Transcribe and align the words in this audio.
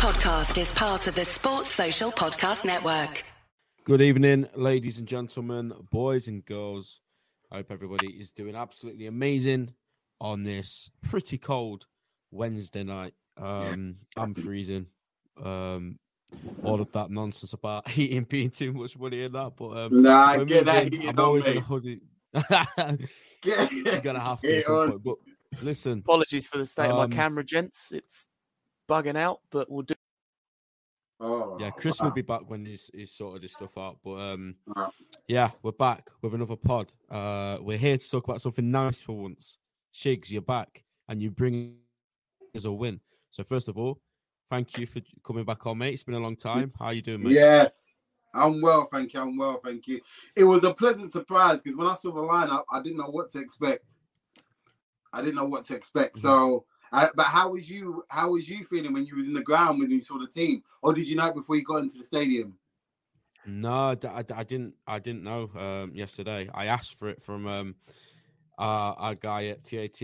podcast 0.00 0.58
is 0.58 0.72
part 0.72 1.06
of 1.06 1.14
the 1.14 1.24
Sports 1.24 1.68
Social 1.68 2.10
Podcast 2.10 2.64
Network. 2.64 3.22
Good 3.84 4.00
evening, 4.00 4.48
ladies 4.54 4.98
and 4.98 5.06
gentlemen, 5.06 5.72
boys 5.90 6.26
and 6.26 6.44
girls. 6.44 7.00
I 7.52 7.56
hope 7.56 7.70
everybody 7.70 8.08
is 8.08 8.30
doing 8.32 8.56
absolutely 8.56 9.06
amazing 9.06 9.74
on 10.20 10.42
this 10.42 10.90
pretty 11.02 11.36
cold 11.38 11.86
Wednesday 12.30 12.82
night. 12.82 13.12
Um, 13.36 13.96
I'm 14.16 14.34
freezing. 14.34 14.86
Um, 15.42 15.98
all 16.62 16.80
of 16.80 16.90
that 16.92 17.10
nonsense 17.10 17.52
about 17.52 17.88
heating 17.90 18.24
being 18.24 18.50
too 18.50 18.72
much 18.72 18.98
money 18.98 19.22
in 19.24 19.32
that, 19.32 19.52
but 19.56 19.76
um, 19.76 20.02
Nah, 20.02 20.38
we're 20.38 20.44
get 20.46 20.64
that 20.66 20.84
moving. 20.84 20.92
heating 20.92 21.08
I'm 21.10 21.18
on, 21.18 21.24
always 21.26 21.46
in 21.46 21.52
a 21.52 21.54
mate. 21.56 21.64
hoodie. 21.64 22.00
Get- 23.42 23.72
You're 23.72 24.00
gonna 24.00 24.20
have 24.20 24.40
to 24.40 24.58
at 24.58 24.64
some 24.64 24.90
point. 24.92 25.02
But 25.04 25.62
listen, 25.62 25.98
Apologies 25.98 26.48
for 26.48 26.58
the 26.58 26.66
state 26.66 26.86
of 26.86 26.98
Um, 26.98 27.10
my 27.10 27.14
camera, 27.14 27.44
gents. 27.44 27.92
It's 27.92 28.26
bugging 28.90 29.16
out, 29.16 29.40
but 29.50 29.70
we'll 29.70 29.82
do. 29.82 29.94
Oh, 31.20 31.58
yeah, 31.60 31.70
Chris 31.70 32.00
will 32.00 32.10
be 32.10 32.22
back 32.22 32.48
when 32.48 32.64
he's, 32.64 32.90
he's 32.94 33.12
sorted 33.12 33.42
his 33.42 33.52
stuff 33.52 33.76
out. 33.76 33.98
But 34.02 34.14
um, 34.14 34.54
Wow. 34.74 34.90
yeah, 35.28 35.50
we're 35.62 35.72
back 35.72 36.08
with 36.22 36.34
another 36.34 36.56
pod. 36.56 36.92
Uh, 37.10 37.58
we're 37.60 37.76
here 37.78 37.98
to 37.98 38.10
talk 38.10 38.26
about 38.26 38.40
something 38.40 38.70
nice 38.70 39.02
for 39.02 39.12
once. 39.16 39.58
Shigs, 39.94 40.30
you're 40.30 40.40
back, 40.42 40.82
and 41.08 41.20
you 41.20 41.30
bring 41.30 41.76
us 42.56 42.64
a 42.64 42.72
win. 42.72 43.00
So 43.30 43.44
first 43.44 43.68
of 43.68 43.76
all, 43.76 44.00
thank 44.50 44.78
you 44.78 44.86
for 44.86 45.00
coming 45.22 45.44
back 45.44 45.66
on, 45.66 45.78
mate. 45.78 45.92
It's 45.92 46.02
been 46.02 46.14
a 46.14 46.20
long 46.20 46.36
time. 46.36 46.72
How 46.78 46.90
you 46.90 47.02
doing, 47.02 47.22
mate? 47.22 47.32
Yeah, 47.34 47.68
I'm 48.32 48.62
well, 48.62 48.88
thank 48.90 49.12
you. 49.12 49.20
I'm 49.20 49.36
well, 49.36 49.60
thank 49.62 49.86
you. 49.88 50.00
It 50.34 50.44
was 50.44 50.64
a 50.64 50.72
pleasant 50.72 51.12
surprise 51.12 51.60
because 51.60 51.76
when 51.76 51.86
I 51.86 51.94
saw 51.94 52.12
the 52.12 52.22
lineup, 52.22 52.64
I 52.72 52.80
didn't 52.82 52.98
know 52.98 53.10
what 53.10 53.28
to 53.32 53.40
expect. 53.40 53.94
I 55.12 55.20
didn't 55.20 55.34
know 55.36 55.44
what 55.44 55.66
to 55.66 55.74
expect. 55.74 56.16
Mhm. 56.16 56.20
So, 56.20 56.64
I, 56.92 57.08
but 57.14 57.26
how 57.26 57.50
was 57.50 57.68
you? 57.68 58.04
How 58.08 58.30
was 58.30 58.48
you 58.48 58.64
feeling 58.64 58.92
when 58.92 59.04
you 59.04 59.16
was 59.16 59.26
in 59.26 59.34
the 59.34 59.42
ground 59.42 59.78
when 59.78 59.90
you 59.90 60.02
saw 60.02 60.18
the 60.18 60.26
team, 60.26 60.62
or 60.82 60.92
did 60.92 61.06
you 61.06 61.16
know 61.16 61.32
before 61.32 61.56
you 61.56 61.62
got 61.62 61.82
into 61.82 61.98
the 61.98 62.04
stadium? 62.04 62.56
No, 63.46 63.96
I 64.08 64.42
didn't. 64.42 64.74
I 64.86 64.98
didn't 64.98 65.24
know 65.24 65.50
um, 65.56 65.92
yesterday. 65.94 66.48
I 66.52 66.66
asked 66.66 66.94
for 66.94 67.08
it 67.08 67.22
from 67.22 67.46
um, 67.46 67.74
uh, 68.58 68.94
our 68.96 69.14
guy 69.14 69.46
at 69.46 69.64
TAT 69.64 69.98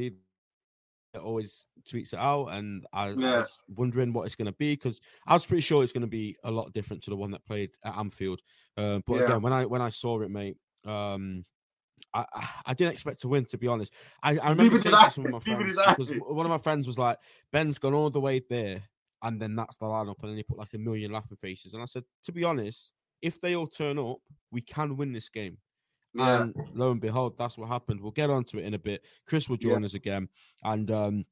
that 1.13 1.23
always 1.23 1.67
tweets 1.85 2.13
it 2.13 2.19
out, 2.19 2.47
and 2.49 2.87
I, 2.93 3.09
I 3.09 3.15
was 3.15 3.59
wondering 3.75 4.13
what 4.13 4.27
it's 4.27 4.35
going 4.35 4.47
to 4.47 4.53
be 4.53 4.75
because 4.75 5.01
I 5.27 5.33
was 5.35 5.45
pretty 5.47 5.61
sure 5.63 5.83
it's 5.83 5.93
going 5.93 6.03
to 6.03 6.07
be 6.07 6.37
a 6.45 6.51
lot 6.51 6.73
different 6.73 7.03
to 7.05 7.11
the 7.11 7.17
one 7.17 7.31
that 7.33 7.45
played 7.45 7.71
at 7.85 7.97
Anfield. 7.97 8.41
Uh, 8.77 9.01
but 9.07 9.15
Yeah. 9.15 9.27
again, 9.27 9.43
when 9.43 9.53
I 9.53 9.67
when 9.67 9.83
I 9.83 9.89
saw 9.89 10.21
it, 10.21 10.31
mate, 10.31 10.57
um, 10.85 11.45
I, 12.19 12.25
I 12.35 12.49
I 12.67 12.75
didn't 12.75 12.93
expect 12.93 13.21
to 13.21 13.29
win. 13.29 13.45
To 13.47 13.59
be 13.59 13.67
honest, 13.69 13.93
I, 14.23 14.39
I 14.39 14.51
remember 14.51 14.81
saying 14.81 14.97
to 15.15 15.21
my 15.29 15.39
friends 15.41 15.77
because 15.97 16.11
one 16.19 16.47
of 16.47 16.51
my 16.51 16.59
friends 16.59 16.87
was 16.87 16.99
like, 16.99 17.19
"Ben's 17.53 17.79
gone 17.79 17.95
all 17.95 18.11
the 18.11 18.21
way 18.21 18.41
there." 18.49 18.83
And 19.23 19.41
then 19.41 19.57
that's 19.57 19.77
the 19.79 19.87
lineup, 19.87 20.17
and 20.23 20.31
then 20.31 20.37
he 20.37 20.43
put 20.43 20.59
like 20.59 20.75
a 20.75 20.79
million 20.79 21.11
laughing 21.11 21.39
faces. 21.39 21.73
And 21.73 21.83
I 21.83 21.87
said, 21.87 22.05
to 22.25 22.33
be 22.33 22.45
honest, 22.45 22.93
if 23.23 23.41
they 23.41 23.57
all 23.57 23.67
turn 23.67 23.99
up, 23.99 24.19
we 24.53 24.61
can 24.61 24.97
win 24.97 25.13
this 25.13 25.31
game. 25.31 25.57
Yeah, 26.13 26.43
And 26.43 26.55
lo 26.75 26.91
and 26.91 27.01
behold, 27.01 27.37
that's 27.39 27.57
what 27.57 27.69
happened. 27.69 28.01
We'll 28.03 28.13
get 28.13 28.29
onto 28.31 28.59
it 28.59 28.65
in 28.67 28.75
a 28.75 28.79
bit. 28.79 29.05
Chris 29.27 29.49
will 29.49 29.57
Yeah. 29.57 29.71
join 29.71 29.85
us 29.87 29.95
again. 29.95 30.29
And 30.63 30.91
um, 30.91 31.25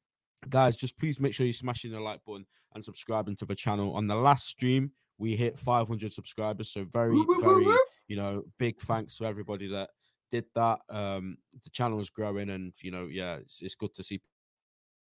guys, 0.49 0.77
just 0.77 0.99
please 0.99 1.21
make 1.21 1.35
sure 1.35 1.45
you're 1.47 1.53
smashing 1.53 1.93
the 1.93 2.01
like 2.01 2.25
button 2.25 2.47
and 2.75 2.83
subscribing 2.85 3.37
to 3.37 3.45
the 3.47 3.55
channel. 3.55 3.95
On 3.95 4.07
the 4.07 4.17
last 4.17 4.47
stream, 4.49 4.93
we 5.19 5.37
hit 5.37 5.59
500 5.59 6.11
subscribers. 6.13 6.71
So 6.73 6.85
very, 6.85 7.13
Woo, 7.13 7.27
woo, 7.29 7.35
woo, 7.37 7.41
very, 7.41 7.67
woo. 7.67 7.79
you 8.09 8.17
know, 8.17 8.45
big 8.59 8.79
thanks 8.81 9.19
to 9.19 9.27
everybody 9.27 9.69
that 9.69 9.91
did 10.35 10.47
that. 10.57 10.81
Um, 10.91 11.37
the 11.63 11.71
channel 11.71 12.01
is 12.01 12.11
growing, 12.11 12.51
and 12.51 12.73
you 12.83 12.91
know, 12.91 13.07
yeah, 13.11 13.37
it's, 13.37 13.63
it's 13.63 13.77
good 13.77 13.95
to 13.95 14.03
see 14.03 14.21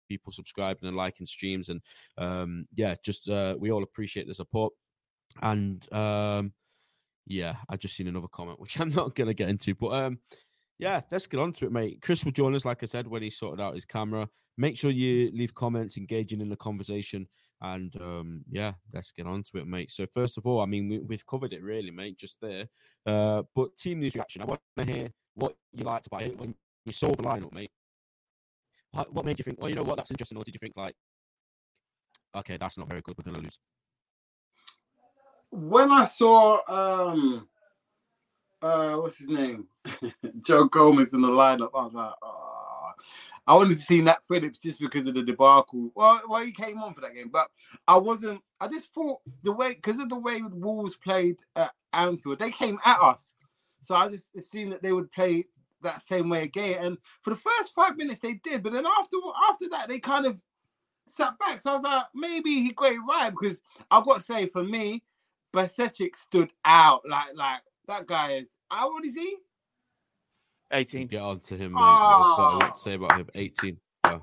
people 0.09 0.33
subscribing 0.33 0.87
and 0.87 0.97
liking 0.97 1.27
streams. 1.27 1.71
And 1.71 1.81
um, 2.17 2.67
yeah, 2.77 2.95
just 3.03 3.29
uh, 3.29 3.57
we 3.59 3.73
all 3.73 3.83
appreciate 3.83 4.29
the 4.29 4.35
support. 4.35 4.73
And 5.43 5.93
um, 5.93 6.53
yeah, 7.27 7.57
I 7.69 7.77
just 7.77 7.97
seen 7.97 8.07
another 8.07 8.29
comment 8.29 8.61
which 8.61 8.79
I'm 8.79 8.91
not 8.91 9.17
gonna 9.17 9.35
get 9.35 9.49
into, 9.49 9.75
but 9.75 9.93
um, 9.93 10.19
yeah, 10.79 11.01
let's 11.11 11.27
get 11.27 11.41
on 11.41 11.53
to 11.55 11.67
it, 11.67 11.73
mate. 11.73 12.01
Chris 12.03 12.25
will 12.25 12.33
join 12.33 12.55
us, 12.55 12.65
like 12.65 12.83
I 12.83 12.87
said, 12.87 13.07
when 13.07 13.23
he 13.23 13.31
sorted 13.31 13.61
out 13.61 13.75
his 13.75 13.85
camera. 13.85 14.29
Make 14.57 14.77
sure 14.77 14.91
you 14.91 15.31
leave 15.33 15.55
comments, 15.55 15.97
engaging 15.97 16.41
in 16.41 16.49
the 16.49 16.57
conversation, 16.57 17.29
and 17.61 17.95
um, 18.01 18.45
yeah, 18.51 18.73
let's 18.93 19.13
get 19.13 19.27
on 19.27 19.43
to 19.45 19.59
it, 19.59 19.67
mate. 19.67 19.91
So 19.91 20.07
first 20.13 20.39
of 20.39 20.47
all, 20.47 20.61
I 20.61 20.67
mean, 20.67 20.89
we, 20.89 20.99
we've 21.01 21.27
covered 21.27 21.53
it 21.53 21.63
really, 21.63 21.91
mate, 21.91 22.17
just 22.19 22.39
there. 22.41 22.67
Uh, 23.07 23.43
but 23.55 23.77
team 23.77 24.01
news 24.01 24.15
reaction. 24.15 24.43
I 24.43 24.47
want 24.47 24.61
to 24.77 24.85
hear 24.85 25.11
what 25.35 25.55
you 25.73 25.85
liked 25.85 26.07
about 26.07 26.23
it 26.23 26.39
when 26.39 26.55
you 26.85 26.93
saw 26.93 27.09
the 27.09 27.23
lineup, 27.23 27.53
mate. 27.53 27.71
What, 28.93 29.13
what 29.13 29.25
made 29.25 29.39
you 29.39 29.45
think? 29.45 29.59
Oh, 29.61 29.67
you 29.67 29.75
know 29.75 29.83
what? 29.83 29.97
That's 29.97 30.11
interesting. 30.11 30.39
Or 30.39 30.45
did 30.45 30.55
you 30.55 30.61
think 30.61 30.75
like, 30.77 30.95
okay, 32.37 32.57
that's 32.57 32.79
not 32.79 32.89
very 32.89 33.01
good. 33.01 33.17
We're 33.19 33.31
gonna 33.31 33.43
lose. 33.43 33.59
when 35.51 35.91
I 35.91 36.05
saw 36.05 36.59
um, 36.69 37.49
uh, 38.63 38.95
what's 38.95 39.19
his 39.19 39.29
name, 39.29 39.67
Joe 40.43 40.65
Gomez 40.65 41.13
in 41.13 41.23
the 41.23 41.29
lineup, 41.29 41.71
I 41.75 41.85
was 41.85 41.95
like, 41.95 42.13
oh. 42.23 42.49
I 43.47 43.55
wanted 43.55 43.77
to 43.77 43.83
see 43.83 44.03
Nat 44.03 44.19
Phillips 44.29 44.59
just 44.59 44.79
because 44.79 45.07
of 45.07 45.15
the 45.15 45.23
debacle. 45.23 45.91
Well, 45.95 46.21
well, 46.29 46.43
he 46.45 46.53
came 46.53 46.83
on 46.83 46.93
for 46.93 47.01
that 47.01 47.15
game, 47.15 47.31
but 47.33 47.49
I 47.87 47.97
wasn't. 47.97 48.43
I 48.61 48.69
just 48.69 48.93
thought 48.93 49.21
the 49.43 49.53
way 49.53 49.73
because 49.73 49.99
of 50.01 50.11
the 50.11 50.19
way 50.19 50.43
Wolves 50.43 50.97
played 50.97 51.39
at 51.57 51.73
Anfield, 51.95 52.41
they 52.41 52.51
came 52.51 52.79
at 52.85 53.01
us, 53.01 53.37
so 53.81 53.95
I 53.95 54.11
just 54.11 54.37
assumed 54.37 54.73
that 54.73 54.83
they 54.83 54.93
would 54.93 55.11
play 55.13 55.47
that 55.81 56.03
same 56.03 56.29
way 56.29 56.43
again. 56.43 56.85
And 56.85 56.99
for 57.23 57.31
the 57.31 57.37
first 57.37 57.73
five 57.75 57.97
minutes, 57.97 58.21
they 58.21 58.35
did, 58.35 58.63
but 58.63 58.75
then 58.75 58.85
after 58.85 59.17
after 59.49 59.69
that, 59.71 59.89
they 59.89 59.99
kind 59.99 60.27
of 60.27 60.37
sat 61.09 61.39
back. 61.39 61.61
So 61.61 61.71
I 61.71 61.75
was 61.75 61.83
like, 61.85 62.05
maybe 62.15 62.51
he 62.51 62.75
it 62.79 62.99
right 63.09 63.31
because 63.31 63.63
I've 63.91 64.05
got 64.05 64.17
to 64.17 64.27
say, 64.27 64.47
for 64.49 64.63
me, 64.63 65.03
Basecic 65.55 66.15
stood 66.17 66.53
out 66.67 67.01
like 67.09 67.35
like 67.35 67.61
that 67.89 68.07
guy 68.07 68.33
is. 68.33 68.49
How 68.71 68.91
old 68.93 69.05
is 69.05 69.15
he? 69.15 69.37
18. 70.73 71.07
Get 71.09 71.23
on 71.23 71.41
to 71.41 71.57
him, 71.57 71.73
mate. 71.73 71.81
I've 71.81 72.37
got 72.37 72.53
a 72.53 72.53
lot 72.55 72.63
Ah. 72.65 72.71
to 72.71 72.79
say 72.79 72.95
about 72.95 73.17
him. 73.19 73.29
18. 73.35 73.79
Yeah. 74.05 74.19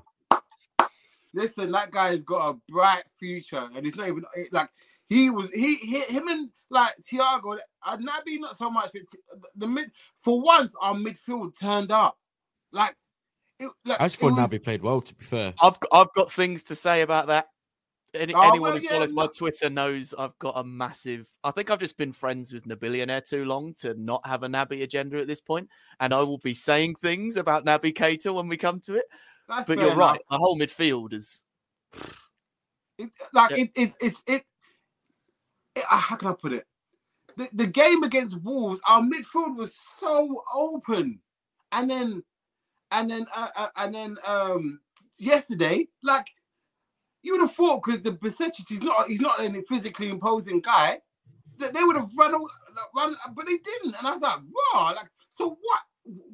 Listen, 1.34 1.70
that 1.72 1.90
guy 1.90 2.08
has 2.08 2.22
got 2.22 2.48
a 2.50 2.58
bright 2.72 3.02
future, 3.18 3.68
and 3.74 3.86
it's 3.86 3.96
not 3.96 4.08
even 4.08 4.24
like 4.52 4.70
he 5.08 5.28
was. 5.28 5.50
He, 5.50 5.74
he 5.76 6.00
him 6.00 6.28
and 6.28 6.48
like 6.70 6.94
Thiago, 7.02 7.58
uh, 7.84 7.96
Naby 7.98 8.40
not 8.40 8.56
so 8.56 8.70
much, 8.70 8.90
but 8.94 9.02
the, 9.12 9.48
the 9.56 9.66
mid 9.66 9.90
for 10.20 10.40
once 10.40 10.74
our 10.80 10.94
midfield 10.94 11.58
turned 11.58 11.92
up. 11.92 12.16
Like, 12.72 12.94
it, 13.60 13.70
like 13.84 14.00
I 14.00 14.04
just 14.06 14.16
thought 14.16 14.32
was- 14.32 14.48
Naby 14.48 14.62
played 14.64 14.82
well. 14.82 15.00
To 15.02 15.14
be 15.14 15.24
fair, 15.24 15.52
I've 15.62 15.76
I've 15.92 16.12
got 16.14 16.32
things 16.32 16.62
to 16.64 16.74
say 16.74 17.02
about 17.02 17.26
that. 17.26 17.48
Any, 18.20 18.34
Oh, 18.34 18.40
anyone 18.42 18.60
well, 18.70 18.72
who 18.78 18.84
yeah, 18.84 18.90
follows 18.90 19.14
my 19.14 19.26
Twitter 19.26 19.70
knows 19.70 20.14
I've 20.18 20.38
got 20.38 20.54
a 20.56 20.64
massive. 20.64 21.28
I 21.44 21.50
think 21.50 21.70
I've 21.70 21.80
just 21.80 21.96
been 21.98 22.12
friends 22.12 22.52
with 22.52 22.64
Nabilionaire 22.64 23.26
too 23.26 23.44
long 23.44 23.74
to 23.78 23.94
not 23.94 24.26
have 24.26 24.42
a 24.42 24.48
Naby 24.48 24.82
agenda 24.82 25.18
at 25.20 25.26
this 25.26 25.40
point, 25.40 25.68
and 26.00 26.12
I 26.12 26.22
will 26.22 26.38
be 26.38 26.54
saying 26.54 26.96
things 26.96 27.36
about 27.36 27.64
Naby 27.64 27.92
Keita 27.94 28.34
when 28.34 28.48
we 28.48 28.56
come 28.56 28.80
to 28.80 28.94
it. 28.96 29.04
That's 29.48 29.68
But 29.68 29.78
you're 29.78 29.94
right, 29.94 30.20
enough. 30.20 30.28
the 30.30 30.38
whole 30.38 30.58
midfield 30.58 31.12
is. 31.12 31.44
It, 32.98 33.10
like 33.32 33.50
Yeah. 33.52 33.56
it, 33.58 33.70
it, 33.76 33.94
it's 34.00 34.24
it, 34.26 34.44
it. 35.74 35.84
uh, 35.90 35.98
How 35.98 36.16
can 36.16 36.28
I 36.28 36.32
put 36.32 36.52
it? 36.52 36.66
The, 37.36 37.48
the 37.52 37.66
game 37.66 38.02
against 38.02 38.40
Wolves, 38.42 38.80
our 38.88 39.02
midfield 39.02 39.56
was 39.56 39.76
so 39.98 40.42
open, 40.54 41.20
and 41.72 41.90
then, 41.90 42.22
and 42.90 43.10
then, 43.10 43.26
uh, 43.36 43.48
uh, 43.54 43.68
and 43.76 43.94
then, 43.94 44.16
um, 44.26 44.80
yesterday, 45.18 45.86
like 46.02 46.26
you 47.26 47.32
would 47.32 47.40
have 47.40 47.52
thought, 47.52 47.82
because 47.84 48.00
the 48.02 48.12
percentage 48.12 48.70
is 48.70 48.80
not, 48.82 49.08
he's 49.08 49.20
not 49.20 49.40
a 49.40 49.62
physically 49.68 50.10
imposing 50.10 50.60
guy, 50.60 50.98
that 51.58 51.74
they 51.74 51.82
would 51.82 51.96
have 51.96 52.10
run, 52.16 52.34
all- 52.34 52.48
run, 52.94 53.16
but 53.34 53.46
they 53.46 53.58
didn't, 53.58 53.96
and 53.98 54.06
I 54.06 54.12
was 54.12 54.20
like, 54.20 54.38
raw, 54.74 54.90
like, 54.90 55.08
so 55.32 55.48
what? 55.60 55.80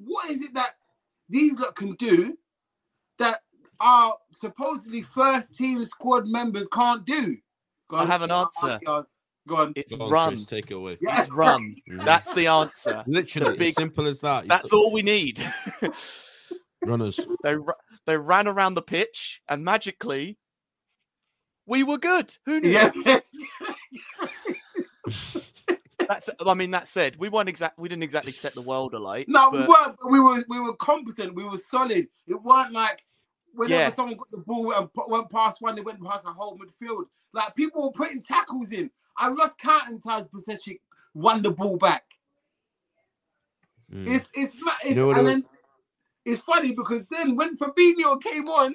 What 0.05 0.31
is 0.31 0.43
it 0.43 0.53
that 0.53 0.73
these 1.31 1.59
lot 1.59 1.75
can 1.77 1.95
do 1.95 2.37
that 3.19 3.41
our 3.81 4.17
supposedly 4.33 5.01
first 5.01 5.57
team 5.57 5.83
squad 5.87 6.27
members 6.27 6.69
can't 6.69 7.07
do? 7.07 7.39
Go 7.89 7.97
I 7.97 8.01
on, 8.03 8.07
have 8.09 8.21
an 8.23 8.31
answer. 8.31 8.79
Go 8.85 8.97
on. 8.97 9.07
Go 9.49 9.57
on. 9.57 9.73
It's 9.75 9.95
Go 9.95 10.05
on, 10.05 10.11
run. 10.11 10.29
Chris, 10.29 10.45
take 10.45 10.71
it 10.71 10.75
away. 10.75 10.99
Yeah. 11.01 11.21
It's 11.21 11.31
run. 11.31 11.75
That's 12.05 12.33
the 12.35 12.49
answer. 12.49 13.03
Literally, 13.07 13.57
big- 13.57 13.73
simple 13.75 14.07
as 14.07 14.21
that. 14.21 14.45
You 14.45 14.49
That's 14.51 14.69
put 14.69 14.77
all 14.77 14.93
we 14.93 15.01
need. 15.03 15.43
Runners. 16.85 17.19
they 17.43 17.55
they 18.07 18.17
ran 18.19 18.47
around 18.47 18.75
the 18.75 18.83
pitch, 18.83 19.41
and 19.49 19.65
magically, 19.65 20.39
we 21.67 21.83
were 21.83 21.99
good. 21.99 22.37
Who 22.47 22.61
knew? 22.61 22.71
Yeah. 22.71 22.91
That's. 26.09 26.31
I 26.45 26.55
mean, 26.55 26.73
that 26.73 26.89
said, 26.89 27.17
we 27.17 27.29
weren't 27.29 27.49
exact. 27.49 27.79
We 27.79 27.89
didn't 27.89 28.03
exactly 28.03 28.33
set 28.33 28.55
the 28.55 28.63
world 28.63 28.95
alight. 28.95 29.29
no, 29.29 29.51
we 29.51 29.59
weren't. 29.61 29.97
But 30.01 30.11
we 30.11 30.21
were 30.21 30.45
we 30.49 30.61
were 30.61 30.75
competent. 30.77 31.35
We 31.35 31.45
were 31.45 31.59
solid. 31.59 32.09
It 32.27 32.43
weren't 32.43 32.73
like 32.73 33.05
whenever 33.55 33.81
Yeah. 33.83 33.95
someone 33.95 34.17
got 34.17 34.31
the 34.31 34.39
ball 34.39 34.73
and 34.73 34.89
went 35.09 35.31
past 35.31 35.61
one, 35.61 35.77
they 35.77 35.83
went 35.83 36.03
past 36.03 36.25
the 36.25 36.33
whole 36.33 36.59
midfield. 36.59 37.05
Like 37.33 37.55
people 37.55 37.83
were 37.85 37.93
putting 37.93 38.23
tackles 38.23 38.73
in. 38.73 38.91
I 39.17 39.29
lost 39.29 39.59
counting 39.59 40.01
times 40.01 40.29
Pasecic 40.35 40.81
won 41.15 41.43
the 41.43 41.51
ball 41.51 41.77
back. 41.77 42.05
Mm. 43.93 44.09
It's 44.09 44.31
it's, 44.35 44.55
ma- 44.63 44.73
it's 44.85 44.97
know 44.97 45.13
and 45.13 45.29
then 45.29 45.45
it's 46.25 46.43
funny 46.43 46.73
because 46.75 47.05
then 47.11 47.37
when 47.37 47.57
Fabinho 47.57 48.21
came 48.21 48.49
on, 48.49 48.75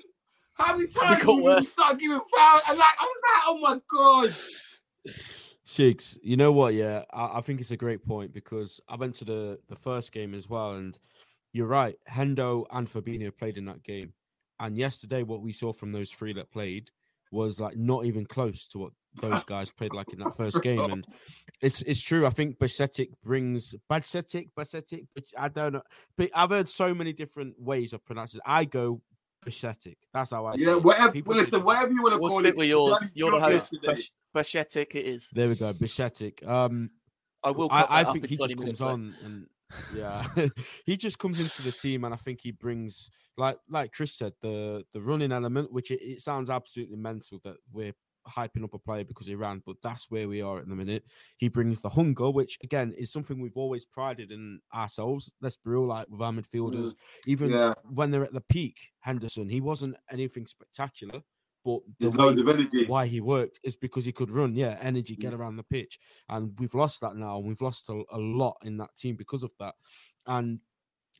How 0.57 0.75
many 0.75 0.87
times 0.87 1.23
got 1.23 1.25
did 1.25 1.37
you 1.37 1.43
worse. 1.43 1.69
start 1.69 1.99
giving 1.99 2.19
foul? 2.35 2.61
And 2.67 2.77
like, 2.77 2.93
I'm 2.99 3.07
like, 3.07 3.43
oh 3.47 3.59
my 3.61 3.79
god. 3.89 5.13
Shigs, 5.67 6.17
you 6.23 6.37
know 6.37 6.51
what? 6.51 6.73
Yeah, 6.73 7.03
I, 7.13 7.37
I 7.37 7.41
think 7.41 7.59
it's 7.59 7.71
a 7.71 7.77
great 7.77 8.05
point 8.05 8.33
because 8.33 8.79
I 8.87 8.95
went 8.95 9.15
to 9.15 9.25
the 9.25 9.59
the 9.67 9.75
first 9.75 10.11
game 10.11 10.33
as 10.33 10.49
well, 10.49 10.71
and 10.71 10.97
you're 11.53 11.67
right. 11.67 11.95
Hendo 12.09 12.65
and 12.71 12.87
Fabinho 12.87 13.35
played 13.35 13.57
in 13.57 13.65
that 13.65 13.83
game, 13.83 14.13
and 14.59 14.77
yesterday 14.77 15.23
what 15.23 15.41
we 15.41 15.51
saw 15.51 15.73
from 15.73 15.91
those 15.91 16.09
three 16.11 16.33
that 16.33 16.51
played 16.51 16.89
was 17.31 17.59
like 17.59 17.75
not 17.75 18.05
even 18.05 18.25
close 18.25 18.65
to 18.67 18.79
what 18.79 18.91
those 19.21 19.43
guys 19.45 19.71
played 19.71 19.93
like 19.93 20.11
in 20.13 20.19
that 20.19 20.35
first 20.35 20.61
game. 20.61 20.79
And 20.79 21.05
it's 21.61 21.81
it's 21.83 22.01
true. 22.01 22.25
I 22.25 22.29
think 22.29 22.57
Basetic 22.57 23.09
brings 23.23 23.75
Basetic, 23.91 24.49
Basetic, 24.57 25.05
I 25.37 25.49
don't 25.49 25.73
know. 25.73 25.81
But 26.15 26.29
I've 26.33 26.49
heard 26.51 26.69
so 26.69 26.93
many 26.93 27.13
different 27.13 27.59
ways 27.59 27.93
of 27.93 28.05
pronouncing 28.05 28.39
it. 28.39 28.49
I 28.49 28.65
go 28.65 29.01
Basetic. 29.47 29.95
That's 30.13 30.31
how 30.31 30.45
I 30.45 30.55
say 30.55 30.63
Yeah, 30.63 30.71
it. 30.73 30.83
whatever. 30.83 31.11
People 31.11 31.31
Well, 31.33 31.39
say 31.39 31.45
listen, 31.51 31.63
whatever 31.63 31.91
you 31.91 32.01
want 32.03 32.13
to 32.15 32.19
We'll 32.19 32.29
call 32.29 32.39
stick 32.39 32.53
it. 32.53 32.57
with 32.57 32.67
yours. 32.69 33.11
You're 33.15 33.31
the 33.31 33.37
good 33.37 33.43
host. 33.51 33.73
yesterday. 33.83 34.01
Bashetic 34.35 34.95
it 34.95 35.05
is. 35.05 35.29
There 35.33 35.47
we 35.49 35.55
go, 35.55 35.73
Basetic. 35.73 36.45
Um 36.47 36.89
I 37.43 37.51
will. 37.51 37.69
I, 37.71 37.85
I 38.01 38.03
think 38.03 38.25
he 38.27 38.35
just 38.35 38.57
comes 38.57 38.79
though. 38.79 38.87
on 38.87 39.13
and 39.23 39.45
yeah, 39.95 40.25
he 40.85 40.97
just 40.97 41.19
comes 41.19 41.39
into 41.39 41.61
the 41.61 41.71
team, 41.71 42.03
and 42.03 42.13
I 42.13 42.17
think 42.17 42.39
he 42.41 42.51
brings 42.51 43.09
like 43.37 43.57
like 43.69 43.91
Chris 43.93 44.13
said 44.13 44.33
the 44.41 44.83
the 44.93 45.01
running 45.01 45.31
element, 45.31 45.71
which 45.71 45.91
it, 45.91 46.01
it 46.01 46.21
sounds 46.21 46.49
absolutely 46.49 46.97
mental 46.97 47.39
that 47.43 47.55
we're 47.71 47.93
hyping 48.27 48.63
up 48.63 48.73
a 48.73 48.79
player 48.79 49.03
because 49.03 49.25
he 49.27 49.35
ran, 49.35 49.61
but 49.65 49.77
that's 49.81 50.09
where 50.09 50.27
we 50.27 50.41
are 50.41 50.59
at 50.59 50.67
the 50.67 50.75
minute. 50.75 51.03
He 51.37 51.47
brings 51.49 51.81
the 51.81 51.89
hunger, 51.89 52.29
which 52.29 52.57
again 52.63 52.93
is 52.97 53.11
something 53.11 53.39
we've 53.39 53.57
always 53.57 53.85
prided 53.85 54.31
in 54.31 54.59
ourselves. 54.73 55.31
Let's 55.41 55.57
be 55.57 55.71
real, 55.71 55.85
like 55.85 56.07
with 56.09 56.21
our 56.21 56.31
midfielders, 56.31 56.93
even 57.25 57.51
Yeah, 57.51 57.73
when 57.83 58.11
they're 58.11 58.23
at 58.23 58.33
the 58.33 58.41
peak, 58.41 58.77
Henderson, 58.99 59.49
he 59.49 59.61
wasn't 59.61 59.95
anything 60.11 60.47
spectacular, 60.47 61.21
but 61.63 61.79
the 61.99 62.11
way 62.11 62.29
of 62.29 62.47
energy. 62.47 62.85
why 62.85 63.07
he 63.07 63.19
worked 63.21 63.59
is 63.63 63.75
because 63.75 64.05
he 64.05 64.11
could 64.11 64.31
run, 64.31 64.55
yeah, 64.55 64.77
energy, 64.81 65.15
get 65.15 65.33
Mm. 65.33 65.39
around 65.39 65.55
the 65.57 65.63
pitch. 65.63 65.99
And 66.29 66.57
we've 66.59 66.75
lost 66.75 67.01
that 67.01 67.15
now, 67.15 67.37
and 67.37 67.47
we've 67.47 67.61
lost 67.61 67.89
a, 67.89 68.03
a 68.11 68.17
lot 68.17 68.57
in 68.63 68.77
that 68.77 68.95
team 68.95 69.15
because 69.15 69.43
of 69.43 69.51
that. 69.59 69.75
And 70.25 70.59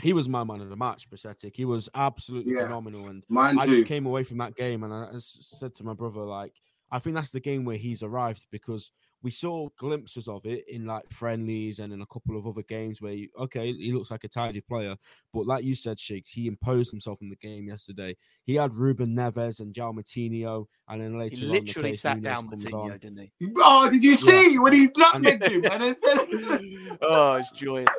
he 0.01 0.13
was 0.13 0.30
my 0.30 0.44
man 0.44 0.62
of 0.62 0.69
the 0.69 0.75
match, 0.75 1.10
Pathetic. 1.10 1.56
He 1.56 1.65
was 1.65 1.89
absolutely 1.95 2.53
Yeah. 2.53 2.65
phenomenal. 2.65 3.07
And 3.07 3.25
Mine 3.30 3.57
I 3.57 3.65
too. 3.65 3.71
just 3.74 3.86
came 3.88 4.06
away 4.06 4.24
from 4.24 4.38
that 4.38 4.56
game 4.56 4.83
and 4.83 4.94
I 4.94 5.10
said 5.18 5.74
to 5.75 5.83
my 5.83 5.94
brother, 5.94 6.21
like, 6.21 6.53
I 6.92 7.00
think 7.00 7.16
that's 7.16 7.31
the 7.31 7.39
game 7.39 7.66
where 7.66 7.75
he's 7.78 8.04
arrived 8.04 8.48
because 8.51 8.92
we 9.24 9.31
saw 9.31 9.68
glimpses 9.78 10.28
of 10.28 10.45
it 10.45 10.66
in 10.69 10.86
like 10.86 11.10
friendlies 11.12 11.80
and 11.80 11.92
in 11.92 12.01
a 12.01 12.06
couple 12.06 12.38
of 12.38 12.45
other 12.45 12.62
games 12.62 13.01
where, 13.01 13.13
you, 13.13 13.30
okay, 13.39 13.74
he 13.74 13.92
looks 13.92 14.12
like 14.12 14.24
a 14.24 14.28
tidy 14.28 14.62
player. 14.62 14.95
But 15.34 15.48
like 15.48 15.63
you 15.63 15.75
said, 15.75 16.00
Shakes, 16.00 16.31
he 16.31 16.48
imposed 16.48 16.92
himself 16.92 17.22
in 17.22 17.30
the 17.30 17.36
game 17.36 17.68
yesterday. 17.68 18.16
He 18.44 18.56
had 18.56 18.75
Ruben 18.75 19.16
Neves 19.16 19.60
and 19.60 19.74
João 19.74 19.95
Moutinho, 19.95 20.66
and 20.88 21.01
then 21.01 21.18
later 21.18 21.36
He 21.36 21.45
on, 21.48 21.51
literally 21.51 21.94
sat 21.94 22.22
down 22.22 22.48
comes 22.50 22.63
Moutinho, 22.63 22.92
on. 22.92 22.98
didn't 23.00 23.19
he? 23.39 23.48
Oh, 23.57 23.89
did 23.89 24.04
you 24.04 24.16
see 24.16 24.60
when 24.60 24.74
he 24.74 24.88
nutmegged 24.89 25.50
him? 25.50 25.66
And 25.72 25.81
then 25.84 26.98
oh, 27.01 27.36
it's 27.36 27.51
joyous. 27.51 27.89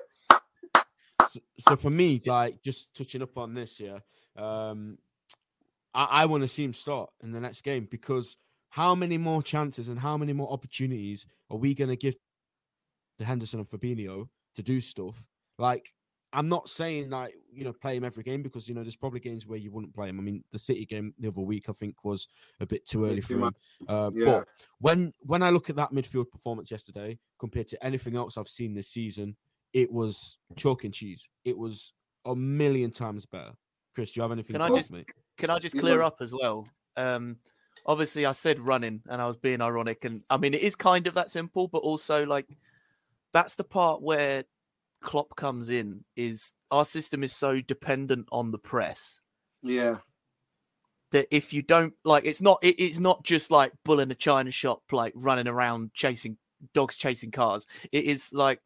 so, 1.29 1.41
so 1.59 1.77
for 1.77 1.91
me, 1.91 2.21
like 2.25 2.63
just 2.63 2.97
touching 2.97 3.23
up 3.23 3.37
on 3.37 3.55
this, 3.55 3.81
yeah, 3.81 3.99
um, 4.37 4.99
I, 5.93 6.05
I 6.05 6.27
want 6.27 6.43
to 6.45 6.49
see 6.49 6.65
him 6.65 6.73
start 6.73 7.11
in 7.23 7.33
the 7.33 7.41
next 7.41 7.63
game 7.63 7.89
because 7.91 8.37
how 8.71 8.95
many 8.95 9.19
more 9.19 9.43
chances 9.43 9.89
and 9.89 9.99
how 9.99 10.17
many 10.17 10.33
more 10.33 10.53
opportunities 10.53 11.27
are 11.51 11.57
we 11.57 11.75
going 11.75 11.91
to 11.91 11.97
give 11.97 12.17
to 13.19 13.25
Henderson 13.25 13.61
and 13.61 13.69
Fabinho 13.69 14.29
to 14.57 14.63
do 14.63 14.81
stuff? 14.81 15.27
Like, 15.59 15.95
I'm 16.33 16.49
not 16.51 16.69
saying 16.69 17.09
like 17.09 17.35
you 17.51 17.65
know 17.65 17.73
play 17.73 17.97
him 17.97 18.05
every 18.05 18.23
game 18.23 18.43
because 18.43 18.69
you 18.69 18.75
know 18.75 18.83
there's 18.83 18.97
probably 18.97 19.19
games 19.21 19.47
where 19.47 19.59
you 19.59 19.71
wouldn't 19.73 19.95
play 19.95 20.11
him. 20.11 20.19
I 20.19 20.23
mean, 20.23 20.45
the 20.53 20.59
City 20.59 20.85
game 20.85 21.15
the 21.19 21.29
other 21.29 21.41
week 21.41 21.71
I 21.71 21.73
think 21.73 22.05
was 22.05 22.29
a 22.61 22.67
bit 22.67 22.85
too 22.87 23.07
early 23.07 23.23
for 23.23 23.35
him. 23.39 23.55
Uh, 23.89 24.11
Yeah. 24.15 24.25
But 24.27 24.49
when 24.79 25.15
when 25.21 25.43
I 25.43 25.49
look 25.51 25.71
at 25.71 25.77
that 25.77 25.93
midfield 25.93 26.31
performance 26.31 26.71
yesterday 26.71 27.19
compared 27.39 27.69
to 27.69 27.83
anything 27.85 28.15
else 28.15 28.37
I've 28.37 28.47
seen 28.49 28.75
this 28.75 28.89
season, 28.91 29.37
it 29.73 29.91
was 29.91 30.37
chalk 30.57 30.85
and 30.85 30.93
cheese. 30.93 31.27
It 31.47 31.57
was 31.57 31.95
a 32.27 32.37
million 32.37 32.91
times 32.91 33.25
better. 33.25 33.53
Chris, 33.95 34.11
do 34.11 34.19
you 34.19 34.23
have 34.23 34.33
anything 34.33 34.53
Can 34.53 34.61
to 34.61 34.67
I 34.67 34.69
add, 34.69 34.77
just- 34.77 34.93
mate? 34.93 35.09
Can 35.39 35.49
I 35.49 35.59
just 35.59 35.79
clear 35.79 36.03
up 36.03 36.19
as 36.21 36.35
well? 36.35 36.69
Um, 36.97 37.37
obviously, 37.89 38.27
I 38.27 38.33
said 38.33 38.61
running, 38.61 39.03
and 39.09 39.21
I 39.21 39.27
was 39.27 39.37
being 39.37 39.61
ironic, 39.61 40.05
and 40.05 40.23
I 40.31 40.37
mean 40.37 40.55
it 40.55 40.63
is 40.63 40.77
kind 40.77 41.09
of 41.09 41.15
that 41.15 41.31
simple, 41.31 41.67
but 41.67 41.79
also 41.79 42.25
like 42.25 42.47
that's 43.33 43.57
the 43.57 43.65
part 43.65 44.03
where 44.03 44.45
Klopp 45.01 45.35
comes 45.35 45.71
in. 45.71 46.05
Is 46.17 46.53
our 46.71 46.85
system 46.85 47.25
is 47.25 47.33
so 47.33 47.61
dependent 47.61 48.29
on 48.31 48.53
the 48.53 48.59
press 48.59 49.21
yeah, 49.63 49.97
that 51.11 51.27
if 51.35 51.53
you 51.53 51.63
don't 51.63 51.95
like, 52.05 52.27
it's 52.27 52.43
not 52.43 52.59
it, 52.63 52.77
it's 52.79 53.01
not 53.01 53.25
just 53.25 53.51
like 53.51 53.73
bull 53.85 53.99
in 53.99 54.11
a 54.11 54.15
china 54.15 54.51
shop, 54.53 54.83
like 54.93 55.13
running 55.17 55.49
around 55.49 55.93
chasing 55.95 56.37
dogs 56.75 56.97
chasing 56.97 57.31
cars. 57.31 57.67
It 57.91 58.05
is 58.05 58.33
like 58.33 58.61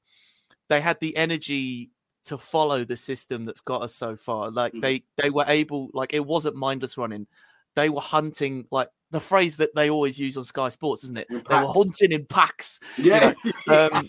they 0.68 0.80
had 0.80 0.98
the 1.00 1.16
energy 1.16 1.90
to 2.24 2.38
follow 2.38 2.84
the 2.84 2.96
system 2.96 3.44
that's 3.44 3.60
got 3.60 3.82
us 3.82 3.94
so 3.94 4.16
far. 4.16 4.50
Like 4.50 4.72
Mhm. 4.72 4.80
they 4.80 5.04
they 5.16 5.30
were 5.30 5.44
able, 5.48 5.90
like 5.92 6.14
it 6.14 6.24
wasn't 6.24 6.56
mindless 6.56 6.98
running. 6.98 7.26
They 7.74 7.88
were 7.88 8.00
hunting, 8.00 8.66
like 8.70 8.88
the 9.10 9.20
phrase 9.20 9.56
that 9.58 9.74
they 9.74 9.90
always 9.90 10.18
use 10.18 10.36
on 10.36 10.44
Sky 10.44 10.68
Sports, 10.68 11.04
isn't 11.04 11.18
it? 11.18 11.28
They 11.28 11.36
were 11.56 11.72
hunting 11.72 12.12
in 12.12 12.26
packs. 12.26 12.80
yeah. 12.98 13.34
um, 13.68 14.08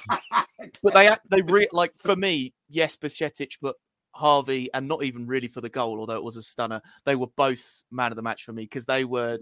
But 0.81 0.93
they 0.93 1.09
they 1.29 1.41
re- 1.41 1.67
like 1.71 1.93
for 1.97 2.15
me, 2.15 2.53
yes, 2.69 2.95
Bashetic, 2.95 3.57
but 3.61 3.75
Harvey, 4.11 4.69
and 4.73 4.87
not 4.87 5.03
even 5.03 5.27
really 5.27 5.47
for 5.47 5.61
the 5.61 5.69
goal, 5.69 5.99
although 5.99 6.15
it 6.15 6.23
was 6.23 6.37
a 6.37 6.41
stunner. 6.41 6.81
They 7.05 7.15
were 7.15 7.27
both 7.35 7.83
man 7.91 8.11
of 8.11 8.15
the 8.15 8.21
match 8.21 8.43
for 8.43 8.53
me 8.53 8.63
because 8.63 8.85
they 8.85 9.05
were 9.05 9.39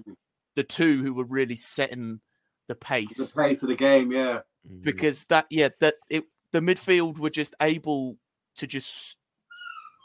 the 0.56 0.63
two 0.63 1.03
who 1.03 1.13
were 1.13 1.25
really 1.25 1.56
setting 1.56 2.19
the 2.68 2.75
pace. 2.75 3.18
the 3.18 3.23
pace. 3.41 3.50
pace 3.53 3.63
of 3.63 3.69
the 3.69 3.75
game. 3.75 4.12
Yeah, 4.12 4.41
Mhm. 4.69 4.83
Because 4.83 5.25
that, 5.25 5.45
yeah, 5.50 5.69
that 5.79 5.95
it 6.09 6.25
the 6.51 6.59
midfield 6.59 7.18
were 7.19 7.29
just 7.29 7.56
able 7.62 8.18
to 8.57 8.68
just 8.68 9.18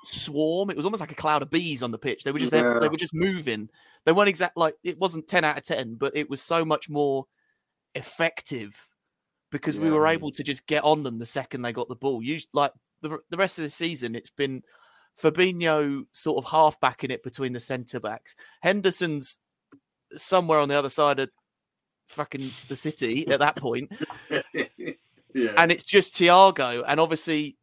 swarm. 0.04 0.70
It 0.70 0.76
was 0.76 0.84
almost 0.84 1.00
like 1.00 1.12
a 1.12 1.16
cloud 1.16 1.42
of 1.42 1.50
bees 1.50 1.82
on 1.82 1.90
the 1.90 1.98
pitch. 1.98 2.24
They 2.24 2.32
were 2.32 2.38
just 2.38 2.52
there, 2.52 2.78
they 2.80 2.86
Yeah. 2.86 2.90
were 2.90 2.96
just 2.96 3.14
moving. 3.14 3.68
They 4.06 4.12
weren't 4.12 4.28
exact 4.30 4.56
like 4.56 4.74
it 4.84 4.98
wasn't 4.98 5.28
ten 5.28 5.44
out 5.44 5.58
of 5.58 5.64
ten, 5.64 5.96
but 5.96 6.16
it 6.16 6.30
was 6.30 6.40
so 6.40 6.64
much 6.64 6.88
more 6.88 7.26
effective 7.94 8.88
because 9.50 9.76
we 9.76 9.90
were 9.90 10.06
able 10.06 10.30
to 10.32 10.42
just 10.42 10.66
get 10.66 10.84
on 10.84 11.02
them 11.02 11.18
the 11.18 11.26
second 11.26 11.62
they 11.62 11.72
got 11.72 11.88
the 11.88 11.94
ball. 11.96 12.22
You 12.22 12.38
like 12.52 12.72
the 13.02 13.18
the 13.30 13.36
rest 13.36 13.58
of 13.58 13.62
the 13.64 13.68
season, 13.68 14.14
it's 14.14 14.30
been 14.30 14.62
Fabinho 15.20 16.04
sort 16.12 16.38
of 16.44 16.50
half 16.50 16.78
backing 16.80 17.10
it 17.10 17.22
between 17.22 17.52
the 17.52 17.60
centre 17.60 18.00
backs. 18.00 18.34
Henderson's 18.62 19.38
somewhere 20.14 20.60
on 20.60 20.68
the 20.68 20.78
other 20.78 20.88
side 20.88 21.18
of 21.20 21.30
fucking 22.06 22.50
the 22.68 22.76
city 22.76 23.26
at 23.28 23.40
that 23.40 23.56
point, 23.56 23.90
yeah. 24.54 25.52
and 25.56 25.72
it's 25.72 25.84
just 25.84 26.14
Thiago. 26.14 26.84
And 26.86 27.00
obviously, 27.00 27.56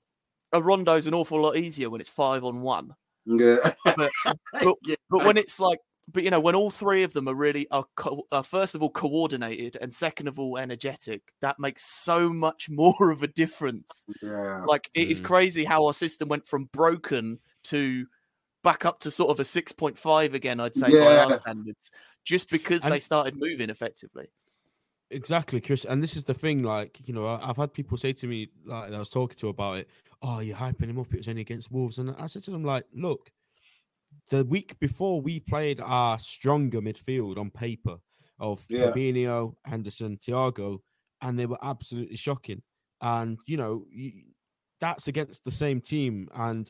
a 0.52 0.60
rondo's 0.62 1.08
an 1.08 1.14
awful 1.14 1.42
lot 1.42 1.56
easier 1.58 1.90
when 1.90 2.02
it's 2.02 2.10
five 2.10 2.44
on 2.44 2.62
one. 2.62 2.96
yeah. 3.26 3.74
but- 3.86 4.12
Yeah. 4.86 4.96
But 5.10 5.26
when 5.26 5.38
it's 5.38 5.60
like, 5.60 5.80
but 6.12 6.24
you 6.24 6.30
know, 6.30 6.40
when 6.40 6.56
all 6.56 6.70
three 6.70 7.04
of 7.04 7.14
them 7.14 7.28
are 7.30 7.36
really 7.36 7.68
are, 7.72 7.86
co- 7.96 8.28
are 8.32 8.44
first 8.44 8.76
of 8.76 8.84
all 8.84 8.90
coordinated 8.90 9.78
and 9.82 9.94
second 9.94 10.28
of 10.28 10.38
all 10.40 10.58
energetic, 10.58 11.22
that 11.42 11.60
makes 11.60 11.84
so 11.84 12.30
much 12.30 12.70
more 12.70 13.12
of 13.12 13.24
a 13.24 13.28
difference. 13.28 14.06
yeah. 14.22 14.64
Like 14.66 14.90
it 14.94 15.10
is 15.10 15.22
Mm. 15.22 15.26
crazy 15.26 15.64
how 15.64 15.86
our 15.86 15.94
system 15.94 16.28
went 16.30 16.46
from 16.46 16.66
broken 16.74 17.40
to 17.66 18.06
back 18.64 18.86
up 18.86 19.00
to 19.02 19.12
sort 19.12 19.30
of 19.32 19.40
a 19.40 19.46
six 19.46 19.72
point 19.72 19.98
five 19.98 20.34
again. 20.34 20.60
I'd 20.60 20.76
say 20.76 20.92
by 20.92 21.18
our 21.18 21.40
standards, 21.42 21.92
just 22.26 22.50
because 22.50 22.84
And- 22.84 22.92
they 22.94 23.00
started 23.00 23.36
moving 23.38 23.70
effectively. 23.70 24.28
Exactly, 25.12 25.62
Chris. 25.62 25.86
And 25.86 26.02
this 26.02 26.16
is 26.16 26.24
the 26.24 26.34
thing, 26.34 26.64
like, 26.64 26.98
you 27.08 27.14
know, 27.14 27.26
I- 27.26 27.50
I've 27.50 27.58
had 27.58 27.72
people 27.74 27.98
say 27.98 28.14
to 28.14 28.26
me, 28.28 28.50
like, 28.66 28.92
I 28.92 28.98
was 28.98 29.10
talking 29.10 29.38
to 29.38 29.50
about 29.50 29.78
it, 29.78 29.90
oh, 30.24 30.40
you're 30.40 30.58
hyping 30.58 30.88
him 30.90 30.98
up. 30.98 31.14
It 31.14 31.18
was 31.18 31.28
only 31.28 31.42
against 31.42 31.72
Wolves. 31.72 32.00
And 32.00 32.12
I 32.18 32.26
said 32.26 32.42
to 32.44 32.52
them, 32.52 32.64
like, 32.64 32.86
look, 32.94 33.32
the 34.30 34.46
week 34.46 34.80
before 34.80 35.22
we 35.22 35.40
played 35.40 35.80
our 35.82 36.18
stronger 36.20 36.82
midfield 36.82 37.38
on 37.38 37.52
paper 37.52 37.98
of 38.40 38.64
Yeah. 38.70 38.92
Fabinho, 38.92 39.56
Henderson, 39.66 40.18
Thiago, 40.18 40.80
and 41.22 41.38
they 41.38 41.46
were 41.46 41.64
absolutely 41.64 42.18
shocking. 42.18 42.62
And, 43.02 43.38
you 43.46 43.58
know, 43.58 43.86
that's 44.80 45.08
against 45.08 45.44
the 45.44 45.52
same 45.52 45.82
team. 45.82 46.30
And 46.34 46.70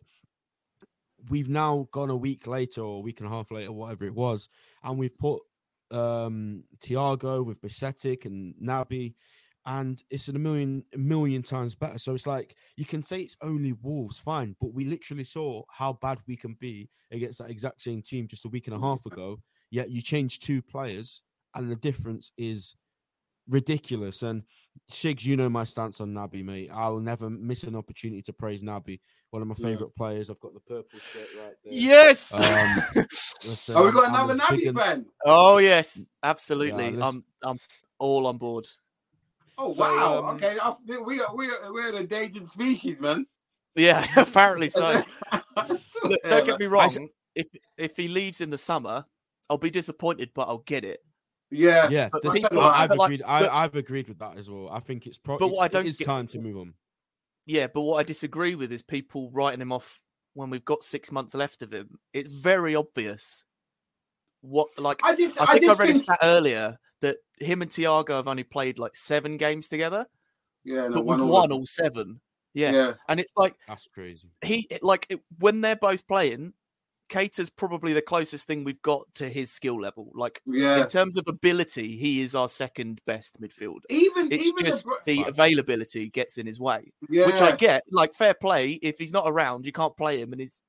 we've 1.30 1.50
now 1.50 1.88
gone 1.92 2.10
a 2.10 2.16
week 2.16 2.48
later 2.48 2.82
or 2.82 2.98
a 2.98 3.02
week 3.02 3.20
and 3.20 3.28
a 3.28 3.32
half 3.32 3.50
later, 3.52 3.72
whatever 3.72 4.06
it 4.06 4.14
was, 4.14 4.50
and 4.84 4.98
we've 4.98 5.18
put 5.18 5.42
um 5.92 6.64
Thiago 6.80 7.46
with 7.46 7.62
Basetic 7.62 8.26
and 8.26 8.56
Naby, 8.62 9.14
and 9.66 10.02
it's 10.10 10.28
a 10.28 10.34
million 10.34 10.84
a 10.94 10.98
million 10.98 11.42
times 11.44 11.74
better. 11.76 11.98
So 11.98 12.14
it's 12.14 12.28
like 12.28 12.56
you 12.78 12.86
can 12.86 13.02
say 13.02 13.22
it's 13.22 13.38
only 13.42 13.74
Wolves, 13.74 14.18
fine, 14.18 14.56
but 14.60 14.74
we 14.74 14.86
literally 14.86 15.24
saw 15.24 15.64
how 15.70 15.94
bad 16.02 16.20
we 16.28 16.36
can 16.36 16.56
be 16.60 16.90
against 17.12 17.40
that 17.40 17.50
exact 17.50 17.82
same 17.82 18.02
team 18.02 18.28
just 18.28 18.46
a 18.46 18.50
week 18.50 18.68
and 18.68 18.76
a 18.76 18.80
half 18.80 19.06
ago. 19.06 19.40
Yet 19.72 19.90
you 19.90 20.02
change 20.02 20.40
two 20.40 20.62
players, 20.62 21.22
and 21.56 21.72
the 21.72 21.76
difference 21.78 22.32
is 22.38 22.76
ridiculous. 23.48 24.22
And 24.24 24.44
Shigs, 24.92 25.24
you 25.26 25.36
know 25.38 25.50
my 25.50 25.64
stance 25.64 26.00
on 26.02 26.14
Naby, 26.14 26.44
mate. 26.44 26.70
I'll 26.74 27.00
never 27.00 27.30
miss 27.30 27.64
an 27.64 27.76
opportunity 27.76 28.22
to 28.24 28.34
praise 28.34 28.64
Naby, 28.64 29.00
one 29.32 29.42
of 29.42 29.48
my 29.48 29.56
Yeah. 29.58 29.66
favorite 29.68 29.96
players. 29.96 30.30
I've 30.30 30.40
got 30.40 30.54
the 30.54 30.60
purple 30.62 31.00
shirt 31.00 31.28
right 31.40 31.54
there. 31.64 31.74
Yes. 31.74 32.34
Um, 32.34 32.44
listen, 33.46 33.76
Oh, 33.78 33.86
we 33.86 33.92
got 33.92 34.06
I'm- 34.06 34.16
I'm 34.16 34.30
another 34.32 34.44
as 34.44 34.50
big 34.60 34.68
Naby 34.68 34.70
an- 34.70 34.76
fan. 34.76 35.06
oh 35.26 35.58
yes, 35.58 36.08
absolutely. 36.24 36.92
listen- 36.92 37.02
I'm 37.02 37.24
I'm 37.44 37.60
all 38.00 38.28
on 38.28 38.38
board. 38.38 38.66
Oh 39.58 39.72
So, 39.72 39.82
wow. 39.84 40.20
um, 40.28 40.36
okay, 40.36 40.58
I, 40.62 40.74
we 41.02 41.22
are 41.22 41.36
we 41.36 41.48
are 41.50 41.72
we're 41.74 41.90
an 41.90 41.96
endangered 41.96 42.48
species, 42.50 43.00
man. 43.00 43.26
Yeah, 43.76 44.06
apparently 44.18 44.70
so. 44.70 45.04
Look, 46.04 46.20
don't 46.28 46.46
get 46.46 46.60
me 46.60 46.66
man. 46.68 46.70
wrong. 46.72 47.08
If 47.36 47.48
if 47.78 47.96
he 47.96 48.08
leaves 48.08 48.42
in 48.42 48.50
the 48.50 48.58
summer, 48.58 49.06
I'll 49.50 49.58
be 49.58 49.70
disappointed, 49.70 50.32
but 50.36 50.48
I'll 50.48 50.60
get 50.60 50.84
it. 50.84 51.00
Yeah. 51.52 51.88
Yeah, 51.90 52.10
But 52.12 52.24
this- 52.24 52.34
people- 52.34 52.62
I've 52.62 52.90
but 52.90 52.98
like- 52.98 53.08
agreed. 53.10 53.24
I, 53.24 53.42
but- 53.42 53.52
I've 53.52 53.76
agreed 53.76 54.08
with 54.08 54.20
that 54.20 54.38
as 54.38 54.50
well. 54.50 54.70
I 54.72 54.80
think 54.80 55.06
it's 55.06 55.18
probably. 55.20 55.40
But 55.40 55.46
probably 55.50 55.58
what 55.58 55.64
I 55.66 55.68
don't 55.68 55.86
it 55.86 55.90
is 55.90 55.98
get- 55.98 56.06
time 56.06 56.28
to 56.28 56.40
move 56.40 56.58
on. 56.58 56.74
Yeah, 57.46 57.68
but 57.68 57.82
what 57.82 57.98
I 57.98 58.04
disagree 58.04 58.56
with 58.56 58.72
is 58.72 58.82
people 58.82 59.30
writing 59.32 59.62
him 59.62 59.72
off 59.72 60.02
when 60.34 60.50
we've 60.50 60.66
got 60.66 60.84
six 60.84 61.12
months 61.12 61.36
left 61.36 61.62
of 61.62 61.72
him. 61.74 62.00
It's 62.14 62.30
very 62.30 62.76
obvious. 62.76 63.44
What 64.42 64.68
like 64.78 65.00
I 65.04 65.16
just 65.16 65.40
I 65.40 65.46
I, 65.46 65.52
think 65.54 65.64
I, 65.64 65.68
just 65.68 65.80
read 65.80 65.90
a 65.92 65.96
stat 65.96 66.20
earlier 66.24 66.78
that 67.04 67.18
him 67.40 67.62
and 67.62 67.70
Thiago 67.70 68.10
have 68.10 68.28
only 68.28 68.44
played 68.44 68.80
like 68.80 68.96
seven 68.96 69.38
games 69.38 69.68
together, 69.68 70.08
yeah, 70.64 70.88
but 70.92 71.06
we've 71.06 71.20
won 71.24 71.52
all 71.52 71.66
seven. 71.66 72.20
Yeah. 72.56 72.72
Yeah. 72.72 72.94
and 73.10 73.20
it's 73.20 73.34
like 73.36 73.56
That's 73.68 73.88
crazy. 73.88 74.30
he 74.44 74.68
like 74.82 75.08
it, 75.10 75.22
when 75.40 75.62
they're 75.62 75.76
both 75.76 76.08
playing. 76.08 76.54
Keita's 77.10 77.50
probably 77.50 77.94
the 77.94 78.02
closest 78.02 78.48
thing 78.48 78.64
we've 78.64 78.82
got 78.82 79.04
to 79.16 79.30
his 79.30 79.52
skill 79.52 79.80
level. 79.80 80.12
Like 80.16 80.42
Yeah. 80.48 80.82
in 80.82 80.88
terms 80.88 81.16
of 81.18 81.28
ability, 81.28 81.96
he 81.98 82.22
is 82.22 82.34
our 82.34 82.48
second 82.48 83.02
best 83.06 83.40
midfielder. 83.42 83.82
Even 83.90 84.32
It's 84.32 84.48
even 84.48 84.66
just 84.66 84.86
the, 85.06 85.18
the 85.22 85.30
availability 85.30 86.10
gets 86.10 86.38
in 86.40 86.48
his 86.48 86.60
way, 86.60 86.92
yeah. 87.10 87.28
which 87.28 87.42
I 87.42 87.56
get. 87.56 87.84
Like 87.92 88.16
fair 88.16 88.34
play, 88.34 88.80
if 88.82 88.98
he's 88.98 89.12
not 89.14 89.26
around, 89.28 89.66
you 89.66 89.72
can't 89.72 89.96
play 89.96 90.20
him, 90.22 90.32
and 90.32 90.40
he's 90.42 90.62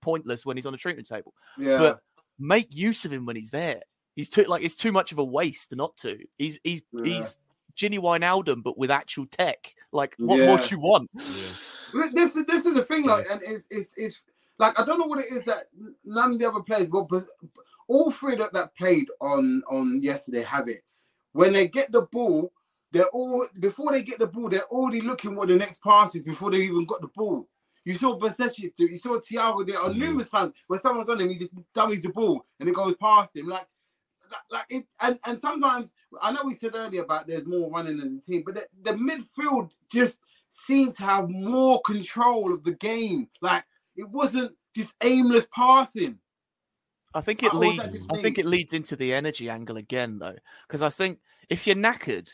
pointless 0.00 0.44
when 0.46 0.56
he's 0.56 0.66
on 0.66 0.74
a 0.74 0.78
treatment 0.78 1.06
table. 1.06 1.34
yeah. 1.58 1.78
But 1.78 2.00
make 2.38 2.74
use 2.74 3.04
of 3.04 3.12
him 3.12 3.24
when 3.26 3.36
he's 3.36 3.50
there. 3.50 3.82
He's 4.16 4.28
too 4.28 4.42
like 4.42 4.62
it's 4.64 4.74
too 4.74 4.92
much 4.92 5.12
of 5.12 5.18
a 5.18 5.24
waste 5.24 5.74
not 5.74 5.96
to. 5.98 6.18
He's 6.38 6.58
he's 6.64 6.82
Yeah. 6.92 7.04
he's 7.04 7.38
Gini 7.76 7.98
Wijnaldum, 7.98 8.62
but 8.62 8.76
with 8.76 8.90
actual 8.90 9.26
tech. 9.26 9.74
Like 9.92 10.14
what 10.18 10.38
more 10.46 10.58
do 10.58 10.68
you 10.70 10.80
want? 10.80 11.10
Look, 11.94 12.14
this 12.14 12.36
is 12.36 12.44
this 12.46 12.66
is 12.66 12.74
the 12.74 12.84
thing, 12.84 13.04
like, 13.06 13.24
and 13.30 13.40
it's 13.44 13.66
it's 13.70 13.96
it's 13.96 14.22
like 14.58 14.78
I 14.78 14.84
don't 14.84 14.98
know 14.98 15.06
what 15.06 15.20
it 15.20 15.32
is 15.32 15.44
that 15.44 15.64
none 16.04 16.32
of 16.34 16.38
the 16.38 16.48
other 16.48 16.60
players, 16.60 16.88
but 16.88 17.08
but 17.08 17.24
all 17.88 18.10
three 18.10 18.36
that, 18.36 18.52
that 18.52 18.74
played 18.76 19.08
on 19.20 19.62
on 19.70 20.02
yesterday 20.02 20.42
have 20.42 20.68
it. 20.68 20.84
When 21.32 21.52
they 21.52 21.68
get 21.68 21.90
the 21.92 22.02
ball, 22.02 22.52
they're 22.92 23.06
all 23.08 23.46
before 23.58 23.92
they 23.92 24.02
get 24.02 24.18
the 24.18 24.26
ball, 24.26 24.48
they're 24.48 24.64
already 24.66 25.00
looking 25.00 25.34
what 25.34 25.48
the 25.48 25.56
next 25.56 25.82
pass 25.82 26.14
is 26.14 26.24
before 26.24 26.50
they 26.50 26.58
even 26.58 26.84
got 26.84 27.00
the 27.00 27.08
ball. 27.08 27.48
You 27.84 27.94
saw 27.94 28.18
Besetic 28.18 28.76
do 28.76 28.84
it. 28.84 28.92
You 28.92 28.98
saw 28.98 29.18
Thiago 29.18 29.66
there 29.66 29.80
on 29.80 29.94
Mhm. 29.94 29.98
numerous 29.98 30.30
times 30.30 30.52
where 30.68 30.78
someone's 30.78 31.08
on 31.08 31.20
him, 31.20 31.28
he 31.30 31.36
just 31.36 31.52
dummies 31.74 32.02
the 32.02 32.10
ball 32.10 32.46
and 32.60 32.68
it 32.68 32.74
goes 32.74 32.94
past 32.96 33.34
him. 33.34 33.48
Like, 33.48 33.66
like- 34.50 34.66
it, 34.70 34.84
and, 35.00 35.18
and 35.24 35.40
sometimes 35.40 35.92
I 36.20 36.32
know 36.32 36.42
we 36.44 36.54
said 36.54 36.74
earlier 36.74 37.02
about 37.02 37.26
there's 37.26 37.46
more 37.46 37.70
running 37.70 38.00
in 38.00 38.16
the 38.16 38.20
team, 38.20 38.42
but 38.44 38.54
the, 38.54 38.66
the 38.82 38.92
midfield 38.92 39.70
just 39.90 40.20
seemed 40.50 40.94
to 40.96 41.02
have 41.02 41.28
more 41.28 41.80
control 41.82 42.52
of 42.52 42.64
the 42.64 42.74
game. 42.74 43.28
Like 43.40 43.64
it 43.96 44.08
wasn't 44.08 44.52
just 44.74 44.94
aimless 45.02 45.46
passing. 45.54 46.18
I 47.14 47.20
think 47.20 47.42
it 47.42 47.54
leads. 47.54 47.78
I 47.78 48.20
think 48.20 48.38
it 48.38 48.46
leads 48.46 48.72
into 48.72 48.96
the 48.96 49.12
energy 49.12 49.50
angle 49.50 49.76
again, 49.76 50.18
though, 50.18 50.36
because 50.66 50.82
I 50.82 50.88
think 50.88 51.18
if 51.50 51.66
you're 51.66 51.76
knackered, 51.76 52.30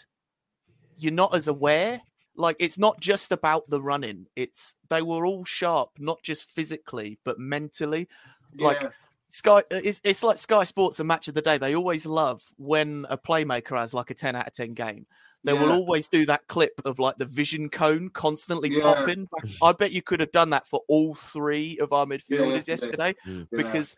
you're 0.99 1.13
not 1.13 1.35
as 1.35 1.49
aware. 1.49 2.01
Like 2.37 2.57
it's 2.61 2.79
not 2.79 3.01
just 3.01 3.33
about 3.33 3.69
the 3.69 3.81
running; 3.81 4.27
it's 4.37 4.77
they 4.89 5.03
were 5.03 5.27
all 5.27 5.45
sharp, 5.45 5.91
not 5.99 6.23
just 6.23 6.53
physically 6.53 7.19
but 7.25 7.39
mentally. 7.39 8.09
Like, 8.57 8.83
Yeah. 8.83 8.91
Sky, 9.29 9.59
uh, 9.59 9.63
it's, 9.71 10.01
it's 10.05 10.23
like 10.23 10.39
Sky 10.39 10.65
Sports 10.65 11.01
and 11.01 11.09
Match 11.09 11.29
of 11.29 11.35
the 11.35 11.43
Day. 11.43 11.59
They 11.59 11.77
always 11.77 12.07
love 12.07 12.43
when 12.57 13.07
a 13.09 13.19
playmaker 13.19 13.79
has 13.79 13.93
like 13.95 14.11
a 14.11 14.15
ten 14.15 14.35
out 14.35 14.47
of 14.47 14.53
ten 14.53 14.73
game. 14.75 15.07
They 15.45 15.53
will 15.53 15.71
always 15.71 16.09
do 16.09 16.27
that 16.27 16.47
clip 16.49 16.81
of 16.85 16.99
like 16.99 17.17
the 17.17 17.25
vision 17.25 17.69
cone 17.69 18.11
constantly 18.11 18.71
Yeah. 18.73 18.83
popping. 18.83 19.29
I 19.63 19.73
bet 19.73 19.93
you 19.93 20.03
could 20.03 20.21
have 20.21 20.33
done 20.33 20.51
that 20.51 20.67
for 20.67 20.81
all 20.89 21.15
three 21.15 21.79
of 21.79 21.93
our 21.93 22.07
midfielders 22.07 22.67
yesterday. 22.67 23.15
yesterday 23.15 23.15
Yeah. 23.25 23.45
because 23.51 23.95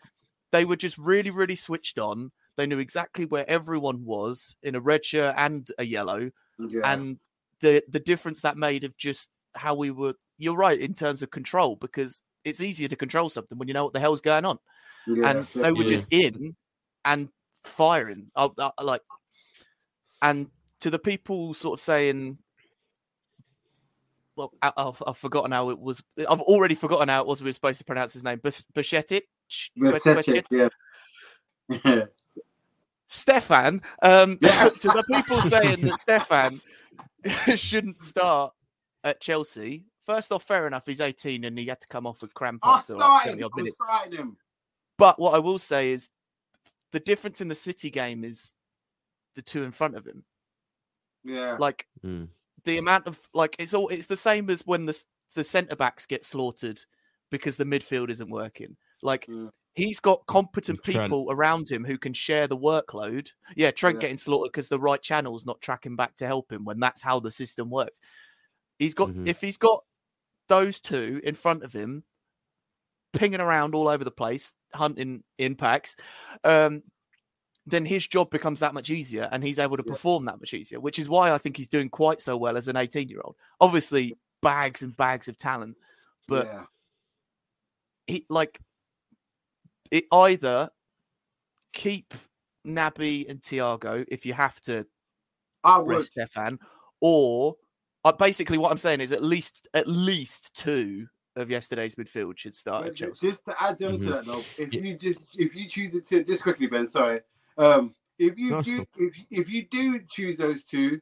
they 0.51 0.65
were 0.65 0.75
just 0.75 0.97
really, 0.97 1.31
really 1.31 1.55
switched 1.55 1.97
on. 1.97 2.31
They 2.57 2.67
knew 2.67 2.77
exactly 2.79 3.25
where 3.25 3.49
everyone 3.49 4.05
was 4.05 4.55
in 4.61 4.75
a 4.75 4.79
red 4.81 5.03
shirt 5.03 5.33
and 5.37 5.67
a 5.79 5.83
yellow, 5.85 6.29
yeah. 6.59 6.81
and 6.93 7.17
the 7.61 7.83
the 7.89 7.99
difference 7.99 8.41
that 8.41 8.57
made 8.57 8.83
of 8.83 8.95
just 8.97 9.29
how 9.55 9.73
we 9.73 9.89
were. 9.91 10.13
You're 10.37 10.55
right 10.57 10.79
in 10.79 10.93
terms 10.93 11.21
of 11.23 11.31
control 11.31 11.75
because 11.75 12.21
it's 12.43 12.61
easier 12.61 12.87
to 12.89 12.95
control 12.95 13.29
something 13.29 13.57
when 13.57 13.67
you 13.67 13.73
know 13.73 13.85
what 13.85 13.93
the 13.93 13.99
hell's 13.99 14.21
going 14.21 14.45
on, 14.45 14.57
yeah, 15.07 15.29
and 15.31 15.47
they 15.55 15.71
were 15.71 15.83
Yeah. 15.83 15.87
just 15.89 16.07
in 16.13 16.55
and 17.05 17.29
firing. 17.63 18.31
I, 18.35 18.49
I- 18.59 18.83
like, 18.83 19.01
and 20.21 20.49
to 20.81 20.89
the 20.89 20.99
people 20.99 21.53
sort 21.53 21.79
of 21.79 21.83
saying. 21.83 22.37
Well, 24.37 24.53
I, 24.61 24.71
I've, 24.77 25.03
I've 25.05 25.17
forgotten 25.17 25.51
how 25.51 25.69
it 25.71 25.79
was. 25.79 26.01
I've 26.17 26.39
already 26.41 26.73
forgotten 26.73 27.09
how 27.09 27.21
it 27.21 27.27
was. 27.27 27.41
We 27.41 27.49
were 27.49 27.53
supposed 27.53 27.79
to 27.79 27.85
pronounce 27.85 28.13
his 28.13 28.23
name. 28.23 28.39
Bas- 28.41 28.65
Bashetic? 28.73 29.23
Yeah. 30.49 30.69
Stefan, 33.07 33.81
um, 34.01 34.37
to 34.41 34.87
the 34.87 35.03
people 35.13 35.41
saying 35.41 35.81
that 35.81 35.97
Stefan 35.97 36.61
shouldn't 37.55 38.01
start 38.01 38.53
at 39.03 39.19
Chelsea. 39.19 39.85
First 40.05 40.31
off, 40.31 40.43
fair 40.43 40.65
enough. 40.65 40.85
He's 40.85 41.01
18 41.01 41.43
and 41.43 41.59
he 41.59 41.65
had 41.65 41.81
to 41.81 41.87
come 41.87 42.07
off 42.07 42.21
with 42.21 42.33
cramp 42.33 42.61
I 42.63 42.77
after 42.77 42.93
like 42.95 43.03
started, 43.23 43.29
70 43.41 43.43
odd 43.43 43.51
minutes. 43.57 43.77
Started 45.01 45.13
him. 45.13 45.17
But 45.17 45.19
what 45.21 45.35
I 45.35 45.39
will 45.39 45.59
say 45.59 45.91
is 45.91 46.09
the 46.91 46.99
difference 46.99 47.41
in 47.41 47.47
the 47.47 47.55
City 47.55 47.89
game 47.89 48.23
is 48.23 48.53
the 49.35 49.41
two 49.41 49.63
in 49.63 49.71
front 49.71 49.95
of 49.95 50.05
him. 50.05 50.23
Yeah. 51.23 51.57
Like 51.59 51.87
Mm. 52.03 52.29
the 52.63 52.77
amount 52.77 53.07
of 53.07 53.19
like 53.33 53.55
it's 53.59 53.73
all 53.73 53.87
it's 53.89 54.07
the 54.07 54.15
same 54.17 54.49
as 54.49 54.65
when 54.65 54.85
the 54.85 55.03
the 55.35 55.43
centre 55.43 55.75
backs 55.75 56.05
get 56.05 56.25
slaughtered 56.25 56.83
because 57.29 57.57
the 57.57 57.63
midfield 57.65 58.09
isn't 58.09 58.29
working. 58.29 58.75
Like 59.01 59.25
Mm. 59.27 59.49
he's 59.75 59.99
got 60.01 60.25
competent 60.25 60.83
Trent. 60.83 60.97
people 61.03 61.27
around 61.29 61.69
him 61.71 61.85
who 61.85 61.97
can 61.97 62.13
share 62.13 62.47
the 62.47 62.57
workload. 62.57 63.29
Yeah, 63.55 63.71
Trent 63.71 63.95
Yeah. 63.97 64.01
getting 64.01 64.17
slaughtered 64.17 64.51
because 64.51 64.67
the 64.69 64.79
right 64.79 65.01
channel's 65.01 65.45
not 65.45 65.61
tracking 65.61 65.95
back 65.95 66.15
to 66.17 66.27
help 66.27 66.51
him 66.51 66.65
when 66.65 66.79
that's 66.79 67.01
how 67.01 67.19
the 67.19 67.31
system 67.31 67.69
works. 67.69 67.99
He's 68.79 68.93
got 68.93 69.09
Mhm. 69.09 69.27
if 69.27 69.39
he's 69.41 69.57
got 69.57 69.85
those 70.47 70.81
two 70.81 71.21
in 71.23 71.35
front 71.35 71.63
of 71.63 71.71
him, 71.71 72.03
pinging 73.13 73.41
around 73.41 73.75
all 73.75 73.87
over 73.87 74.03
the 74.03 74.11
place, 74.11 74.53
hunting 74.73 75.23
impacts, 75.37 75.95
um, 76.43 76.83
then 77.65 77.85
his 77.85 78.07
job 78.07 78.29
becomes 78.31 78.59
that 78.59 78.73
much 78.73 78.89
easier 78.89 79.29
and 79.31 79.43
he's 79.43 79.59
able 79.59 79.77
to 79.77 79.83
Yeah. 79.85 79.91
perform 79.93 80.25
that 80.25 80.39
much 80.39 80.53
easier, 80.53 80.79
which 80.79 80.97
is 80.97 81.07
why 81.09 81.31
I 81.31 81.37
think 81.37 81.57
he's 81.57 81.67
doing 81.67 81.89
quite 81.89 82.21
so 82.21 82.35
well 82.37 82.57
as 82.57 82.67
an 82.67 82.75
18 82.75 83.07
year 83.09 83.21
old. 83.23 83.35
Obviously, 83.59 84.13
bags 84.41 84.81
and 84.81 84.95
bags 84.97 85.27
of 85.27 85.37
talent, 85.37 85.77
but 86.27 86.47
yeah. 86.47 86.65
he 88.07 88.25
like 88.29 88.59
it 89.91 90.05
either 90.11 90.69
keep 91.73 92.13
Naby 92.65 93.29
and 93.29 93.41
Thiago 93.41 94.05
if 94.07 94.25
you 94.25 94.33
have 94.33 94.59
to 94.61 94.87
I 95.63 95.77
would. 95.77 96.03
Stefan, 96.03 96.57
or 97.01 97.55
uh, 98.03 98.11
basically 98.11 98.57
what 98.57 98.71
I'm 98.71 98.77
saying 98.77 99.01
is 99.01 99.11
at 99.11 99.21
least 99.21 99.67
at 99.75 99.87
least 99.87 100.55
two 100.55 101.07
of 101.35 101.49
yesterday's 101.49 101.95
midfield 101.95 102.37
should 102.37 102.55
start 102.55 102.87
at 102.87 102.95
Chelsea. 102.95 103.29
Just 103.29 103.45
to 103.45 103.63
add 103.63 103.81
on 103.83 103.97
to 103.99 104.05
Mhm. 104.05 104.09
that 104.09 104.25
though, 104.25 104.43
if 104.57 104.73
Yeah. 104.73 104.81
you 104.81 104.97
just 104.97 105.19
if 105.35 105.55
you 105.55 105.67
choose 105.67 105.95
it 105.95 106.05
to 106.07 106.23
just 106.23 106.43
quickly, 106.43 106.67
Ben, 106.67 106.85
sorry. 106.87 107.21
Um, 107.57 107.95
if 108.19 108.37
you 108.37 108.49
No, 108.51 108.59
it's 108.59 108.67
do 108.67 108.85
if 108.97 109.15
if 109.29 109.49
you 109.49 109.67
do 109.67 109.99
choose 110.09 110.37
those 110.37 110.63
two, 110.63 110.99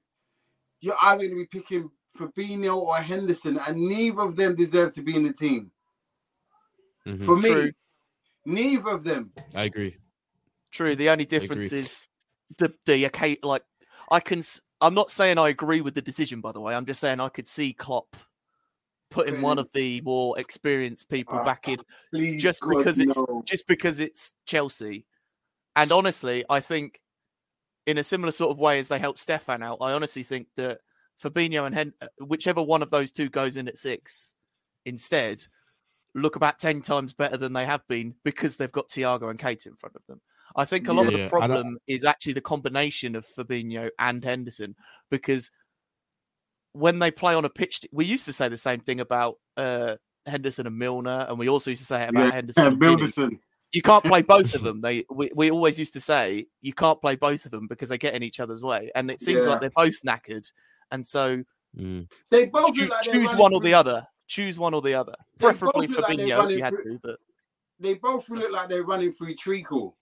you're 0.81 0.97
either 1.01 1.27
going 1.27 1.31
to 1.31 1.35
be 1.35 1.47
picking 1.47 1.89
Fabinho 2.17 2.77
or 2.77 2.95
Henderson, 2.97 3.57
and 3.59 3.77
neither 3.77 4.21
of 4.21 4.35
them 4.35 4.55
deserve 4.55 4.93
to 4.95 5.01
be 5.01 5.15
in 5.15 5.23
the 5.23 5.33
team. 5.33 5.71
Mhm. 7.05 7.25
For 7.25 7.35
me, 7.37 7.49
True. 7.49 7.71
neither 8.45 8.89
of 8.89 9.03
them. 9.03 9.33
I 9.55 9.63
agree. 9.63 9.97
True. 10.71 10.95
The 10.95 11.09
only 11.09 11.25
difference 11.25 11.71
is 11.71 12.03
the 12.57 12.73
the 12.85 13.03
occa- 13.05 13.43
like 13.43 13.63
I 14.11 14.19
can. 14.19 14.41
I'm 14.81 14.93
not 14.93 15.11
saying 15.11 15.37
I 15.37 15.49
agree 15.49 15.81
with 15.81 15.93
the 15.95 16.01
decision. 16.01 16.39
By 16.39 16.51
the 16.51 16.61
way, 16.61 16.73
I'm 16.75 16.85
just 16.85 16.99
saying 17.01 17.19
I 17.19 17.29
could 17.29 17.47
see 17.47 17.73
Klopp 17.73 18.15
putting 19.09 19.41
one 19.41 19.57
of 19.59 19.69
the 19.73 20.01
more 20.01 20.37
experienced 20.39 21.09
people 21.09 21.39
Ah, 21.39 21.43
back 21.43 21.67
in 21.67 21.77
just 22.39 22.61
God, 22.61 22.77
because 22.77 22.99
it's 22.99 23.17
no. 23.17 23.41
just 23.45 23.67
because 23.67 23.99
it's 23.99 24.33
Chelsea. 24.45 25.05
And 25.75 25.91
honestly, 25.91 26.45
I 26.49 26.59
think 26.59 26.99
in 27.87 27.97
a 27.97 28.03
similar 28.03 28.31
sort 28.31 28.51
of 28.51 28.59
way 28.59 28.79
as 28.79 28.87
they 28.87 28.99
helped 28.99 29.19
Stefan 29.19 29.63
out, 29.63 29.77
I 29.81 29.93
honestly 29.93 30.23
think 30.23 30.47
that 30.57 30.79
Fabinho 31.21 31.65
and 31.65 31.73
Hen- 31.75 31.93
uh, 32.01 32.07
whichever 32.19 32.61
one 32.61 32.81
of 32.83 32.91
those 32.91 33.11
two 33.11 33.29
goes 33.29 33.57
in 33.57 33.67
at 33.67 33.77
six 33.77 34.33
instead 34.85 35.43
look 36.15 36.35
about 36.35 36.57
10 36.59 36.81
times 36.81 37.13
better 37.13 37.37
than 37.37 37.53
they 37.53 37.65
have 37.65 37.87
been 37.87 38.15
because 38.23 38.57
they've 38.57 38.71
got 38.71 38.87
Thiago 38.89 39.29
and 39.29 39.37
Kate 39.39 39.65
in 39.65 39.75
front 39.75 39.95
of 39.95 40.01
them. 40.07 40.19
I 40.55 40.65
think 40.65 40.87
a 40.87 40.93
lot 40.93 41.05
of 41.05 41.13
the 41.13 41.19
yeah, 41.19 41.25
I 41.25 41.27
don't- 41.29 41.39
problem 41.39 41.77
is 41.87 42.03
actually 42.03 42.33
the 42.33 42.41
combination 42.41 43.15
of 43.15 43.25
Fabinho 43.25 43.89
and 43.99 44.23
Henderson 44.23 44.75
because 45.11 45.51
when 46.73 46.99
they 46.99 47.11
play 47.11 47.33
on 47.35 47.45
a 47.45 47.49
pitch, 47.49 47.81
we 47.91 48.05
used 48.05 48.25
to 48.25 48.33
say 48.33 48.47
the 48.49 48.57
same 48.57 48.79
thing 48.79 48.99
about 48.99 49.35
uh, 49.57 49.95
Henderson 50.25 50.67
and 50.67 50.77
Milner, 50.77 51.25
and 51.29 51.39
we 51.39 51.49
also 51.49 51.71
used 51.71 51.81
to 51.81 51.85
say 51.87 52.03
it 52.03 52.09
about 52.09 52.25
Yeah, 52.27 52.31
Henderson 52.31 52.65
and 52.65 52.73
and 52.83 52.99
Gini. 52.99 53.07
Milderson. 53.07 53.39
You 53.71 53.81
can't 53.81 54.03
play 54.03 54.21
both 54.35 54.55
of 54.55 54.63
them. 54.63 54.81
They 54.81 55.03
we, 55.09 55.29
we 55.35 55.51
always 55.51 55.77
used 55.79 55.93
to 55.93 55.99
say 56.01 56.45
you 56.61 56.73
can't 56.73 56.99
play 57.01 57.15
both 57.15 57.45
of 57.45 57.51
them 57.51 57.67
because 57.67 57.89
they 57.89 57.97
get 57.97 58.13
in 58.15 58.23
each 58.23 58.39
other's 58.39 58.63
way, 58.63 58.91
and 58.95 59.09
it 59.11 59.21
seems 59.21 59.45
Yeah. 59.45 59.51
like 59.51 59.61
they're 59.61 59.71
both 59.75 60.01
knackered, 60.03 60.49
and 60.91 61.05
so 61.05 61.43
Mm. 61.77 62.07
They 62.31 62.47
both 62.47 62.73
choo- 62.73 62.87
like 62.87 63.03
choose 63.03 63.31
one 63.35 63.53
or 63.53 63.59
the 63.61 63.75
other. 63.75 64.03
Choose 64.25 64.57
one 64.57 64.73
or 64.73 64.81
the 64.81 64.95
other. 64.95 65.13
They 65.37 65.43
Preferably 65.45 65.85
look 65.85 66.01
like 66.09 66.17
if 66.17 66.27
you 66.57 66.63
had 66.63 66.73
through- 66.73 66.93
to, 66.93 66.99
but 67.03 67.19
They 67.79 67.93
both 67.93 68.27
look 68.27 68.51
like 68.51 68.69
they're 68.69 68.81
running 68.83 69.11
through 69.13 69.35
treacle. 69.35 69.95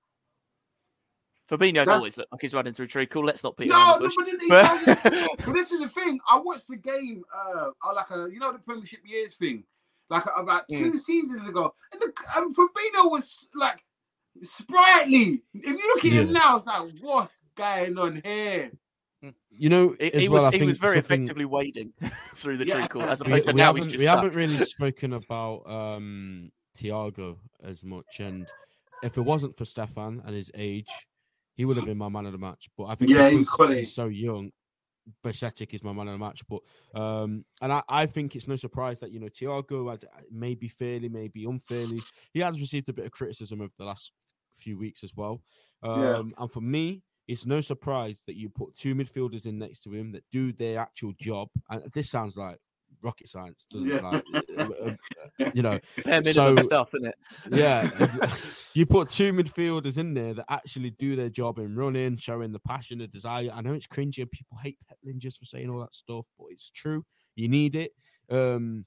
Fabinho's 1.50 1.74
That's- 1.86 1.90
always 1.90 2.18
looked 2.18 2.32
like 2.32 2.42
he's 2.42 2.54
running 2.54 2.74
through 2.74 2.88
treacle. 2.88 3.24
Let's 3.24 3.44
not 3.44 3.56
beat 3.56 3.70
No, 3.70 3.98
no, 3.98 4.00
the 4.00 4.06
bush. 4.06 4.16
but, 4.50 5.00
But- 5.04 5.38
but 5.46 5.54
this 5.54 5.72
is 5.72 5.80
the 5.80 5.88
thing. 5.88 6.20
I 6.30 6.38
watched 6.40 6.68
the 6.68 6.76
game, 6.76 7.24
uh, 7.34 7.70
uh, 7.86 7.94
like 7.96 8.10
a 8.12 8.28
you 8.32 8.40
know 8.40 8.52
the 8.52 8.60
Premiership 8.60 9.00
years 9.06 9.34
thing, 9.36 9.64
like 10.10 10.24
about 10.38 10.68
two 10.70 10.92
Mm. 10.92 10.98
seasons 11.00 11.48
ago, 11.48 11.74
and 11.94 12.02
the 12.02 12.14
and 12.36 12.56
Fabinho 12.56 13.10
was 13.12 13.48
like 13.56 13.84
sprightly. 14.44 15.42
If 15.54 15.66
you 15.68 15.94
look 15.96 16.06
at 16.06 16.12
him 16.12 16.34
now, 16.34 16.58
it's 16.58 16.66
like 16.68 16.90
what's 17.02 17.42
going 17.56 17.98
on 17.98 18.22
here? 18.24 18.72
You 19.50 19.70
know, 19.70 19.96
He, 20.00 20.14
as 20.14 20.22
he 20.22 20.30
well, 20.30 20.44
was 20.44 20.48
I 20.48 20.52
he 20.52 20.58
think 20.60 20.68
was 20.68 20.78
very 20.78 20.96
something- 20.98 21.22
effectively 21.24 21.46
wading 21.46 21.94
through 22.36 22.58
the 22.58 22.68
Yeah. 22.68 22.76
treacle 22.76 23.02
as 23.02 23.22
we, 23.24 23.28
opposed 23.32 23.48
to 23.48 23.54
we 23.54 23.58
now 23.58 23.74
he's 23.74 23.86
haven't, 23.86 23.92
just 23.92 24.02
we 24.02 24.06
stuck. 24.06 24.16
haven't 24.24 24.36
really 24.36 24.58
spoken 24.66 25.14
about 25.14 25.64
um 25.70 26.52
Thiago 26.78 27.38
as 27.64 27.84
much, 27.84 28.20
and 28.20 28.48
if 29.02 29.18
it 29.18 29.22
wasn't 29.22 29.58
for 29.58 29.66
Stefan 29.66 30.22
and 30.26 30.36
his 30.36 30.52
age, 30.54 30.90
he 31.58 31.66
would 31.66 31.76
have 31.76 31.86
been 31.86 31.98
my 31.98 32.08
man 32.10 32.26
of 32.28 32.32
the 32.32 32.38
match. 32.38 32.70
But 32.78 32.86
I 32.86 32.96
think 32.96 33.12
Yeah, 33.12 33.30
equally. 33.30 33.80
he's 33.80 33.94
so 33.96 34.06
young, 34.06 34.52
Basetic 35.26 35.74
is 35.74 35.84
my 35.84 35.92
man 35.92 36.08
of 36.08 36.14
the 36.14 36.26
match. 36.26 36.42
But 36.48 36.62
um, 37.00 37.44
and 37.62 37.74
I, 37.74 37.84
I 37.90 38.06
think 38.06 38.36
it's 38.36 38.48
no 38.48 38.56
surprise 38.56 39.00
that 39.00 39.12
you 39.12 39.20
know 39.20 39.28
Thiago 39.28 39.90
had 39.92 40.06
maybe 40.32 40.68
fairly, 40.68 41.10
maybe 41.10 41.46
unfairly, 41.46 42.04
he 42.34 42.40
has 42.42 42.62
received 42.62 42.88
a 42.90 42.94
bit 42.94 43.06
of 43.06 43.12
criticism 43.12 43.62
over 43.62 43.74
the 43.78 43.86
last 43.86 44.12
few 44.56 44.78
weeks 44.78 45.04
as 45.04 45.14
well. 45.16 45.42
Um, 45.84 46.00
Yeah. 46.02 46.22
and 46.38 46.52
for 46.52 46.62
me, 46.62 47.04
it's 47.28 47.46
no 47.46 47.60
surprise 47.60 48.24
that 48.28 48.38
you 48.38 48.50
put 48.50 48.76
two 48.76 48.96
midfielders 48.96 49.46
in 49.46 49.58
next 49.60 49.82
to 49.82 49.94
him 49.94 50.12
that 50.14 50.24
do 50.32 50.54
their 50.54 50.80
actual 50.80 51.14
job. 51.20 51.50
And 51.70 51.84
this 51.94 52.10
sounds 52.10 52.38
like 52.38 52.58
rocket 53.02 53.30
science, 53.30 53.66
doesn't 53.70 53.90
it? 53.92 54.02
Yeah. 54.02 54.10
Like, 54.10 54.26
uh, 54.58 54.86
uh, 55.46 55.52
you 55.54 55.62
know, 55.62 55.80
so- 56.24 56.56
stuff, 56.58 56.94
isn't 56.96 57.08
it? 57.08 57.16
yeah. 57.52 57.90
you 58.74 58.86
put 58.86 59.10
two 59.10 59.34
midfielders 59.34 59.98
in 59.98 60.14
there 60.14 60.34
that 60.34 60.46
actually 60.50 60.92
do 60.92 61.16
their 61.16 61.30
job 61.30 61.60
in 61.60 61.76
running, 61.76 62.18
showing 62.18 62.52
the 62.52 62.60
passion, 62.60 63.00
the 63.00 63.08
desire. 63.08 63.50
I 63.54 63.62
know 63.62 63.74
it's 63.74 63.88
cringy 63.88 64.20
and 64.20 64.32
people 64.32 64.58
hate 64.62 64.78
Petlin 64.90 65.18
just 65.18 65.40
for 65.40 65.46
saying 65.46 65.70
all 65.70 65.80
that 65.80 65.94
stuff, 65.94 66.26
but 66.38 66.48
it's 66.52 66.70
true. 66.70 67.06
You 67.36 67.48
need 67.48 67.76
it. 67.76 67.94
Um, 68.30 68.86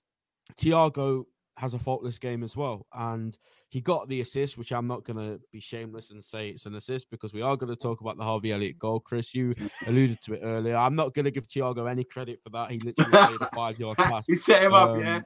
Thiago 0.57 1.25
has 1.61 1.75
a 1.75 1.79
faultless 1.79 2.19
game 2.19 2.43
as 2.43 2.57
well, 2.57 2.87
and 2.95 3.37
he 3.69 3.81
got 3.81 4.09
the 4.09 4.21
assist, 4.21 4.59
which 4.59 4.73
I'm 4.73 4.87
not 4.87 5.05
going 5.05 5.19
to 5.19 5.41
be 5.53 5.61
shameless 5.61 6.11
and 6.11 6.25
say 6.25 6.49
it's 6.49 6.67
an 6.67 6.75
assist 6.75 7.09
because 7.11 7.33
we 7.33 7.43
are 7.43 7.57
going 7.57 7.71
to 7.73 7.77
talk 7.77 8.01
about 8.01 8.17
the 8.17 8.25
Harvey 8.25 8.51
Elliott 8.53 8.79
goal. 8.79 8.99
Chris, 8.99 9.33
you 9.35 9.55
alluded 9.87 10.21
to 10.23 10.35
it 10.35 10.41
earlier. 10.43 10.75
I'm 10.77 10.97
not 10.97 11.15
going 11.15 11.27
to 11.27 11.31
give 11.31 11.47
Thiago 11.47 11.89
any 11.89 12.03
credit 12.03 12.41
for 12.43 12.51
that. 12.51 12.71
He 12.73 12.79
literally 12.79 13.11
played 13.37 13.41
a 13.43 13.47
five 13.55 13.79
yard 13.79 13.99
pass. 13.99 14.27
he 14.27 14.35
set 14.37 14.63
him 14.65 14.75
up, 14.75 14.91
Um, 14.91 15.01
yeah. 15.01 15.21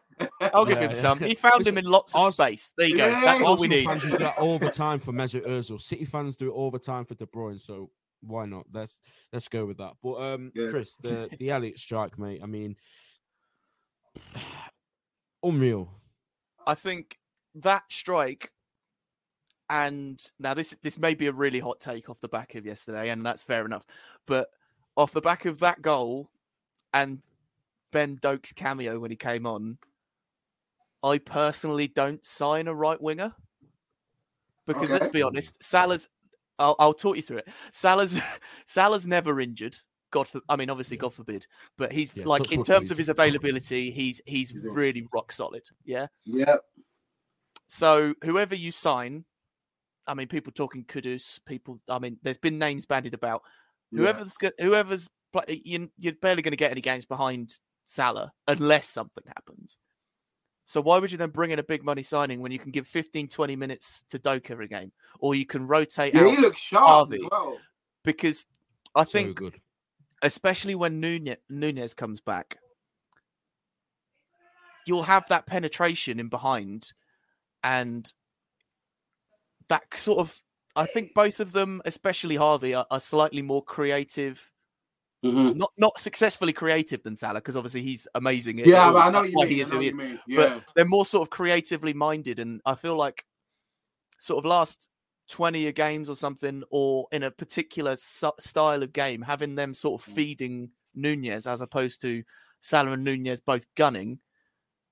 I'll 0.53 0.65
give 0.67 0.77
Yeah, 0.79 0.85
him 0.85 0.91
yeah. 0.91 0.97
some. 0.97 1.19
He 1.21 1.35
found 1.35 1.67
him 1.67 1.79
in 1.79 1.85
lots 1.87 2.15
of 2.15 2.21
Ars- 2.23 2.33
space. 2.35 2.73
There 2.77 2.89
you 2.89 2.97
go. 2.99 3.07
Yeah, 3.09 3.21
That's 3.23 3.45
all 3.45 3.57
we 3.57 3.69
need. 3.69 3.87
fans 3.89 4.03
do 4.03 4.19
that 4.19 4.37
all 4.39 4.59
the 4.59 4.71
time 4.85 4.99
for 4.99 5.13
Mesut 5.13 5.47
Ozil. 5.47 5.81
City 5.81 6.05
fans 6.05 6.37
do 6.37 6.49
it 6.49 6.53
all 6.53 6.71
the 6.71 6.79
time 6.79 7.05
for 7.07 7.15
De 7.15 7.27
Bruyne. 7.27 7.59
So 7.61 7.91
why 8.21 8.45
not? 8.47 8.67
Let's 8.73 9.01
let's 9.33 9.49
go 9.49 9.65
with 9.67 9.79
that. 9.79 9.93
But 10.03 10.15
um, 10.21 10.53
Yeah. 10.55 10.67
Chris, 10.69 10.97
the 10.97 11.29
the 11.39 11.51
Elliott 11.51 11.79
strike, 11.79 12.19
mate. 12.19 12.41
I 12.43 12.47
mean, 12.47 12.77
unreal. 15.43 15.89
I 16.67 16.75
think 16.75 17.19
that 17.55 17.85
strike, 17.91 18.53
and 19.69 20.21
now 20.39 20.55
this 20.55 20.77
this 20.83 20.99
may 20.99 21.15
be 21.15 21.27
a 21.27 21.33
really 21.33 21.61
hot 21.61 21.81
take 21.81 22.09
off 22.09 22.21
the 22.21 22.29
back 22.29 22.55
of 22.55 22.67
yesterday, 22.67 23.11
and 23.11 23.25
that's 23.25 23.43
fair 23.43 23.65
enough. 23.65 23.87
But 24.27 24.49
off 24.97 25.13
the 25.13 25.21
back 25.21 25.45
of 25.45 25.61
that 25.61 25.83
goal 25.83 26.31
and 26.93 27.21
Ben 27.93 28.17
Doak's 28.17 28.53
cameo 28.53 28.99
when 28.99 29.11
he 29.11 29.17
came 29.17 29.47
on, 29.47 29.79
I 31.03 31.19
personally 31.19 31.89
don't 31.89 32.27
sign 32.27 32.69
a 32.69 32.75
right 32.75 33.01
winger 33.01 33.35
because 34.67 34.93
let's 34.93 35.09
be 35.09 35.23
honest, 35.23 35.63
Salah's. 35.63 36.09
I'll, 36.59 36.77
I'll 36.79 36.95
talk 36.95 37.17
you 37.17 37.23
through 37.23 37.39
it. 37.39 37.49
Salah's 37.73 38.21
Salah's 38.65 39.07
never 39.07 39.41
injured. 39.41 39.77
God 40.15 40.29
for, 40.29 40.41
I 40.49 40.55
mean, 40.55 40.71
obviously, 40.71 40.97
God 40.97 41.13
forbid, 41.13 41.45
but 41.77 41.91
he's 41.91 42.17
Yeah, 42.17 42.25
like 42.27 42.53
in 42.53 42.63
terms 42.63 42.93
of 42.93 42.97
his 42.97 43.09
availability, 43.09 43.91
he's 43.91 44.21
he's 44.27 44.53
Yeah. 44.53 44.71
really 44.73 45.09
rock 45.13 45.33
solid. 45.33 45.65
Yeah. 45.85 46.07
Yeah. 46.25 46.57
So 47.67 48.15
whoever 48.23 48.55
you 48.55 48.71
sign, 48.71 49.25
I 50.07 50.15
mean, 50.15 50.29
people 50.29 50.53
talking 50.53 50.85
Kudus, 50.85 51.41
people. 51.45 51.81
I 51.89 51.99
mean, 51.99 52.19
there's 52.23 52.39
been 52.39 52.59
names 52.59 52.87
bandied 52.87 53.15
about. 53.15 53.43
Whoever's 53.91 54.37
go- 54.37 54.53
whoever's 54.61 55.11
you, 55.49 55.91
you're 55.99 56.13
barely 56.15 56.43
going 56.43 56.53
to 56.53 56.57
get 56.57 56.71
any 56.71 56.81
games 56.81 57.05
behind 57.07 57.59
Salah 57.85 58.33
unless 58.47 58.89
something 58.89 59.25
happens. 59.27 59.79
So 60.65 60.81
why 60.81 60.99
would 60.99 61.11
you 61.11 61.19
then 61.19 61.31
bring 61.31 61.51
in 61.51 61.59
a 61.59 61.65
big 61.65 61.83
money 61.83 62.05
signing 62.05 62.41
when 62.41 62.53
you 62.53 62.61
can 62.61 62.71
give 62.71 62.87
15, 62.87 63.27
20 63.29 63.57
minutes 63.57 64.05
to 64.11 64.19
Doak 64.21 64.51
every 64.53 64.69
game, 64.69 64.93
or 65.19 65.35
you 65.35 65.45
can 65.45 65.67
rotate 65.67 66.15
Yeah, 66.15 66.23
out? 66.23 66.31
he 66.31 66.37
looks 66.37 66.61
sharp 66.61 67.13
well. 67.31 67.59
Because 68.05 68.47
I 68.95 69.03
So 69.05 69.11
think, 69.11 69.37
good. 69.37 69.61
Especially 70.25 70.75
when 70.75 70.99
Nunez, 71.01 71.37
Nunez 71.49 71.95
comes 71.95 72.21
back, 72.21 72.59
you'll 74.87 75.05
have 75.05 75.29
that 75.29 75.47
penetration 75.47 76.19
in 76.19 76.29
behind, 76.29 76.93
and 77.63 78.13
that 79.69 79.83
sort 79.95 80.19
of. 80.19 80.41
I 80.77 80.87
think 80.87 81.15
both 81.15 81.39
of 81.39 81.53
them, 81.53 81.81
especially 81.85 82.35
Harvey, 82.35 82.75
are, 82.75 82.85
are 82.91 82.99
slightly 82.99 83.43
more 83.43 83.63
creative. 83.63 84.51
Mhm. 85.25 85.55
Not 85.55 85.73
not 85.79 86.01
successfully 86.01 86.53
creative 86.53 87.03
than 87.05 87.15
Salah, 87.17 87.35
because 87.41 87.57
obviously 87.57 87.83
he's 87.83 88.09
amazing. 88.15 88.59
Yeah, 88.59 88.89
I 88.93 89.11
know 89.11 89.23
That's 89.23 89.29
what 89.29 89.29
you 89.31 89.37
why 89.37 89.45
mean. 89.45 89.55
he 89.55 89.61
is 89.61 89.71
who 89.71 89.79
he 89.79 89.89
is. 89.89 89.97
mean. 89.97 90.19
But 90.35 90.51
Yeah. 90.51 90.61
they're 90.75 90.85
more 90.85 91.07
sort 91.07 91.23
of 91.23 91.31
creatively 91.31 91.93
minded, 91.95 92.41
and 92.41 92.61
I 92.67 92.75
feel 92.75 92.97
like 92.97 93.25
sort 94.19 94.39
of 94.45 94.49
last 94.49 94.89
20 95.29 95.71
games 95.73 96.09
or 96.11 96.15
something, 96.15 96.63
or 96.71 97.07
in 97.13 97.23
a 97.23 97.31
particular 97.31 97.97
su- 97.97 98.33
style 98.41 98.83
of 98.83 98.93
game, 98.93 99.23
having 99.23 99.55
them 99.55 99.73
sort 99.75 100.01
Mm. 100.01 100.07
of 100.09 100.15
feeding 100.15 100.71
Nunez 100.95 101.47
as 101.47 101.61
opposed 101.61 102.01
to 102.03 102.23
Salah 102.61 102.93
and 102.93 103.05
Nunez 103.05 103.41
both 103.41 103.67
gunning, 103.75 104.19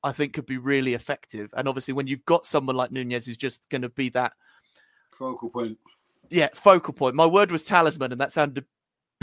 I 0.02 0.12
think 0.12 0.32
could 0.34 0.46
be 0.46 0.58
really 0.58 0.94
effective. 0.94 1.52
And 1.56 1.68
obviously, 1.68 1.94
when 1.94 2.06
you've 2.06 2.24
got 2.24 2.44
someone 2.46 2.76
like 2.76 2.90
Nunez 2.90 3.26
who's 3.26 3.36
just 3.36 3.68
going 3.68 3.82
to 3.82 3.88
be 3.88 4.08
that, 4.10 4.32
Focal 5.18 5.50
point. 5.50 5.78
yeah, 6.30 6.48
focal 6.54 6.92
point. 6.94 7.14
My 7.14 7.26
word 7.26 7.50
was 7.52 7.62
talisman, 7.64 8.10
and 8.12 8.20
that 8.20 8.32
sounded 8.32 8.64
a 8.64 8.66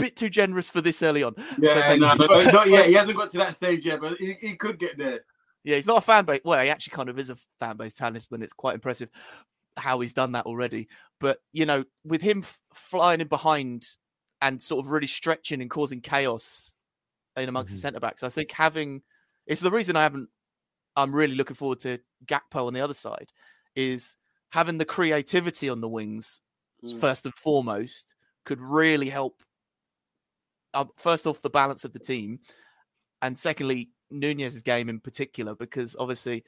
bit 0.02 0.16
too 0.16 0.30
generous 0.30 0.70
for 0.70 0.80
this 0.80 1.02
early 1.02 1.22
on. 1.22 1.34
Yeah, 1.58 1.74
thank 1.74 2.00
no, 2.00 2.12
you 2.12 2.18
no, 2.18 2.26
for- 2.26 2.44
no, 2.44 2.50
not 2.50 2.68
yet. 2.68 2.88
He 2.88 2.94
hasn't 3.00 3.18
got 3.18 3.30
to 3.32 3.38
that 3.38 3.56
stage 3.56 3.84
yet, 3.84 4.00
but 4.00 4.16
he, 4.18 4.34
he 4.40 4.54
could 4.56 4.78
get 4.78 4.96
there. 4.96 5.20
Yeah, 5.64 5.76
he's 5.76 5.86
not 5.86 5.98
a 5.98 6.00
fan 6.00 6.24
base. 6.24 6.40
Well, 6.44 6.62
he 6.62 6.70
actually 6.70 6.96
kind 6.96 7.10
of 7.10 7.18
is 7.18 7.28
a 7.28 7.36
fan 7.58 7.76
base 7.76 7.92
talisman. 7.92 8.40
It's 8.42 8.54
quite 8.54 8.74
impressive 8.74 9.10
how 9.76 10.00
he's 10.00 10.12
done 10.12 10.32
that 10.32 10.46
already. 10.46 10.88
But 11.20 11.38
you 11.52 11.66
know, 11.66 11.84
with 12.04 12.22
him 12.22 12.38
f- 12.40 12.60
flying 12.74 13.20
in 13.20 13.28
behind 13.28 13.86
and 14.42 14.60
sort 14.60 14.84
of 14.84 14.90
really 14.90 15.06
stretching 15.06 15.60
and 15.60 15.70
causing 15.70 16.00
chaos 16.00 16.72
in 17.36 17.48
amongst 17.48 17.72
the 17.72 17.78
Mhm. 17.78 17.82
centre 17.82 18.00
backs, 18.00 18.22
I 18.22 18.28
think 18.28 18.50
having 18.52 19.02
it's 19.46 19.60
the 19.60 19.70
reason 19.70 19.96
I 19.96 20.02
haven't. 20.02 20.28
I'm 20.96 21.14
really 21.14 21.34
looking 21.34 21.56
forward 21.56 21.80
to 21.80 21.98
Gakpo 22.26 22.66
on 22.66 22.74
the 22.74 22.80
other 22.80 22.94
side. 22.94 23.32
Is 23.76 24.16
having 24.50 24.78
the 24.78 24.84
creativity 24.84 25.68
on 25.68 25.80
the 25.80 25.88
wings 25.88 26.40
Mm. 26.82 26.98
first 27.00 27.24
and 27.26 27.34
foremost 27.34 28.14
could 28.44 28.60
really 28.60 29.08
help. 29.10 29.42
Uh, 30.72 30.86
first 30.96 31.26
off, 31.26 31.42
the 31.42 31.50
balance 31.50 31.84
of 31.84 31.92
the 31.92 31.98
team, 31.98 32.40
and 33.22 33.36
secondly, 33.36 33.90
Nunez's 34.10 34.62
game 34.62 34.88
in 34.88 35.00
particular, 35.00 35.54
because 35.54 35.94
obviously 35.98 36.44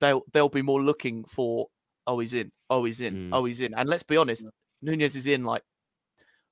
they'll 0.00 0.22
they'll 0.32 0.48
be 0.48 0.62
more 0.62 0.82
looking 0.82 1.24
for 1.24 1.68
oh 2.06 2.18
he's 2.18 2.34
in, 2.34 2.50
oh 2.70 2.84
he's 2.84 3.00
in, 3.00 3.14
Mm. 3.14 3.30
oh 3.32 3.44
he's 3.44 3.60
in, 3.60 3.74
and 3.74 3.88
let's 3.88 4.02
be 4.02 4.16
honest, 4.16 4.46
Nunez 4.82 5.16
is 5.16 5.26
in 5.26 5.44
like 5.44 5.62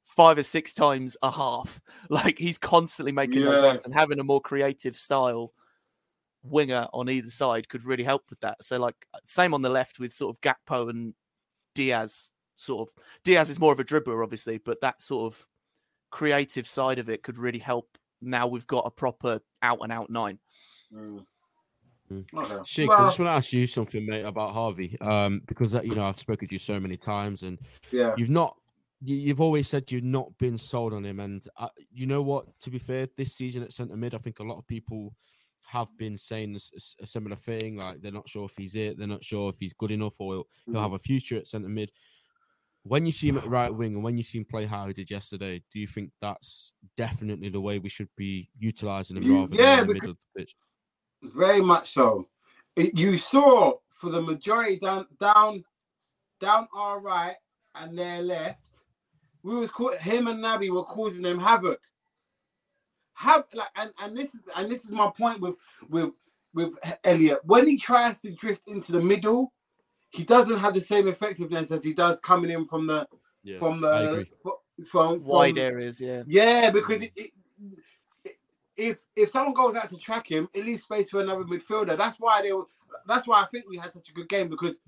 five 0.05 0.39
or 0.39 0.43
six 0.43 0.73
times 0.75 1.17
a 1.23 1.31
half. 1.31 1.81
Like 2.11 2.39
he's 2.39 2.59
constantly 2.59 3.13
making 3.13 3.45
those 3.45 3.63
runs 3.63 3.85
and 3.85 3.95
having 3.95 4.19
a 4.19 4.25
more 4.25 4.41
creative 4.41 4.97
style 4.97 5.53
winger 6.43 6.87
on 6.93 7.09
either 7.11 7.29
side 7.29 7.69
could 7.69 7.85
really 7.85 8.03
help 8.05 8.25
with 8.31 8.41
that. 8.41 8.65
So 8.65 8.79
like 8.79 8.97
same 9.25 9.53
on 9.55 9.63
the 9.63 9.69
left 9.69 9.99
with 10.01 10.13
sort 10.13 10.35
of 10.35 10.41
Gakpo 10.41 10.89
and 10.91 11.15
Diaz. 11.75 12.33
Sort 12.57 12.89
of 12.89 12.95
Diaz 13.25 13.49
is 13.51 13.61
more 13.61 13.73
of 13.73 13.81
a 13.81 13.85
dribbler, 13.85 14.23
obviously, 14.23 14.59
but 14.59 14.81
that 14.81 15.03
sort 15.03 15.33
of 15.33 15.47
creative 16.11 16.67
side 16.67 16.99
of 16.99 17.09
it 17.09 17.23
could 17.23 17.39
really 17.39 17.59
help. 17.61 17.97
Now 18.21 18.47
we've 18.49 18.67
got 18.67 18.87
a 18.87 18.91
proper 18.91 19.41
out 19.63 19.79
and 19.83 19.93
out 19.93 20.11
nine. 20.11 20.39
Mm. 20.93 21.25
Mm. 22.13 22.25
Okay. 22.35 22.57
Shakes, 22.67 22.95
I 22.95 23.05
just 23.05 23.19
want 23.19 23.29
to 23.29 23.33
ask 23.33 23.53
you 23.53 23.67
something, 23.67 24.05
mate, 24.05 24.25
about 24.25 24.53
Harvey. 24.53 24.97
Um, 25.01 25.43
because 25.47 25.75
you 25.75 25.95
know 25.95 26.05
I've 26.05 26.19
spoken 26.19 26.49
to 26.49 26.55
you 26.55 26.59
so 26.59 26.81
many 26.81 26.97
times, 26.97 27.43
and 27.43 27.59
yeah. 27.93 28.15
you've 28.17 28.31
not 28.31 28.57
you, 29.03 29.17
you've 29.17 29.41
always 29.41 29.69
said 29.69 29.91
you've 29.93 30.03
not 30.05 30.37
been 30.39 30.59
sold 30.59 30.93
on 30.93 31.05
him, 31.05 31.21
and 31.21 31.43
uh, 31.57 31.69
you 31.93 32.07
know 32.07 32.23
what? 32.23 32.47
To 32.61 32.71
be 32.71 32.79
fair, 32.79 33.07
this 33.17 33.35
season 33.35 33.63
at 33.63 33.73
centre 33.73 33.97
mid, 33.97 34.15
I 34.15 34.19
think 34.19 34.41
a 34.41 34.45
lot 34.45 34.59
of 34.59 34.67
people 34.67 35.15
have 35.63 35.89
been 35.99 36.17
saying 36.17 36.59
a 37.01 37.07
similar 37.07 37.37
thing. 37.37 37.77
Like 37.77 38.01
they're 38.03 38.11
not 38.11 38.29
sure 38.29 38.47
if 38.47 38.57
he's 38.57 38.75
it, 38.75 38.99
they're 38.99 39.07
not 39.07 39.23
sure 39.25 39.49
if 39.51 39.57
he's 39.61 39.73
good 39.75 39.93
enough 39.93 40.15
or 40.19 40.35
he'll, 40.35 40.45
he'll 40.67 40.75
Mm. 40.75 40.83
have 40.83 40.93
a 40.95 40.99
future 40.99 41.37
at 41.37 41.47
centre 41.47 41.69
mid. 41.69 41.93
When 42.83 43.07
you 43.07 43.13
see 43.13 43.29
him 43.29 43.39
at 43.39 43.47
right 43.59 43.73
wing 43.73 43.95
and 43.95 44.03
when 44.03 44.17
you 44.17 44.25
see 44.25 44.39
him 44.39 44.47
play 44.51 44.65
how 44.67 44.89
he 44.89 44.93
did 44.95 45.11
yesterday, 45.11 45.63
do 45.73 45.79
you 45.79 45.87
think 45.87 46.11
that's 46.21 46.73
definitely 46.97 47.51
the 47.51 47.61
way 47.61 47.79
we 47.79 47.89
should 47.89 48.09
be 48.17 48.49
utilising 48.59 49.17
him 49.19 49.23
You- 49.23 49.41
rather 49.43 49.55
yeah, 49.55 49.77
than 49.77 49.81
in 49.83 49.87
the 49.89 49.95
because- 49.95 50.01
middle 50.03 50.11
of 50.11 50.19
the 50.35 50.41
pitch? 50.41 50.55
Very 51.23 51.61
much 51.61 51.93
so. 51.93 52.27
It, 52.77 52.97
you 52.97 53.19
saw 53.19 53.75
for 53.95 54.11
the 54.11 54.23
majority 54.23 54.79
down 54.79 55.07
down 55.19 55.65
down 56.41 56.69
our 56.75 57.01
right 57.01 57.37
and 57.75 57.99
their 57.99 58.23
left, 58.23 58.67
we 59.43 59.55
was 59.55 59.71
caught 59.71 59.97
him 59.99 60.29
and 60.29 60.43
Naby 60.43 60.71
were 60.71 60.85
causing 60.85 61.23
them 61.23 61.39
havoc. 61.39 61.81
Have 63.15 63.45
like 63.55 63.69
and, 63.77 63.91
and 64.03 64.17
this 64.17 64.35
is 64.35 64.41
and 64.57 64.71
this 64.71 64.85
is 64.85 64.91
my 64.91 65.11
point 65.11 65.41
with 65.41 65.57
with 65.89 66.11
with 66.55 66.73
Elliott. 67.05 67.41
When 67.45 67.67
he 67.67 67.77
tries 67.77 68.21
to 68.23 68.31
drift 68.33 68.67
into 68.67 68.93
the 68.93 69.01
middle, 69.01 69.53
he 70.11 70.25
doesn't 70.25 70.59
have 70.59 70.75
the 70.75 70.81
same 70.81 71.07
effectiveness 71.07 71.71
as 71.71 71.85
he 71.85 71.93
does 71.93 72.19
coming 72.21 72.51
in 72.51 72.65
from 72.65 72.87
the 72.87 73.07
Yeah, 73.43 73.59
from 73.59 73.81
the 73.83 74.11
agree. 74.11 74.31
fro- 74.43 74.61
from, 74.87 75.23
Wide 75.25 75.57
from 75.57 75.65
areas, 75.65 76.01
yeah. 76.01 76.23
yeah, 76.27 76.71
because 76.71 77.03
it, 77.03 77.13
it, 77.15 77.25
it- 77.27 77.33
if 78.81 78.99
if 79.17 79.31
someone 79.31 79.55
goes 79.55 79.75
out 79.77 79.89
to 79.91 79.97
track 79.99 80.31
him, 80.31 80.49
it 80.55 80.65
leaves 80.65 80.83
space 80.83 81.11
for 81.11 81.21
another 81.21 81.45
midfielder. 81.45 81.97
That's 81.97 82.17
why 82.19 82.43
they. 82.43 82.53
were- 82.53 82.67
That's 83.07 83.27
why 83.27 83.43
I 83.43 83.47
think 83.47 83.65
we 83.69 83.77
had 83.77 83.93
such 83.93 84.09
a 84.09 84.13
good 84.13 84.29
game 84.29 84.49
because 84.49 84.79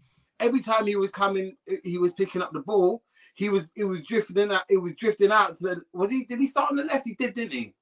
every 0.41 0.61
time 0.61 0.87
he 0.87 0.97
was 0.97 1.11
coming, 1.11 1.57
he 1.85 1.99
was 1.99 2.13
picking 2.13 2.43
up 2.43 2.53
the 2.53 2.61
ball. 2.61 3.03
He 3.35 3.49
was 3.49 3.65
it 3.77 3.85
was 3.85 4.01
drifting 4.03 4.51
out. 4.53 4.65
It 4.69 4.79
was 4.79 4.95
drifting 4.97 5.31
out 5.31 5.57
to 5.59 5.63
the. 5.63 5.83
Was 5.93 6.11
he? 6.11 6.25
Did 6.25 6.41
he 6.41 6.47
start 6.49 6.71
on 6.71 6.77
the 6.77 6.85
left? 6.85 7.07
He 7.07 7.15
did, 7.15 7.35
didn't 7.35 7.53
he? 7.53 7.75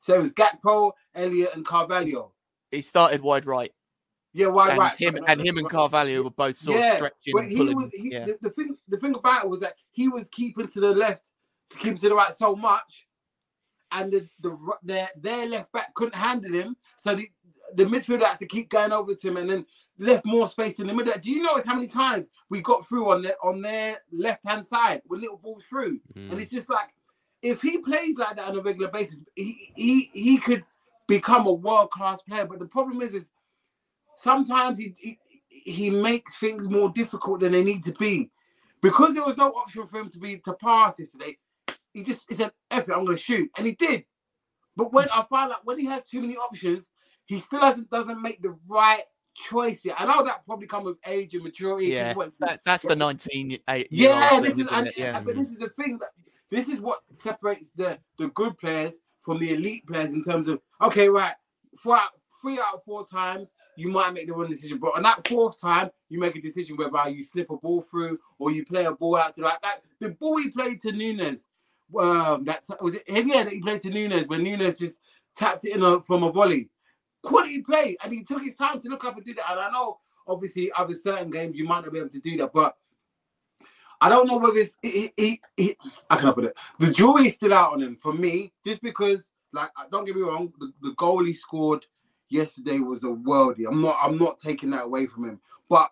So 0.00 0.14
it 0.14 0.22
was 0.22 0.32
Gakpo, 0.34 0.92
Elliott, 1.14 1.54
and 1.56 1.64
Carvalho. 1.66 2.32
He 2.70 2.82
started 2.82 3.20
wide 3.20 3.46
right, 3.46 3.72
Yeah, 4.32 4.46
wide 4.46 4.70
and 4.70 4.78
right? 4.78 4.96
him 4.96 5.18
and 5.26 5.40
him 5.40 5.58
and 5.58 5.68
Carvalho 5.68 6.22
were 6.22 6.30
both 6.30 6.56
sort 6.56 6.78
Yeah, 6.78 6.90
of 6.92 6.96
stretching 6.96 7.34
But 7.34 7.44
he 7.46 7.56
pulling. 7.56 7.76
was 7.76 7.90
he, 7.92 8.12
yeah. 8.12 8.26
the, 8.26 8.38
the 8.42 8.50
thing 8.50 8.76
the 8.86 8.96
thing 8.98 9.14
about 9.16 9.44
it 9.44 9.50
was 9.50 9.60
that 9.60 9.74
he 9.90 10.08
was 10.08 10.28
keeping 10.28 10.68
to 10.68 10.80
the 10.80 10.94
left, 10.94 11.30
keeping 11.78 11.96
to 11.98 12.08
the 12.10 12.14
right 12.14 12.32
so 12.32 12.54
much, 12.54 13.07
and 13.92 14.12
the 14.12 14.28
the 14.40 14.56
their 14.82 15.08
their 15.16 15.48
left 15.48 15.72
back 15.72 15.94
couldn't 15.94 16.14
handle 16.14 16.52
him, 16.52 16.76
so 16.96 17.14
the 17.14 17.30
the 17.74 17.84
midfielder 17.84 18.24
had 18.24 18.38
to 18.38 18.46
keep 18.46 18.70
going 18.70 18.92
over 18.92 19.14
to 19.14 19.28
him 19.28 19.36
and 19.36 19.50
then 19.50 19.66
left 19.98 20.24
more 20.24 20.48
space 20.48 20.78
in 20.78 20.86
the 20.86 20.94
middle. 20.94 21.12
Do 21.20 21.30
you 21.30 21.42
notice 21.42 21.66
how 21.66 21.74
many 21.74 21.88
times 21.88 22.30
we 22.48 22.60
got 22.60 22.86
through 22.86 23.10
on 23.10 23.22
their 23.22 23.34
on 23.44 23.60
their 23.60 23.98
left 24.12 24.46
hand 24.46 24.64
side 24.64 25.02
with 25.08 25.20
little 25.20 25.38
balls 25.38 25.64
through? 25.64 26.00
Mm. 26.14 26.32
And 26.32 26.40
it's 26.40 26.50
just 26.50 26.70
like 26.70 26.94
if 27.42 27.62
he 27.62 27.78
plays 27.78 28.16
like 28.16 28.36
that 28.36 28.48
on 28.48 28.58
a 28.58 28.62
regular 28.62 28.90
basis, 28.90 29.22
he 29.34 29.72
he, 29.74 30.10
he 30.12 30.38
could 30.38 30.64
become 31.06 31.46
a 31.46 31.52
world 31.52 31.90
class 31.90 32.22
player. 32.22 32.46
But 32.46 32.58
the 32.58 32.66
problem 32.66 33.02
is, 33.02 33.14
is 33.14 33.32
sometimes 34.14 34.78
he, 34.78 34.94
he 34.98 35.18
he 35.48 35.90
makes 35.90 36.36
things 36.38 36.68
more 36.68 36.90
difficult 36.90 37.40
than 37.40 37.52
they 37.52 37.64
need 37.64 37.84
to 37.84 37.92
be 37.92 38.30
because 38.80 39.14
there 39.14 39.24
was 39.24 39.36
no 39.36 39.50
option 39.50 39.86
for 39.86 40.00
him 40.00 40.08
to 40.10 40.18
be 40.18 40.38
to 40.38 40.52
pass 40.54 40.98
yesterday. 40.98 41.36
He 41.98 42.04
just 42.04 42.24
he 42.28 42.34
said, 42.36 42.52
"F 42.70 42.88
it, 42.88 42.92
I'm 42.92 43.04
going 43.04 43.16
to 43.16 43.22
shoot," 43.22 43.50
and 43.56 43.66
he 43.66 43.74
did. 43.74 44.04
But 44.76 44.92
when 44.92 45.08
I 45.12 45.22
find 45.22 45.50
out 45.50 45.64
when 45.64 45.78
he 45.78 45.86
has 45.86 46.04
too 46.04 46.20
many 46.20 46.36
options, 46.36 46.88
he 47.26 47.40
still 47.40 47.60
hasn't 47.60 47.90
doesn't 47.90 48.22
make 48.22 48.40
the 48.40 48.56
right 48.68 49.02
choice 49.34 49.84
yet. 49.84 49.96
I 49.98 50.04
know 50.04 50.24
that 50.24 50.46
probably 50.46 50.68
come 50.68 50.84
with 50.84 50.98
age 51.06 51.34
and 51.34 51.42
maturity. 51.42 51.88
Yeah, 51.88 52.14
That, 52.38 52.60
that's 52.64 52.86
the 52.86 52.94
19 52.94 53.58
eight 53.68 53.88
yeah, 53.90 54.40
this 54.40 54.54
thing, 54.54 54.64
is 54.64 54.70
and. 54.70 54.92
Yeah. 54.96 55.20
but 55.20 55.34
this 55.34 55.48
is 55.50 55.58
the 55.58 55.70
thing 55.70 55.98
that 55.98 56.10
this 56.50 56.68
is 56.68 56.80
what 56.80 57.00
separates 57.12 57.72
the 57.72 57.98
the 58.18 58.28
good 58.28 58.56
players 58.58 59.00
from 59.18 59.40
the 59.40 59.52
elite 59.54 59.84
players 59.88 60.12
in 60.12 60.22
terms 60.22 60.46
of 60.46 60.60
okay, 60.80 61.08
right, 61.08 61.34
four 61.76 61.96
out, 61.96 62.10
three 62.40 62.60
out 62.60 62.74
of 62.74 62.84
four 62.84 63.04
times 63.04 63.54
you 63.76 63.88
might 63.88 64.12
make 64.12 64.26
the 64.26 64.32
wrong 64.32 64.48
decision, 64.48 64.78
but 64.78 64.96
on 64.96 65.02
that 65.02 65.26
fourth 65.28 65.60
time 65.60 65.90
you 66.08 66.18
make 66.18 66.36
a 66.36 66.40
decision 66.40 66.76
whereby 66.76 67.08
you 67.08 67.22
slip 67.22 67.50
a 67.50 67.56
ball 67.56 67.80
through 67.80 68.18
or 68.38 68.50
you 68.50 68.64
play 68.64 68.84
a 68.84 68.92
ball 68.92 69.16
out 69.16 69.34
to 69.34 69.42
like 69.42 69.60
that. 69.62 69.82
The 70.00 70.10
ball 70.10 70.38
he 70.38 70.50
played 70.50 70.80
to 70.82 70.92
Nunez, 70.92 71.46
um, 71.96 72.44
that 72.44 72.64
was 72.80 72.94
it 72.94 73.08
him, 73.08 73.28
yeah, 73.28 73.44
that 73.44 73.52
he 73.52 73.60
played 73.60 73.80
to 73.80 73.90
Nunez 73.90 74.26
when 74.26 74.42
Nunez 74.42 74.78
just 74.78 75.00
tapped 75.36 75.64
it 75.64 75.74
in 75.74 75.82
a, 75.82 76.00
from 76.02 76.22
a 76.22 76.32
volley. 76.32 76.68
Quality 77.22 77.62
play, 77.62 77.96
and 78.02 78.12
he 78.12 78.22
took 78.22 78.42
his 78.42 78.54
time 78.54 78.80
to 78.80 78.88
look 78.88 79.04
up 79.04 79.16
and 79.16 79.24
do 79.24 79.34
that. 79.34 79.50
And 79.50 79.60
I 79.60 79.70
know, 79.70 79.98
obviously, 80.26 80.70
other 80.76 80.94
certain 80.94 81.30
games 81.30 81.56
you 81.56 81.66
might 81.66 81.84
not 81.84 81.92
be 81.92 81.98
able 81.98 82.10
to 82.10 82.20
do 82.20 82.36
that, 82.38 82.52
but 82.52 82.76
I 84.00 84.08
don't 84.08 84.28
know 84.28 84.36
whether 84.36 84.56
it's 84.56 84.76
he, 84.82 85.12
he, 85.16 85.40
he, 85.56 85.76
I 86.08 86.16
can 86.16 86.32
put 86.32 86.44
it. 86.44 86.54
The 86.78 86.92
jury's 86.92 87.34
still 87.34 87.54
out 87.54 87.72
on 87.72 87.82
him 87.82 87.96
for 87.96 88.12
me, 88.12 88.52
just 88.64 88.80
because, 88.82 89.32
like, 89.52 89.70
don't 89.90 90.04
get 90.04 90.14
me 90.14 90.22
wrong, 90.22 90.52
the, 90.60 90.72
the 90.82 90.92
goal 90.92 91.24
he 91.24 91.32
scored 91.32 91.84
yesterday 92.28 92.78
was 92.78 93.02
a 93.02 93.08
worldie. 93.08 93.66
I'm 93.66 93.80
not, 93.80 93.96
I'm 94.00 94.18
not 94.18 94.38
taking 94.38 94.70
that 94.70 94.84
away 94.84 95.06
from 95.06 95.24
him, 95.24 95.40
but 95.68 95.90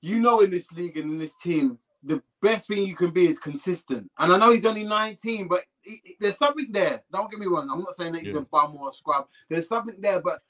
you 0.00 0.20
know, 0.20 0.40
in 0.40 0.50
this 0.50 0.70
league 0.72 0.96
and 0.96 1.12
in 1.12 1.18
this 1.18 1.36
team, 1.36 1.78
the 2.04 2.22
best 2.42 2.68
thing 2.68 2.86
you 2.86 2.96
can 2.96 3.10
be 3.12 3.26
is 3.26 3.38
consistent. 3.38 4.10
And 4.18 4.32
I 4.32 4.38
know 4.38 4.52
he's 4.52 4.66
only 4.66 4.84
19, 4.84 5.48
but 5.48 5.62
he, 5.82 6.00
he- 6.04 6.16
there's 6.20 6.38
something 6.38 6.68
there. 6.72 7.02
Don't 7.12 7.30
get 7.30 7.40
me 7.40 7.46
wrong. 7.46 7.68
I'm 7.72 7.80
not 7.80 7.94
saying 7.94 8.12
that 8.14 8.22
he's 8.22 8.34
Yeah. 8.34 8.40
a 8.40 8.42
bum 8.42 8.76
or 8.76 8.90
a 8.90 8.92
scrub. 8.92 9.28
There's 9.50 9.68
something 9.68 9.96
there, 10.00 10.20
but 10.22 10.40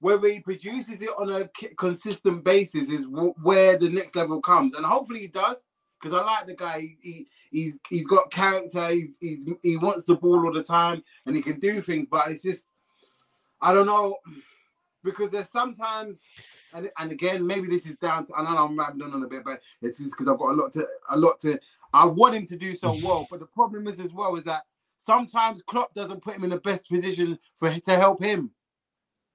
whether 0.00 0.28
he 0.28 0.40
produces 0.40 1.02
it 1.02 1.10
on 1.18 1.30
a 1.32 1.48
consistent 1.76 2.44
basis 2.44 2.90
is 2.90 3.04
w- 3.06 3.34
where 3.42 3.78
the 3.78 3.88
next 3.88 4.16
level 4.16 4.40
comes, 4.40 4.74
and 4.74 4.84
hopefully 4.86 5.20
he 5.20 5.28
does. 5.28 5.66
Because 6.00 6.18
I 6.18 6.24
like 6.24 6.46
the 6.46 6.54
guy. 6.54 6.80
He, 6.80 6.96
he 7.02 7.28
he's 7.50 7.78
he's 7.88 8.06
got 8.06 8.30
character. 8.30 8.88
He's, 8.88 9.16
he's 9.20 9.40
he 9.62 9.76
wants 9.78 10.04
the 10.04 10.16
ball 10.16 10.44
all 10.46 10.52
the 10.52 10.62
time, 10.64 11.02
and 11.26 11.36
he 11.36 11.42
can 11.42 11.60
do 11.60 11.80
things. 11.80 12.06
But 12.10 12.28
it's 12.30 12.42
just 12.42 12.66
I 13.60 13.74
don't 13.74 13.86
know 13.86 14.18
because 15.04 15.30
there's 15.30 15.48
sometimes 15.48 16.22
and 16.74 16.90
and 16.98 17.12
again 17.12 17.46
maybe 17.46 17.68
this 17.68 17.86
is 17.86 17.96
down 17.96 18.24
to 18.26 18.34
I 18.34 18.42
know 18.42 18.64
I'm 18.64 18.78
rambling 18.78 19.12
on 19.12 19.22
a 19.22 19.28
bit, 19.28 19.44
but 19.44 19.60
it's 19.80 19.98
just 19.98 20.12
because 20.12 20.28
I've 20.28 20.38
got 20.38 20.50
a 20.50 20.54
lot 20.54 20.72
to 20.72 20.86
a 21.10 21.16
lot 21.16 21.40
to. 21.40 21.58
I 21.94 22.06
want 22.06 22.34
him 22.34 22.46
to 22.46 22.56
do 22.56 22.74
so 22.74 22.96
well, 23.04 23.26
but 23.30 23.40
the 23.40 23.46
problem 23.46 23.86
is 23.86 24.00
as 24.00 24.12
well 24.12 24.34
is 24.36 24.44
that 24.44 24.62
sometimes 24.98 25.62
Klopp 25.62 25.94
doesn't 25.94 26.22
put 26.22 26.34
him 26.34 26.44
in 26.44 26.50
the 26.50 26.58
best 26.58 26.88
position 26.88 27.38
for 27.56 27.70
to 27.72 27.96
help 27.96 28.22
him. 28.22 28.50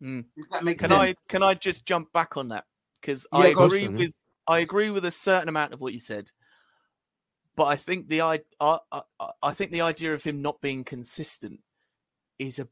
Mm. 0.01 0.25
If 0.35 0.49
that 0.51 0.63
makes 0.63 0.81
Can 0.81 0.89
sense. 0.89 1.01
I 1.01 1.15
can 1.27 1.43
I 1.43 1.53
just 1.53 1.85
jump 1.85 2.11
back 2.13 2.37
on 2.37 2.49
that 2.49 2.65
because 3.01 3.27
Yeah, 3.33 3.39
I 3.39 3.53
on, 3.53 3.65
agree 3.65 3.83
yeah. 3.83 3.89
with 3.89 4.13
I 4.47 4.59
agree 4.59 4.89
with 4.89 5.05
a 5.05 5.11
certain 5.11 5.49
amount 5.49 5.73
of 5.73 5.81
what 5.81 5.93
you 5.93 5.99
said, 5.99 6.31
but 7.55 7.65
I 7.65 7.75
think 7.75 8.07
the 8.07 8.21
I 8.21 8.41
I 8.59 8.79
I, 8.91 9.01
I 9.41 9.53
think 9.53 9.71
the 9.71 9.81
idea 9.81 10.13
of 10.13 10.23
him 10.23 10.41
not 10.41 10.61
being 10.61 10.83
consistent 10.83 11.61
is 12.39 12.59
a 12.59 12.67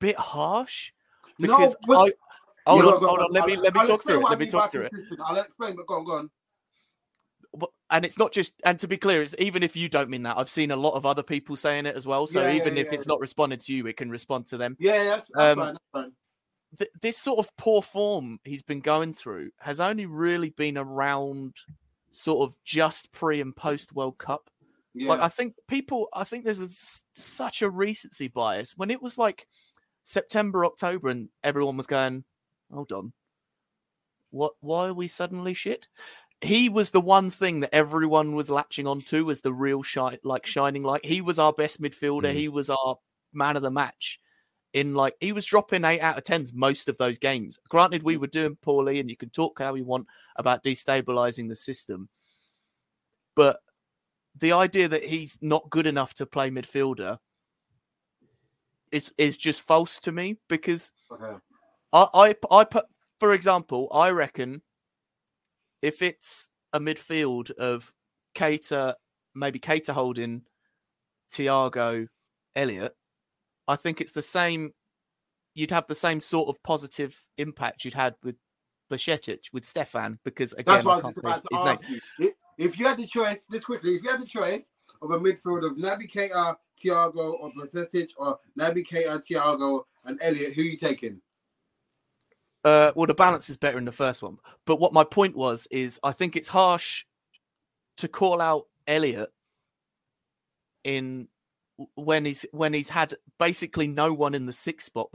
bit 0.00 0.16
harsh 0.16 0.92
because 1.38 1.76
but- 1.86 1.98
I. 1.98 2.12
Hold 2.66 2.82
Yeah, 2.82 2.90
on, 2.92 3.02
hold 3.02 3.18
on. 3.20 3.26
Let 3.30 3.46
me 3.46 3.56
let 3.56 3.74
me 3.74 3.80
I'll 3.80 3.86
talk 3.86 4.04
through 4.04 4.20
it. 4.26 4.30
Let 4.30 4.38
me 4.38 4.46
talk 4.46 4.70
through 4.70 4.84
it. 4.84 4.92
I'll 5.22 5.36
explain, 5.36 5.76
but 5.76 5.86
go 5.86 5.96
on, 5.96 6.04
go 6.04 6.12
on. 6.12 6.30
And 7.90 8.04
it's 8.04 8.18
not 8.18 8.32
just 8.32 8.52
and 8.64 8.78
to 8.78 8.88
be 8.88 8.96
clear 8.96 9.22
it's 9.22 9.36
even 9.38 9.62
if 9.62 9.76
you 9.76 9.88
don't 9.88 10.10
mean 10.10 10.24
that 10.24 10.36
i've 10.36 10.48
seen 10.48 10.72
a 10.72 10.76
lot 10.76 10.94
of 10.94 11.06
other 11.06 11.22
people 11.22 11.54
saying 11.54 11.86
it 11.86 11.94
as 11.94 12.06
well 12.06 12.26
so 12.26 12.40
Yeah, 12.40 12.48
yeah, 12.48 12.56
even 12.56 12.76
if 12.76 12.86
yeah. 12.86 12.94
it's 12.94 13.06
not 13.06 13.20
responded 13.20 13.60
to 13.60 13.72
you 13.72 13.86
it 13.86 13.96
can 13.96 14.10
respond 14.10 14.46
to 14.46 14.56
them 14.56 14.76
Yeah, 14.80 15.04
that's, 15.04 15.26
that's 15.32 15.52
Um, 15.52 15.58
fine. 15.58 15.74
That's 15.74 15.84
fine. 15.92 16.12
Th- 16.78 16.90
this 17.02 17.18
sort 17.18 17.38
of 17.38 17.56
poor 17.56 17.82
form 17.82 18.40
he's 18.42 18.62
been 18.62 18.80
going 18.80 19.12
through 19.12 19.50
has 19.60 19.78
only 19.78 20.06
really 20.06 20.50
been 20.50 20.76
around 20.76 21.54
sort 22.10 22.48
of 22.48 22.56
just 22.64 23.12
pre 23.12 23.40
and 23.40 23.54
post 23.54 23.94
world 23.94 24.18
cup 24.18 24.50
Yeah. 24.94 25.10
like 25.10 25.20
i 25.20 25.28
think 25.28 25.54
people 25.68 26.08
i 26.14 26.24
think 26.24 26.44
there's 26.44 26.60
a 26.60 26.68
such 27.14 27.62
a 27.62 27.70
recency 27.70 28.26
bias 28.26 28.76
when 28.76 28.90
it 28.90 29.00
was 29.02 29.16
like 29.18 29.46
september 30.04 30.64
october 30.64 31.08
and 31.08 31.28
everyone 31.42 31.76
was 31.76 31.86
going 31.86 32.24
hold 32.72 32.92
on. 32.92 33.12
What 34.30 34.54
why 34.60 34.88
are 34.88 34.94
we 34.94 35.08
suddenly 35.08 35.54
shit? 35.54 35.86
He 36.40 36.68
was 36.68 36.90
the 36.90 37.00
one 37.00 37.30
thing 37.30 37.60
that 37.60 37.74
everyone 37.74 38.34
was 38.34 38.50
latching 38.50 38.86
onto 38.86 39.30
as 39.30 39.40
the 39.40 39.52
real 39.52 39.82
shine 39.82 40.18
like 40.24 40.44
shining 40.46 40.82
light. 40.82 41.04
He 41.04 41.20
was 41.20 41.38
our 41.38 41.52
best 41.52 41.80
midfielder. 41.80 42.24
Mm. 42.24 42.34
he 42.34 42.48
was 42.48 42.68
our 42.68 42.96
man 43.32 43.56
of 43.56 43.62
the 43.62 43.70
match 43.70 44.18
in 44.72 44.94
like 44.94 45.14
he 45.20 45.32
was 45.32 45.46
dropping 45.46 45.84
eight 45.84 46.00
out 46.00 46.18
of 46.18 46.24
tens 46.24 46.52
most 46.52 46.88
of 46.88 46.98
those 46.98 47.18
games. 47.18 47.58
Granted 47.68 48.02
we 48.02 48.16
were 48.16 48.26
doing 48.26 48.56
poorly 48.60 49.00
and 49.00 49.08
you 49.08 49.16
can 49.16 49.30
talk 49.30 49.58
how 49.58 49.74
you 49.74 49.84
want 49.84 50.06
about 50.36 50.64
destabilizing 50.64 51.48
the 51.48 51.56
system 51.56 52.08
but 53.36 53.58
the 54.38 54.52
idea 54.52 54.88
that 54.88 55.04
he's 55.04 55.38
not 55.40 55.70
good 55.70 55.86
enough 55.86 56.14
to 56.14 56.26
play 56.26 56.50
midfielder 56.50 57.18
is 58.94 59.12
is 59.18 59.36
just 59.36 59.60
false 59.60 59.98
to 60.00 60.12
me 60.12 60.38
because 60.48 60.92
Okay. 61.10 61.36
I, 61.92 62.06
I 62.14 62.34
I 62.50 62.64
put 62.64 62.86
for 63.18 63.32
example, 63.32 63.88
I 63.92 64.10
reckon 64.10 64.62
if 65.82 66.00
it's 66.00 66.48
a 66.72 66.80
midfield 66.80 67.50
of 67.52 67.92
Keita, 68.34 68.94
maybe 69.34 69.58
Keita 69.58 69.92
holding 69.92 70.42
Thiago, 71.30 72.06
Elliott, 72.56 72.96
I 73.68 73.76
think 73.76 74.00
it's 74.00 74.12
the 74.12 74.22
same. 74.22 74.72
You'd 75.54 75.70
have 75.70 75.86
the 75.86 75.94
same 75.94 76.20
sort 76.20 76.48
of 76.48 76.62
positive 76.62 77.20
impact 77.38 77.84
you'd 77.84 77.94
had 77.94 78.14
with 78.24 78.36
Bashetic, 78.90 79.52
with 79.52 79.64
Stefan, 79.64 80.18
because 80.24 80.52
again, 80.54 80.86
I 80.86 80.90
I 80.90 81.00
can't 81.00 81.14
just 81.14 81.14
say 81.14 81.20
about 81.20 81.42
to 81.42 81.48
his 81.50 81.64
name. 81.64 82.00
you. 82.18 82.32
If 82.56 82.78
you 82.78 82.86
had 82.86 82.98
the 82.98 83.06
choice, 83.06 83.38
just 83.50 83.64
quickly, 83.64 83.96
if 83.96 84.04
you 84.04 84.10
had 84.10 84.20
the 84.20 84.26
choice 84.26 84.70
of 85.02 85.10
a 85.10 85.18
midfield 85.18 85.64
of 85.64 85.76
Naby 85.76 86.10
Keita, 86.12 86.56
Thiago, 86.82 87.34
or 87.40 87.50
Blasesic, 87.52 88.10
or 88.16 88.38
Naby 88.58 88.86
Keita, 88.86 89.22
Thiago, 89.24 89.84
and 90.04 90.18
Elliott, 90.22 90.54
who 90.54 90.62
are 90.62 90.64
you 90.64 90.76
taking? 90.76 91.20
Uh, 92.64 92.92
well, 92.94 93.06
the 93.06 93.14
balance 93.14 93.50
is 93.50 93.56
better 93.56 93.78
in 93.78 93.84
the 93.84 93.92
first 93.92 94.22
one. 94.22 94.38
But 94.64 94.80
what 94.80 94.92
my 94.92 95.04
point 95.04 95.36
was 95.36 95.68
is, 95.70 96.00
I 96.02 96.12
think 96.12 96.34
it's 96.34 96.48
harsh 96.48 97.04
to 97.98 98.08
call 98.08 98.40
out 98.40 98.66
Elliott 98.86 99.30
in 100.82 101.28
when 101.94 102.24
he's 102.24 102.46
when 102.52 102.72
he's 102.72 102.88
had 102.88 103.14
basically 103.38 103.86
no 103.86 104.12
one 104.12 104.34
in 104.34 104.46
the 104.46 104.52
sixth 104.52 104.86
spot 104.86 105.10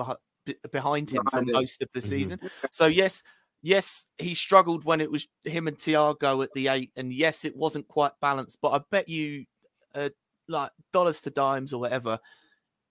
behind 0.72 1.10
him 1.10 1.24
for 1.32 1.42
most 1.44 1.82
of 1.82 1.90
the 1.94 2.00
mm-hmm. 2.00 2.10
season. 2.10 2.40
So 2.72 2.88
yes, 2.88 3.24
yes, 3.62 4.08
he 4.18 4.34
struggled 4.34 4.86
when 4.86 5.02
it 5.02 5.12
was 5.12 5.28
him 5.44 5.68
and 5.68 5.78
Thiago 5.78 6.44
at 6.44 6.54
the 6.54 6.68
eight, 6.68 6.92
and 6.96 7.14
yes, 7.14 7.46
it 7.46 7.56
wasn't 7.56 7.88
quite 7.88 8.12
balanced. 8.22 8.60
But 8.62 8.74
I 8.74 8.82
bet 8.92 9.10
you, 9.10 9.46
uh, 9.96 10.10
like 10.50 10.72
dollars 10.92 11.22
to 11.22 11.30
dimes 11.30 11.74
or 11.74 11.80
whatever, 11.80 12.20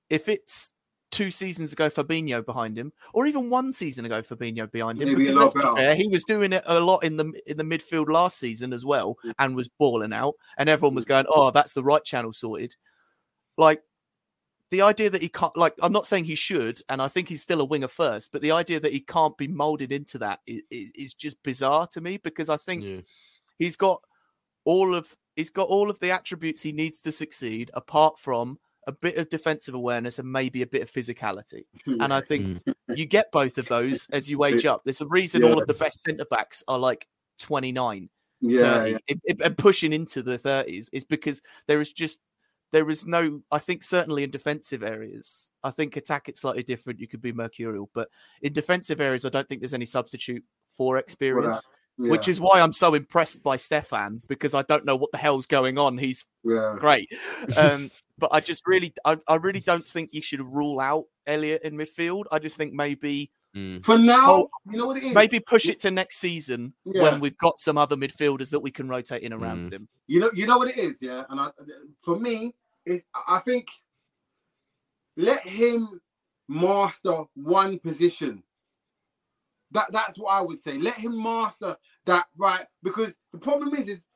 if 0.08 0.28
it's 0.28 0.72
two 1.10 1.30
seasons 1.30 1.72
ago 1.72 1.88
Fabinho 1.88 2.44
behind 2.44 2.78
him, 2.78 2.92
or 3.14 3.26
even 3.26 3.50
one 3.50 3.72
season 3.72 4.04
ago 4.04 4.20
Fabinho 4.20 4.70
behind 4.70 5.00
him. 5.00 5.08
Maybe 5.08 5.26
because 5.26 5.54
be 5.54 5.60
fair, 5.60 5.94
he 5.94 6.08
was 6.08 6.24
doing 6.24 6.52
it 6.52 6.62
a 6.66 6.80
lot 6.80 7.04
in 7.04 7.16
the 7.16 7.32
in 7.46 7.56
the 7.56 7.64
midfield 7.64 8.10
last 8.10 8.38
season 8.38 8.72
as 8.72 8.84
well, 8.84 9.16
and 9.38 9.56
was 9.56 9.68
balling 9.68 10.12
out, 10.12 10.34
and 10.56 10.68
everyone 10.68 10.94
was 10.94 11.04
going, 11.04 11.26
"Oh, 11.28 11.50
that's 11.50 11.72
the 11.72 11.84
right 11.84 12.04
channel 12.04 12.32
sorted." 12.32 12.76
Like 13.56 13.82
the 14.70 14.82
idea 14.82 15.08
that 15.10 15.22
he 15.22 15.28
can't, 15.28 15.56
like, 15.56 15.74
I'm 15.82 15.92
not 15.92 16.06
saying 16.06 16.24
he 16.24 16.34
should, 16.34 16.80
and 16.88 17.00
I 17.00 17.08
think 17.08 17.28
he's 17.28 17.42
still 17.42 17.60
a 17.60 17.64
winger 17.64 17.88
first, 17.88 18.32
but 18.32 18.42
the 18.42 18.52
idea 18.52 18.78
that 18.80 18.92
he 18.92 19.00
can't 19.00 19.36
be 19.38 19.48
molded 19.48 19.92
into 19.92 20.18
that 20.18 20.40
is, 20.46 20.62
is, 20.70 20.92
is 20.94 21.14
just 21.14 21.42
bizarre 21.42 21.86
to 21.92 22.00
me 22.00 22.18
because 22.18 22.50
I 22.50 22.58
think 22.58 22.84
yeah. 22.84 23.00
he's 23.58 23.76
got 23.76 24.02
all 24.64 24.94
of 24.94 25.16
he's 25.38 25.50
got 25.50 25.68
all 25.68 25.88
of 25.88 26.00
the 26.00 26.10
attributes 26.10 26.62
he 26.62 26.72
needs 26.72 27.00
to 27.00 27.12
succeed, 27.12 27.70
apart 27.72 28.18
from 28.18 28.58
a 28.88 28.92
bit 28.92 29.16
of 29.18 29.28
defensive 29.28 29.74
awareness 29.74 30.18
and 30.18 30.30
maybe 30.30 30.62
a 30.62 30.66
bit 30.66 30.82
of 30.82 30.90
physicality. 30.90 31.64
And 31.86 32.12
I 32.12 32.20
think 32.20 32.64
mm. 32.64 32.74
you 32.96 33.06
get 33.06 33.30
both 33.30 33.56
of 33.56 33.68
those 33.68 34.08
as 34.10 34.28
you 34.28 34.42
age 34.44 34.66
up. 34.66 34.82
There's 34.84 35.00
a 35.00 35.06
reason 35.06 35.42
yeah. 35.42 35.50
all 35.50 35.60
of 35.60 35.68
the 35.68 35.74
best 35.74 36.02
centre 36.02 36.24
backs 36.24 36.64
are 36.66 36.78
like 36.78 37.06
29, 37.38 38.08
yeah, 38.40 38.74
30, 38.74 38.98
yeah. 39.08 39.34
and 39.44 39.56
pushing 39.56 39.92
into 39.92 40.22
the 40.22 40.38
30s 40.38 40.88
is 40.92 41.04
because 41.04 41.40
there 41.68 41.80
is 41.80 41.92
just 41.92 42.20
there 42.70 42.90
is 42.90 43.06
no 43.06 43.40
i 43.50 43.58
think 43.58 43.82
certainly 43.82 44.22
in 44.22 44.30
defensive 44.30 44.82
areas 44.82 45.52
i 45.64 45.70
think 45.70 45.96
attack 45.96 46.28
it's 46.28 46.42
slightly 46.42 46.62
different 46.62 47.00
you 47.00 47.08
could 47.08 47.22
be 47.22 47.32
mercurial 47.32 47.88
but 47.94 48.10
in 48.42 48.52
defensive 48.52 49.00
areas 49.00 49.24
i 49.24 49.30
don't 49.30 49.48
think 49.48 49.62
there's 49.62 49.72
any 49.72 49.86
substitute 49.86 50.44
for 50.68 50.98
experience 50.98 51.66
yeah. 51.98 52.10
which 52.10 52.28
is 52.28 52.40
why 52.40 52.60
i'm 52.60 52.72
so 52.72 52.94
impressed 52.94 53.42
by 53.42 53.56
stefan 53.56 54.22
because 54.28 54.54
i 54.54 54.62
don't 54.62 54.84
know 54.84 54.96
what 54.96 55.12
the 55.12 55.18
hell's 55.18 55.46
going 55.46 55.78
on 55.78 55.98
he's 55.98 56.24
yeah. 56.44 56.76
great 56.78 57.12
um, 57.56 57.90
but 58.18 58.30
i 58.32 58.40
just 58.40 58.66
really 58.66 58.92
I, 59.04 59.16
I, 59.26 59.36
really 59.36 59.60
don't 59.60 59.86
think 59.86 60.10
you 60.12 60.22
should 60.22 60.40
rule 60.40 60.80
out 60.80 61.04
elliott 61.26 61.62
in 61.62 61.74
midfield 61.74 62.24
i 62.32 62.38
just 62.38 62.56
think 62.56 62.72
maybe 62.72 63.30
mm. 63.54 63.84
for 63.84 63.98
now 63.98 64.48
you 64.70 64.78
know 64.78 64.86
what 64.86 64.96
it 64.96 65.04
is 65.04 65.14
maybe 65.14 65.40
push 65.40 65.68
it 65.68 65.80
to 65.80 65.90
next 65.90 66.18
season 66.18 66.74
yeah. 66.84 67.02
when 67.02 67.20
we've 67.20 67.38
got 67.38 67.58
some 67.58 67.76
other 67.76 67.96
midfielders 67.96 68.50
that 68.50 68.60
we 68.60 68.70
can 68.70 68.88
rotate 68.88 69.22
in 69.22 69.32
around 69.32 69.70
mm. 69.70 69.74
him 69.74 69.88
you 70.06 70.20
know 70.20 70.30
you 70.34 70.46
know 70.46 70.58
what 70.58 70.68
it 70.68 70.78
is 70.78 71.02
yeah 71.02 71.24
and 71.30 71.40
I, 71.40 71.50
for 72.00 72.16
me 72.16 72.54
it, 72.86 73.02
I 73.26 73.40
think 73.40 73.68
let 75.16 75.40
him 75.46 76.00
master 76.48 77.24
one 77.34 77.78
position. 77.78 78.42
That 79.72 79.92
that's 79.92 80.18
what 80.18 80.30
I 80.30 80.40
would 80.40 80.60
say. 80.60 80.78
Let 80.78 80.94
him 80.94 81.22
master 81.22 81.76
that 82.06 82.26
right 82.36 82.64
because 82.82 83.16
the 83.32 83.38
problem 83.38 83.74
is 83.74 83.88
is 83.88 84.06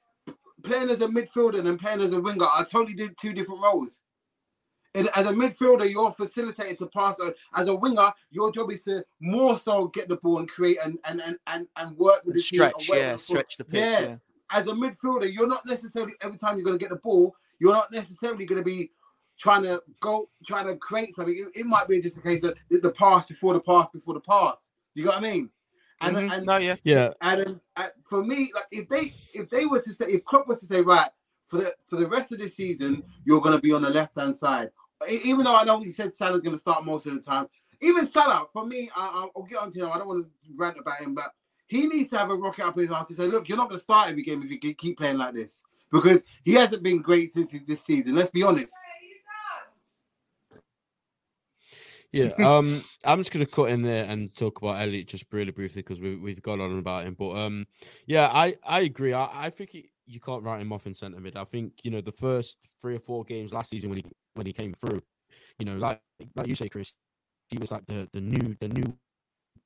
playing 0.62 0.90
as 0.90 1.00
a 1.00 1.08
midfielder 1.08 1.66
and 1.66 1.78
playing 1.78 2.00
as 2.00 2.12
a 2.12 2.20
winger 2.20 2.46
are 2.46 2.64
totally 2.64 3.10
two 3.20 3.32
different 3.32 3.62
roles. 3.62 4.00
And 4.94 5.08
as 5.16 5.26
a 5.26 5.32
midfielder, 5.32 5.90
you're 5.90 6.12
facilitated 6.12 6.78
to 6.78 6.86
pass. 6.86 7.16
As 7.54 7.68
a 7.68 7.74
winger, 7.74 8.12
your 8.30 8.52
job 8.52 8.70
is 8.70 8.82
to 8.82 9.04
more 9.20 9.58
so 9.58 9.86
get 9.88 10.08
the 10.08 10.16
ball 10.16 10.38
and 10.38 10.48
create 10.48 10.78
and 10.84 10.98
and 11.08 11.20
and 11.20 11.38
and, 11.46 11.66
and 11.76 11.96
work 11.96 12.24
with 12.24 12.36
the 12.36 12.42
stretch, 12.42 12.86
team. 12.86 12.96
Yeah, 12.96 13.16
stretch 13.16 13.56
the 13.56 13.64
pitch. 13.64 13.80
Yeah. 13.80 14.00
yeah. 14.00 14.16
As 14.50 14.66
a 14.66 14.72
midfielder, 14.72 15.32
you're 15.32 15.48
not 15.48 15.64
necessarily 15.64 16.12
every 16.20 16.36
time 16.36 16.56
you're 16.56 16.64
going 16.64 16.78
to 16.78 16.82
get 16.82 16.90
the 16.90 16.96
ball, 16.96 17.34
you're 17.58 17.72
not 17.72 17.90
necessarily 17.90 18.44
going 18.44 18.60
to 18.60 18.64
be 18.64 18.90
trying 19.38 19.62
to 19.62 19.82
go, 20.00 20.28
trying 20.46 20.66
to 20.66 20.76
create 20.76 21.14
something. 21.14 21.36
It, 21.36 21.60
it, 21.60 21.66
might 21.66 21.88
be 21.88 22.00
just 22.00 22.18
a 22.18 22.20
case 22.20 22.44
of 22.44 22.54
the 22.68 22.92
past 22.92 23.28
before 23.28 23.54
the 23.54 23.60
past 23.60 23.92
before 23.94 24.14
the 24.14 24.20
past. 24.20 24.70
Do 24.94 25.00
you 25.00 25.06
know 25.06 25.12
what 25.12 25.24
I 25.24 25.32
mean? 25.32 25.50
And, 26.00 26.16
mm-hmm. 26.16 26.32
and 26.32 26.46
no, 26.46 26.56
yeah, 26.56 26.76
yeah. 26.84 27.10
And, 27.20 27.60
and 27.76 27.90
for 28.04 28.24
me, 28.24 28.50
like 28.54 28.64
if 28.72 28.88
they 28.88 29.14
if 29.34 29.48
they 29.50 29.66
were 29.66 29.80
to 29.80 29.92
say 29.92 30.06
if 30.06 30.24
Klopp 30.24 30.48
was 30.48 30.60
to 30.60 30.66
say 30.66 30.80
right 30.80 31.08
for 31.48 31.58
the 31.58 31.74
for 31.86 31.96
the 31.96 32.08
rest 32.08 32.32
of 32.32 32.38
the 32.38 32.48
season 32.48 33.02
you're 33.24 33.40
going 33.40 33.54
to 33.54 33.60
be 33.60 33.72
on 33.72 33.82
the 33.82 33.90
left 33.90 34.18
hand 34.18 34.36
side, 34.36 34.70
even 35.08 35.44
though 35.44 35.54
I 35.54 35.64
know 35.64 35.80
he 35.80 35.90
said 35.90 36.12
Salah's 36.12 36.40
going 36.40 36.56
to 36.56 36.60
start 36.60 36.84
most 36.84 37.06
of 37.06 37.14
the 37.14 37.20
time. 37.20 37.46
Even 37.80 38.06
Salah, 38.06 38.46
for 38.52 38.64
me, 38.64 38.90
I, 38.94 39.26
will 39.34 39.42
get 39.42 39.58
on 39.58 39.70
to 39.72 39.80
him. 39.80 39.90
I 39.92 39.98
don't 39.98 40.06
want 40.06 40.24
to 40.24 40.30
rant 40.56 40.78
about 40.78 41.00
him, 41.00 41.14
but 41.14 41.32
he 41.66 41.88
needs 41.88 42.10
to 42.10 42.18
have 42.18 42.30
a 42.30 42.34
rocket 42.34 42.64
up 42.64 42.76
his 42.76 42.90
ass 42.90 43.08
to 43.08 43.14
say, 43.14 43.26
look, 43.26 43.48
you're 43.48 43.58
not 43.58 43.68
going 43.68 43.78
to 43.78 43.82
start 43.82 44.08
every 44.08 44.22
game 44.22 44.42
if 44.42 44.50
you 44.50 44.74
keep 44.74 44.98
playing 44.98 45.18
like 45.18 45.34
this 45.34 45.64
because 45.90 46.22
he 46.44 46.54
hasn't 46.54 46.82
been 46.82 47.02
great 47.02 47.32
since 47.32 47.50
this 47.50 47.82
season. 47.82 48.14
Let's 48.14 48.30
be 48.30 48.42
honest. 48.42 48.72
Yeah, 52.12 52.30
um, 52.44 52.82
I'm 53.04 53.18
just 53.20 53.32
gonna 53.32 53.46
cut 53.46 53.70
in 53.70 53.82
there 53.82 54.04
and 54.04 54.34
talk 54.36 54.60
about 54.60 54.80
Elliott 54.82 55.08
just 55.08 55.24
really 55.32 55.50
briefly 55.50 55.80
because 55.80 55.98
we, 56.00 56.16
we've 56.16 56.42
got 56.42 56.60
on 56.60 56.78
about 56.78 57.06
him. 57.06 57.14
But 57.14 57.36
um, 57.36 57.66
yeah, 58.06 58.28
I 58.28 58.54
I 58.64 58.80
agree. 58.80 59.14
I, 59.14 59.46
I 59.46 59.50
think 59.50 59.70
he, 59.70 59.90
you 60.06 60.20
can't 60.20 60.42
write 60.42 60.60
him 60.60 60.72
off 60.72 60.86
in 60.86 60.94
centre 60.94 61.20
mid. 61.20 61.36
I 61.36 61.44
think 61.44 61.72
you 61.82 61.90
know 61.90 62.02
the 62.02 62.12
first 62.12 62.58
three 62.82 62.96
or 62.96 63.00
four 63.00 63.24
games 63.24 63.52
last 63.52 63.70
season 63.70 63.88
when 63.88 63.98
he 63.98 64.04
when 64.34 64.46
he 64.46 64.52
came 64.52 64.74
through, 64.74 65.00
you 65.58 65.64
know, 65.64 65.76
like 65.76 66.00
like 66.36 66.46
you 66.46 66.54
say, 66.54 66.68
Chris, 66.68 66.92
he 67.48 67.56
was 67.58 67.70
like 67.70 67.86
the 67.86 68.06
the 68.12 68.20
new 68.20 68.56
the 68.60 68.68
new 68.68 68.84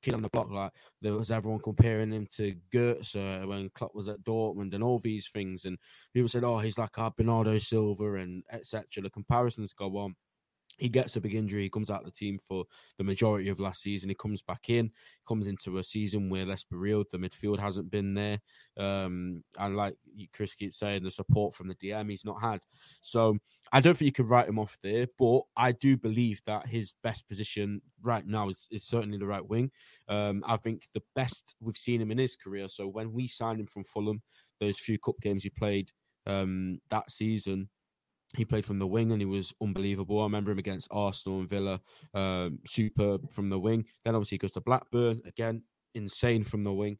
kid 0.01 0.13
on 0.13 0.21
the 0.21 0.29
block. 0.29 0.49
Like 0.49 0.71
there 1.01 1.13
was 1.13 1.31
everyone 1.31 1.59
comparing 1.59 2.11
him 2.11 2.27
to 2.37 2.55
Goetze 2.73 3.45
when 3.45 3.69
Klopp 3.75 3.93
was 3.93 4.07
at 4.07 4.23
Dortmund 4.23 4.73
and 4.73 4.83
all 4.83 4.99
these 4.99 5.27
things. 5.33 5.65
And 5.65 5.77
people 6.13 6.29
said, 6.29 6.45
"Oh, 6.45 6.59
he's 6.59 6.77
like 6.77 6.97
our 6.97 7.11
Bernardo 7.11 7.57
Silva 7.57 8.15
and 8.15 8.43
etc." 8.51 9.03
The 9.03 9.09
comparisons 9.09 9.73
go 9.73 9.97
on 9.97 10.15
he 10.77 10.89
gets 10.89 11.15
a 11.15 11.21
big 11.21 11.35
injury. 11.35 11.63
He 11.63 11.69
comes 11.69 11.89
out 11.89 12.01
of 12.01 12.05
the 12.05 12.11
team 12.11 12.39
for 12.39 12.65
the 12.97 13.03
majority 13.03 13.49
of 13.49 13.59
last 13.59 13.81
season. 13.81 14.09
He 14.09 14.15
comes 14.15 14.41
back 14.41 14.69
in, 14.69 14.91
comes 15.27 15.47
into 15.47 15.77
a 15.77 15.83
season 15.83 16.29
where, 16.29 16.45
let's 16.45 16.63
be 16.63 16.75
real, 16.75 17.03
the 17.11 17.17
midfield 17.17 17.59
hasn't 17.59 17.91
been 17.91 18.13
there. 18.13 18.39
Um, 18.77 19.43
and 19.57 19.75
like 19.75 19.95
Chris 20.33 20.55
keeps 20.55 20.77
saying, 20.79 21.03
the 21.03 21.11
support 21.11 21.53
from 21.53 21.67
the 21.67 21.75
DM 21.75 22.09
he's 22.09 22.25
not 22.25 22.41
had. 22.41 22.61
So 23.01 23.37
I 23.71 23.81
don't 23.81 23.97
think 23.97 24.07
you 24.07 24.23
can 24.23 24.27
write 24.27 24.47
him 24.47 24.59
off 24.59 24.77
there, 24.81 25.07
but 25.17 25.41
I 25.55 25.71
do 25.71 25.97
believe 25.97 26.41
that 26.45 26.67
his 26.67 26.93
best 27.03 27.27
position 27.27 27.81
right 28.01 28.25
now 28.25 28.49
is, 28.49 28.67
is 28.71 28.87
certainly 28.87 29.17
the 29.17 29.27
right 29.27 29.47
wing. 29.47 29.71
Um, 30.07 30.43
I 30.47 30.57
think 30.57 30.83
the 30.93 31.03
best 31.15 31.55
we've 31.59 31.75
seen 31.75 32.01
him 32.01 32.11
in 32.11 32.17
his 32.17 32.35
career. 32.35 32.67
So 32.69 32.87
when 32.87 33.13
we 33.13 33.27
signed 33.27 33.59
him 33.59 33.67
from 33.67 33.83
Fulham, 33.83 34.21
those 34.59 34.79
few 34.79 34.97
cup 34.99 35.15
games 35.21 35.43
he 35.43 35.49
played 35.49 35.91
um, 36.25 36.79
that 36.89 37.09
season, 37.09 37.69
he 38.35 38.45
played 38.45 38.65
from 38.65 38.79
the 38.79 38.87
wing 38.87 39.11
and 39.11 39.21
he 39.21 39.25
was 39.25 39.53
unbelievable. 39.61 40.19
I 40.19 40.23
remember 40.23 40.51
him 40.51 40.59
against 40.59 40.89
Arsenal 40.91 41.39
and 41.39 41.49
Villa, 41.49 41.81
um, 42.13 42.59
superb 42.65 43.31
from 43.31 43.49
the 43.49 43.59
wing. 43.59 43.85
Then 44.03 44.15
obviously 44.15 44.35
he 44.35 44.39
goes 44.39 44.51
to 44.53 44.61
Blackburn 44.61 45.21
again, 45.25 45.63
insane 45.93 46.43
from 46.43 46.63
the 46.63 46.73
wing. 46.73 46.97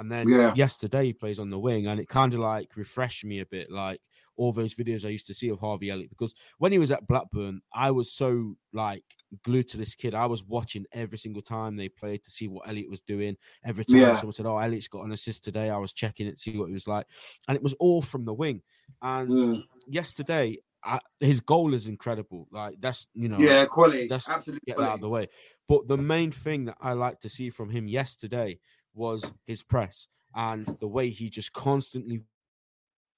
And 0.00 0.10
then 0.10 0.28
yeah. 0.30 0.54
yesterday 0.54 1.06
he 1.06 1.12
plays 1.12 1.38
on 1.38 1.50
the 1.50 1.58
wing, 1.58 1.86
and 1.86 2.00
it 2.00 2.08
kind 2.08 2.32
of 2.32 2.40
like 2.40 2.74
refreshed 2.74 3.22
me 3.22 3.40
a 3.40 3.46
bit, 3.46 3.70
like 3.70 4.00
all 4.34 4.50
those 4.50 4.74
videos 4.74 5.04
I 5.04 5.10
used 5.10 5.26
to 5.26 5.34
see 5.34 5.50
of 5.50 5.60
Harvey 5.60 5.90
Elliott. 5.90 6.08
Because 6.08 6.32
when 6.56 6.72
he 6.72 6.78
was 6.78 6.90
at 6.90 7.06
Blackburn, 7.06 7.60
I 7.74 7.90
was 7.90 8.14
so 8.14 8.54
like 8.72 9.04
glued 9.44 9.68
to 9.68 9.76
this 9.76 9.94
kid. 9.94 10.14
I 10.14 10.24
was 10.24 10.42
watching 10.42 10.86
every 10.94 11.18
single 11.18 11.42
time 11.42 11.76
they 11.76 11.90
played 11.90 12.24
to 12.24 12.30
see 12.30 12.48
what 12.48 12.66
Elliott 12.66 12.88
was 12.88 13.02
doing. 13.02 13.36
Every 13.62 13.84
time 13.84 13.98
yeah. 13.98 14.16
someone 14.16 14.32
said, 14.32 14.46
"Oh, 14.46 14.56
Elliott's 14.56 14.88
got 14.88 15.04
an 15.04 15.12
assist 15.12 15.44
today," 15.44 15.68
I 15.68 15.76
was 15.76 15.92
checking 15.92 16.26
it 16.26 16.36
to 16.36 16.38
see 16.38 16.56
what 16.56 16.68
he 16.68 16.72
was 16.72 16.88
like, 16.88 17.04
and 17.46 17.54
it 17.54 17.62
was 17.62 17.74
all 17.74 18.00
from 18.00 18.24
the 18.24 18.32
wing. 18.32 18.62
And 19.02 19.28
mm. 19.28 19.62
yesterday, 19.86 20.56
I, 20.84 20.98
his 21.18 21.40
goal 21.40 21.74
is 21.74 21.86
incredible. 21.86 22.48
Like 22.50 22.76
that's 22.80 23.06
you 23.14 23.28
know, 23.28 23.38
yeah, 23.38 23.64
quality. 23.66 24.08
That's 24.08 24.30
absolutely 24.30 24.72
get 24.72 24.80
out 24.80 24.94
of 24.94 25.00
the 25.00 25.08
way. 25.08 25.28
But 25.68 25.88
the 25.88 25.96
main 25.96 26.30
thing 26.30 26.64
that 26.66 26.76
I 26.80 26.94
like 26.94 27.20
to 27.20 27.28
see 27.28 27.50
from 27.50 27.70
him 27.70 27.86
yesterday 27.86 28.58
was 28.94 29.30
his 29.46 29.62
press 29.62 30.08
and 30.34 30.66
the 30.80 30.88
way 30.88 31.10
he 31.10 31.28
just 31.28 31.52
constantly 31.52 32.22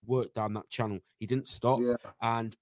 worked 0.04 0.34
down 0.34 0.54
that 0.54 0.68
channel. 0.68 0.98
He 1.18 1.26
didn't 1.26 1.46
stop, 1.46 1.80
yeah. 1.80 1.96
and 2.20 2.56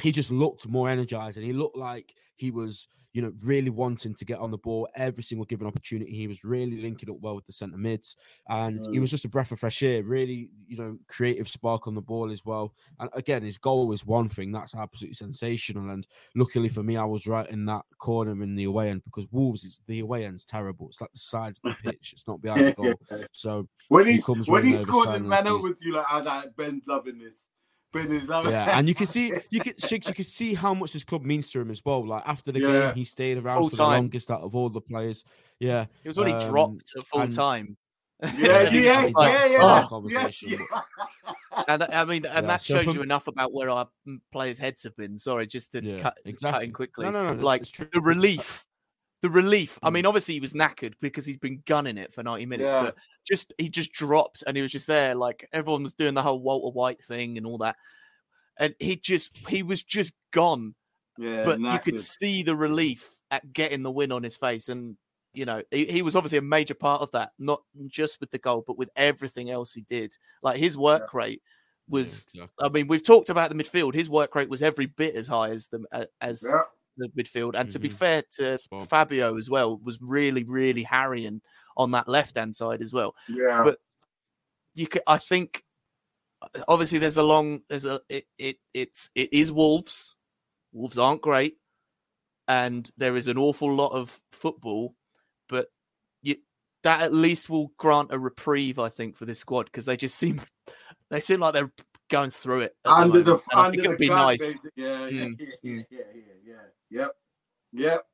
he 0.00 0.12
just 0.12 0.30
looked 0.30 0.66
more 0.66 0.88
energized 0.88 1.36
and 1.36 1.46
he 1.46 1.52
looked 1.52 1.76
like 1.76 2.14
he 2.36 2.50
was 2.50 2.88
you 3.12 3.22
know, 3.22 3.32
really 3.42 3.70
wanting 3.70 4.14
to 4.14 4.24
get 4.24 4.38
on 4.38 4.50
the 4.50 4.58
ball 4.58 4.88
every 4.94 5.22
single 5.22 5.44
given 5.44 5.66
opportunity. 5.66 6.12
He 6.12 6.28
was 6.28 6.44
really 6.44 6.80
linking 6.80 7.10
up 7.10 7.16
well 7.20 7.34
with 7.34 7.46
the 7.46 7.52
centre 7.52 7.76
mids, 7.76 8.16
and 8.48 8.80
mm. 8.80 8.92
he 8.92 9.00
was 9.00 9.10
just 9.10 9.24
a 9.24 9.28
breath 9.28 9.52
of 9.52 9.58
fresh 9.58 9.82
air. 9.82 10.02
Really, 10.02 10.48
you 10.66 10.76
know, 10.76 10.96
creative 11.08 11.48
spark 11.48 11.86
on 11.86 11.94
the 11.94 12.00
ball 12.00 12.30
as 12.30 12.44
well. 12.44 12.72
And 12.98 13.10
again, 13.14 13.42
his 13.42 13.58
goal 13.58 13.88
was 13.88 14.06
one 14.06 14.28
thing 14.28 14.52
that's 14.52 14.74
absolutely 14.74 15.14
sensational. 15.14 15.90
And 15.90 16.06
luckily 16.36 16.68
for 16.68 16.82
me, 16.82 16.96
I 16.96 17.04
was 17.04 17.26
right 17.26 17.48
in 17.50 17.64
that 17.66 17.82
corner 17.98 18.30
in 18.42 18.54
the 18.54 18.64
away 18.64 18.90
end 18.90 19.04
because 19.04 19.26
Wolves 19.30 19.64
is 19.64 19.80
the 19.86 20.00
away 20.00 20.24
end's 20.24 20.44
terrible. 20.44 20.88
It's 20.88 21.00
like 21.00 21.12
the 21.12 21.18
side 21.18 21.56
of 21.56 21.62
the 21.62 21.76
pitch. 21.90 22.10
It's 22.12 22.26
not 22.26 22.40
behind 22.40 22.66
the 22.66 22.72
goal. 22.72 22.94
So 23.32 23.68
when 23.88 24.06
he, 24.06 24.14
he 24.14 24.22
comes 24.22 24.48
when 24.48 24.64
he 24.64 24.76
scored 24.76 25.08
ran 25.26 25.46
over 25.46 25.72
to 25.72 25.84
you 25.84 25.94
like, 25.94 26.06
I 26.08 26.20
like 26.20 26.56
Ben's 26.56 26.84
loving 26.86 27.18
this 27.18 27.46
yeah, 27.94 28.78
and 28.78 28.88
you 28.88 28.94
can 28.94 29.06
see 29.14 29.34
you 29.50 29.60
can 29.60 29.74
Shigs, 29.74 30.08
you 30.08 30.14
can 30.14 30.24
see 30.24 30.54
how 30.54 30.74
much 30.74 30.92
this 30.92 31.04
club 31.04 31.22
means 31.22 31.50
to 31.52 31.60
him 31.60 31.70
as 31.70 31.84
well. 31.84 32.06
Like 32.06 32.22
after 32.26 32.52
the 32.52 32.60
yeah. 32.60 32.66
game, 32.66 32.94
he 32.94 33.04
stayed 33.04 33.38
around 33.38 33.58
full 33.58 33.70
for 33.70 33.76
time. 33.76 33.90
the 33.90 33.96
longest 33.96 34.30
out 34.30 34.42
of 34.42 34.54
all 34.54 34.68
the 34.68 34.80
players. 34.80 35.24
Yeah, 35.58 35.86
he 36.02 36.08
was 36.08 36.18
only 36.18 36.32
um, 36.32 36.50
dropped 36.50 36.92
at 36.96 37.02
full 37.04 37.22
and, 37.22 37.32
time. 37.32 37.76
Yeah, 38.22 38.30
yeah, 38.70 38.70
yeah, 38.70 39.46
yeah, 39.46 39.86
oh. 39.90 40.06
yeah, 40.08 40.30
yeah. 40.42 40.58
And 41.68 41.82
I 41.82 42.04
mean, 42.04 42.24
and 42.26 42.34
yeah, 42.34 42.40
that 42.42 42.62
shows 42.62 42.84
from... 42.84 42.94
you 42.94 43.02
enough 43.02 43.26
about 43.26 43.52
where 43.52 43.70
our 43.70 43.88
players' 44.32 44.58
heads 44.58 44.82
have 44.84 44.96
been. 44.96 45.18
Sorry, 45.18 45.46
just 45.46 45.72
to 45.72 45.80
cut, 45.98 46.18
exactly. 46.24 46.50
cut 46.50 46.62
in 46.64 46.72
quickly. 46.72 47.04
No, 47.06 47.10
no, 47.10 47.32
no, 47.32 47.42
like 47.42 47.64
the 47.72 48.00
relief 48.00 48.66
the 49.22 49.30
relief. 49.30 49.78
I 49.82 49.90
mm. 49.90 49.94
mean, 49.94 50.06
obviously 50.06 50.34
he 50.34 50.40
was 50.40 50.52
knackered 50.52 50.94
because 51.00 51.26
he's 51.26 51.36
been 51.36 51.62
gunning 51.66 51.98
it 51.98 52.12
for 52.12 52.22
90 52.22 52.46
minutes, 52.46 52.72
yeah. 52.72 52.82
but 52.82 52.96
just 53.26 53.52
he 53.58 53.68
just 53.68 53.92
dropped 53.92 54.42
and 54.46 54.56
he 54.56 54.62
was 54.62 54.72
just 54.72 54.86
there. 54.86 55.14
Like 55.14 55.48
everyone 55.52 55.82
was 55.82 55.94
doing 55.94 56.14
the 56.14 56.22
whole 56.22 56.40
Walter 56.40 56.74
White 56.74 57.02
thing 57.02 57.36
and 57.36 57.46
all 57.46 57.58
that. 57.58 57.76
And 58.58 58.74
he 58.78 58.96
just 58.96 59.36
he 59.48 59.62
was 59.62 59.82
just 59.82 60.12
gone. 60.32 60.74
Yeah, 61.18 61.44
but 61.44 61.58
knackered. 61.58 61.72
you 61.72 61.78
could 61.80 62.00
see 62.00 62.42
the 62.42 62.56
relief 62.56 63.20
at 63.30 63.52
getting 63.52 63.82
the 63.82 63.90
win 63.90 64.12
on 64.12 64.22
his 64.22 64.36
face. 64.36 64.68
And 64.68 64.96
you 65.34 65.44
know, 65.44 65.62
he, 65.70 65.84
he, 65.84 66.02
was 66.02 66.16
obviously 66.16 66.38
a 66.38 66.42
major 66.42 66.74
part 66.74 67.02
of 67.02 67.10
that, 67.12 67.30
not 67.38 67.62
just 67.86 68.20
with 68.20 68.30
the 68.30 68.38
goal, 68.38 68.64
but 68.66 68.78
with 68.78 68.90
everything 68.96 69.50
else 69.50 69.74
he 69.74 69.82
did. 69.82 70.16
Like 70.42 70.56
his 70.56 70.76
work 70.78 71.10
yeah. 71.12 71.18
rate 71.18 71.42
was 71.88 72.26
yeah, 72.32 72.44
exactly. 72.44 72.66
I 72.66 72.68
mean, 72.70 72.88
we've 72.88 73.04
talked 73.04 73.28
about 73.28 73.50
the 73.50 73.54
midfield. 73.54 73.94
His 73.94 74.08
work 74.08 74.34
rate 74.34 74.48
was 74.48 74.62
every 74.62 74.86
bit 74.86 75.14
as 75.14 75.28
high 75.28 75.50
as 75.50 75.66
the 75.66 76.08
as 76.20 76.44
yeah 76.46 76.62
the 77.00 77.08
midfield. 77.08 77.54
And 77.54 77.68
mm-hmm. 77.68 77.68
to 77.68 77.78
be 77.78 77.88
mm-hmm. 77.88 77.96
fair 77.96 78.22
to 78.36 78.58
Spot. 78.58 78.88
Fabio 78.88 79.36
as 79.36 79.50
well, 79.50 79.78
was 79.78 79.98
really, 80.00 80.44
really 80.44 80.82
harrying 80.82 81.40
on 81.76 81.92
that 81.92 82.08
left 82.08 82.36
hand 82.36 82.54
side 82.54 82.82
as 82.82 82.92
well. 82.92 83.14
Yeah. 83.28 83.62
But 83.64 83.78
you 84.74 84.86
could, 84.86 85.02
I 85.06 85.18
think, 85.18 85.64
obviously, 86.68 86.98
there's 86.98 87.16
a 87.16 87.22
long, 87.22 87.62
there's 87.68 87.84
a, 87.84 88.00
it, 88.08 88.26
it, 88.38 88.56
it's, 88.74 89.10
it 89.14 89.32
is 89.32 89.52
Wolves. 89.52 90.14
Wolves 90.72 90.98
aren't 90.98 91.22
great. 91.22 91.56
And 92.46 92.88
there 92.96 93.16
is 93.16 93.28
an 93.28 93.38
awful 93.38 93.72
lot 93.72 93.92
of 93.92 94.20
football, 94.32 94.94
but 95.48 95.66
you, 96.22 96.36
that 96.82 97.02
at 97.02 97.12
least 97.12 97.48
will 97.48 97.72
grant 97.78 98.12
a 98.12 98.18
reprieve, 98.18 98.78
I 98.78 98.88
think, 98.88 99.16
for 99.16 99.24
this 99.24 99.38
squad 99.38 99.66
because 99.66 99.86
they 99.86 99.96
just 99.96 100.18
seem, 100.18 100.40
they 101.10 101.20
seem 101.20 101.40
like 101.40 101.54
they're 101.54 101.72
going 102.10 102.30
through 102.30 102.62
it 102.62 102.74
under 102.84 103.22
the, 103.22 103.36
the 103.36 103.58
under 103.58 103.80
it 103.80 103.88
would 103.88 103.98
be 103.98 104.08
nice. 104.08 104.58
Yeah, 104.76 105.06
yeah, 105.06 105.24
mm. 105.24 105.36
yeah, 105.38 105.46
yeah, 105.62 105.82
yeah, 105.90 106.02
yeah, 106.44 106.54
Yep. 106.90 107.12
Yep. 107.72 108.06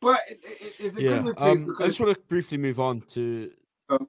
But 0.00 0.20
it, 0.30 0.40
it, 0.42 0.74
it's 0.78 0.98
a 0.98 1.02
yeah. 1.02 1.18
good 1.18 1.34
um, 1.38 1.74
I 1.80 1.86
just 1.86 2.00
want 2.00 2.14
to 2.14 2.22
briefly 2.28 2.58
move 2.58 2.80
on 2.80 3.00
to. 3.08 3.50
Um, 3.88 4.08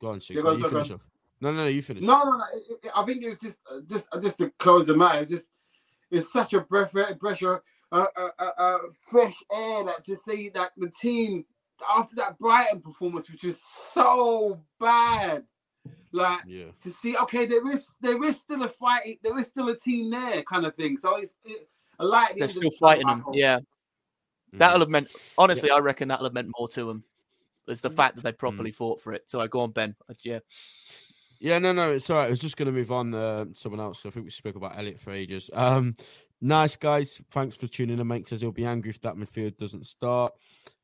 go 0.00 0.08
on, 0.08 0.18
Shigs. 0.18 0.42
Yeah, 0.42 0.52
you 0.52 0.68
finish 0.68 0.90
off. 0.90 1.00
No, 1.40 1.52
no, 1.52 1.58
no, 1.58 1.66
you 1.68 1.82
finish. 1.82 2.02
No, 2.02 2.24
no, 2.24 2.36
no. 2.36 2.44
I 2.94 3.04
think 3.04 3.22
it's 3.24 3.42
just, 3.42 3.60
uh, 3.70 3.80
just, 3.88 4.08
uh, 4.10 4.20
just 4.20 4.38
to 4.38 4.50
close 4.58 4.86
the 4.86 4.96
matter. 4.96 5.20
It's 5.20 5.30
just, 5.30 5.50
it's 6.10 6.32
such 6.32 6.52
a 6.52 6.60
breath, 6.60 6.92
pressure, 7.20 7.62
uh, 7.92 8.06
uh, 8.16 8.28
uh, 8.38 8.50
uh, 8.58 8.78
fresh 9.08 9.36
air 9.52 9.84
that 9.84 10.04
to 10.04 10.16
see 10.16 10.48
that 10.50 10.72
the 10.76 10.90
team 10.90 11.44
after 11.88 12.16
that 12.16 12.38
Brighton 12.40 12.80
performance, 12.80 13.30
which 13.30 13.44
was 13.44 13.62
so 13.94 14.60
bad, 14.80 15.44
like 16.10 16.40
yeah. 16.46 16.66
to 16.82 16.90
see, 16.90 17.16
okay, 17.16 17.46
there 17.46 17.70
is, 17.72 17.86
there 18.00 18.22
is 18.24 18.38
still 18.38 18.64
a 18.64 18.68
fight, 18.68 19.20
there 19.22 19.38
is 19.38 19.46
still 19.46 19.68
a 19.68 19.76
team 19.78 20.10
there, 20.10 20.42
kind 20.42 20.66
of 20.66 20.74
thing. 20.74 20.96
So 20.96 21.16
it's. 21.16 21.36
It, 21.44 21.68
like 21.98 22.36
they're 22.36 22.48
still 22.48 22.70
fighting 22.78 23.06
them. 23.06 23.24
Yeah, 23.32 23.58
mm. 23.58 24.58
that'll 24.58 24.80
have 24.80 24.88
meant. 24.88 25.08
Honestly, 25.36 25.68
yeah. 25.68 25.76
I 25.76 25.80
reckon 25.80 26.08
that'll 26.08 26.26
have 26.26 26.34
meant 26.34 26.52
more 26.58 26.68
to 26.68 26.84
them. 26.84 27.04
Is 27.66 27.80
the 27.80 27.90
mm. 27.90 27.96
fact 27.96 28.16
that 28.16 28.24
they 28.24 28.32
properly 28.32 28.70
mm. 28.70 28.74
fought 28.74 29.00
for 29.00 29.12
it. 29.12 29.28
So 29.28 29.40
I 29.40 29.46
go 29.46 29.60
on, 29.60 29.72
Ben. 29.72 29.94
Uh, 30.08 30.14
yeah. 30.22 30.40
Yeah, 31.40 31.58
no, 31.58 31.72
no, 31.72 31.92
it's 31.92 32.10
all 32.10 32.16
right. 32.16 32.26
I 32.26 32.30
was 32.30 32.40
just 32.40 32.56
going 32.56 32.66
to 32.66 32.72
move 32.72 32.90
on 32.90 33.14
uh, 33.14 33.44
someone 33.52 33.80
else. 33.80 34.02
I 34.04 34.10
think 34.10 34.24
we 34.24 34.30
spoke 34.30 34.56
about 34.56 34.76
Elliott 34.76 34.98
for 34.98 35.12
ages. 35.12 35.50
Um, 35.52 35.96
nice 36.40 36.74
guys. 36.74 37.20
Thanks 37.30 37.56
for 37.56 37.68
tuning 37.68 38.00
in. 38.00 38.06
Mike 38.08 38.26
says 38.26 38.40
he'll 38.40 38.50
be 38.50 38.64
angry 38.64 38.90
if 38.90 39.00
that 39.02 39.14
midfield 39.14 39.56
doesn't 39.56 39.86
start. 39.86 40.32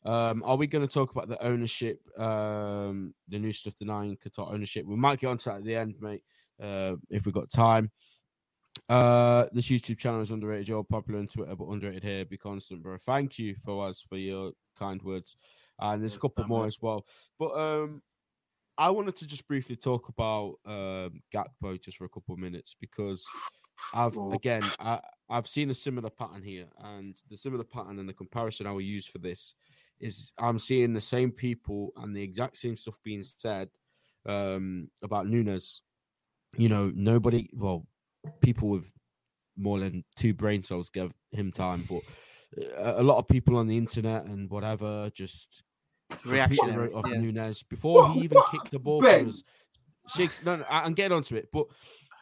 Um, 0.05 0.43
are 0.45 0.57
we 0.57 0.67
going 0.67 0.87
to 0.87 0.93
talk 0.93 1.11
about 1.11 1.29
the 1.29 1.43
ownership, 1.43 2.01
um, 2.21 3.15
the 3.29 3.39
new 3.39 3.53
stuff 3.53 3.75
denying 3.77 4.17
Qatar 4.17 4.53
ownership? 4.53 4.87
We 4.87 4.97
might 4.97 5.19
get 5.19 5.29
onto 5.29 5.51
that 5.51 5.57
at 5.57 5.65
the 5.65 5.75
end, 5.75 5.97
mate, 6.01 6.23
uh, 6.63 6.95
if 7.11 7.27
we've 7.27 7.35
got 7.35 7.51
time. 7.51 7.91
Uh, 8.89 9.47
this 9.53 9.67
YouTube 9.67 9.99
channel 9.99 10.21
is 10.21 10.31
underrated. 10.31 10.69
You're 10.69 10.85
popular 10.85 11.21
on 11.21 11.27
Twitter, 11.27 11.55
but 11.57 11.69
underrated 11.69 12.03
here. 12.03 12.25
Be 12.25 12.37
constant, 12.37 12.83
bro. 12.83 12.99
Thank 12.99 13.39
you 13.39 13.55
for 13.65 13.87
us 13.87 14.01
for 14.01 14.17
your 14.17 14.53
kind 14.79 15.03
words, 15.03 15.37
and 15.79 16.03
there's 16.03 16.17
a 16.17 16.21
couple 16.21 16.45
more 16.47 16.67
as 16.67 16.79
well. 16.81 17.07
But 17.39 17.59
um, 17.59 18.03
I 18.77 18.91
wanted 18.91 19.17
to 19.17 19.27
just 19.27 19.47
briefly 19.47 19.77
talk 19.77 20.09
about 20.09 20.57
um 20.67 21.23
Gakpo 21.33 21.81
just 21.81 21.97
for 21.97 22.05
a 22.05 22.09
couple 22.09 22.35
of 22.35 22.41
minutes 22.41 22.77
because 22.81 23.27
I've 23.95 24.17
again 24.17 24.65
I, 24.79 25.01
I've 25.31 25.47
seen 25.47 25.71
a 25.71 25.75
similar 25.75 26.11
pattern 26.11 26.43
here, 26.43 26.67
and 26.83 27.17
the 27.31 27.37
similar 27.37 27.65
pattern 27.65 27.99
and 27.99 28.09
the 28.09 28.15
comparison 28.15 28.67
I 28.67 28.73
will 28.73 28.81
use 28.81 29.07
for 29.07 29.19
this 29.19 29.55
is 30.01 30.33
I'm 30.39 30.59
seeing 30.59 30.93
the 30.93 31.01
same 31.01 31.31
people 31.31 31.93
and 31.97 32.15
the 32.15 32.23
exact 32.23 32.59
same 32.59 32.77
stuff 32.77 32.99
being 33.05 33.23
said 33.23 33.69
um, 34.27 34.91
about 35.03 35.27
Nunez. 35.27 35.81
You 36.57 36.69
know, 36.69 36.93
nobody. 36.95 37.49
Well, 37.53 37.87
people 38.41 38.69
with 38.69 38.91
more 39.57 39.79
than 39.79 40.05
two 40.17 40.35
brain 40.35 40.63
cells 40.63 40.89
give 40.89 41.13
him 41.33 41.53
time, 41.53 41.85
but 41.89 42.01
uh, 42.79 42.95
a 42.97 43.03
lot 43.03 43.19
of 43.19 43.29
people 43.29 43.57
on 43.57 43.67
the 43.67 43.77
internet 43.77 44.27
and 44.27 44.51
whatever 44.51 45.11
just 45.15 45.63
reaction 46.25 46.91
of 46.95 47.09
yeah. 47.09 47.21
Nunez 47.21 47.63
before 47.63 48.03
what, 48.03 48.13
he 48.13 48.21
even 48.21 48.37
what? 48.37 48.51
kicked 48.51 48.71
the 48.71 48.79
ball. 48.79 49.01
Ben. 49.01 49.33
Shakes, 50.15 50.45
no, 50.45 50.57
no, 50.57 50.65
I'm 50.69 50.93
getting 50.93 51.17
onto 51.17 51.35
it, 51.35 51.49
but 51.53 51.67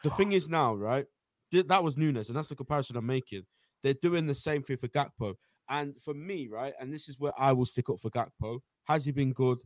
the 0.03 0.09
thing 0.11 0.31
is 0.31 0.47
now, 0.47 0.73
right? 0.73 1.05
That 1.51 1.83
was 1.83 1.97
Nunez, 1.97 2.29
and 2.29 2.37
that's 2.37 2.47
the 2.47 2.55
comparison 2.55 2.95
I'm 2.95 3.05
making. 3.05 3.43
They're 3.83 3.93
doing 3.93 4.25
the 4.25 4.35
same 4.35 4.63
thing 4.63 4.77
for 4.77 4.87
Gakpo, 4.87 5.35
and 5.69 5.99
for 6.01 6.13
me, 6.13 6.47
right, 6.47 6.73
and 6.79 6.93
this 6.93 7.09
is 7.09 7.19
where 7.19 7.33
I 7.37 7.51
will 7.51 7.65
stick 7.65 7.89
up 7.89 7.99
for 7.99 8.09
Gakpo. 8.09 8.59
Has 8.85 9.03
he 9.03 9.11
been 9.11 9.33
good? 9.33 9.57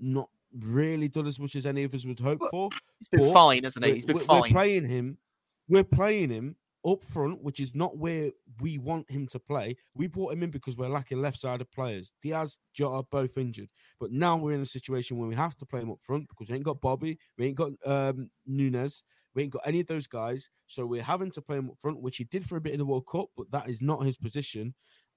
Not 0.00 0.28
really 0.52 1.08
done 1.08 1.28
as 1.28 1.38
much 1.38 1.54
as 1.54 1.64
any 1.64 1.84
of 1.84 1.94
us 1.94 2.04
would 2.04 2.18
hope 2.18 2.42
for. 2.50 2.70
He's 2.98 3.08
been 3.08 3.32
fine, 3.32 3.62
hasn't 3.62 3.84
he? 3.84 3.94
He's 3.94 4.06
been 4.06 4.16
we're, 4.16 4.22
fine. 4.22 4.42
We're 4.42 4.48
playing 4.48 4.88
him 4.88 5.18
we're 5.68 5.84
playing 5.84 6.30
him 6.30 6.56
up 6.86 7.02
front, 7.02 7.42
which 7.42 7.60
is 7.60 7.74
not 7.74 7.96
where 7.96 8.30
we 8.60 8.78
want 8.78 9.10
him 9.10 9.26
to 9.28 9.38
play. 9.38 9.76
We 9.94 10.06
brought 10.06 10.32
him 10.32 10.42
in 10.42 10.50
because 10.50 10.76
we're 10.76 10.88
lacking 10.88 11.20
left 11.20 11.40
sided 11.40 11.70
players. 11.70 12.12
Diaz, 12.22 12.58
Jota, 12.74 13.06
both 13.10 13.38
injured. 13.38 13.70
But 13.98 14.12
now 14.12 14.36
we're 14.36 14.52
in 14.52 14.60
a 14.60 14.66
situation 14.66 15.16
where 15.16 15.28
we 15.28 15.34
have 15.34 15.56
to 15.56 15.66
play 15.66 15.80
him 15.80 15.90
up 15.90 16.02
front 16.02 16.28
because 16.28 16.50
we 16.50 16.56
ain't 16.56 16.64
got 16.64 16.80
Bobby, 16.80 17.18
we 17.38 17.46
ain't 17.46 17.56
got 17.56 17.72
um, 17.86 18.30
Nunez, 18.46 19.02
we 19.34 19.44
ain't 19.44 19.52
got 19.52 19.62
any 19.66 19.80
of 19.80 19.86
those 19.86 20.06
guys. 20.06 20.50
So 20.66 20.84
we're 20.86 21.02
having 21.02 21.30
to 21.32 21.42
play 21.42 21.56
him 21.56 21.70
up 21.70 21.78
front, 21.80 22.02
which 22.02 22.18
he 22.18 22.24
did 22.24 22.44
for 22.44 22.56
a 22.56 22.60
bit 22.60 22.72
in 22.72 22.78
the 22.78 22.86
World 22.86 23.06
Cup, 23.10 23.28
but 23.36 23.50
that 23.50 23.68
is 23.68 23.80
not 23.80 24.04
his 24.04 24.16
position. 24.16 24.74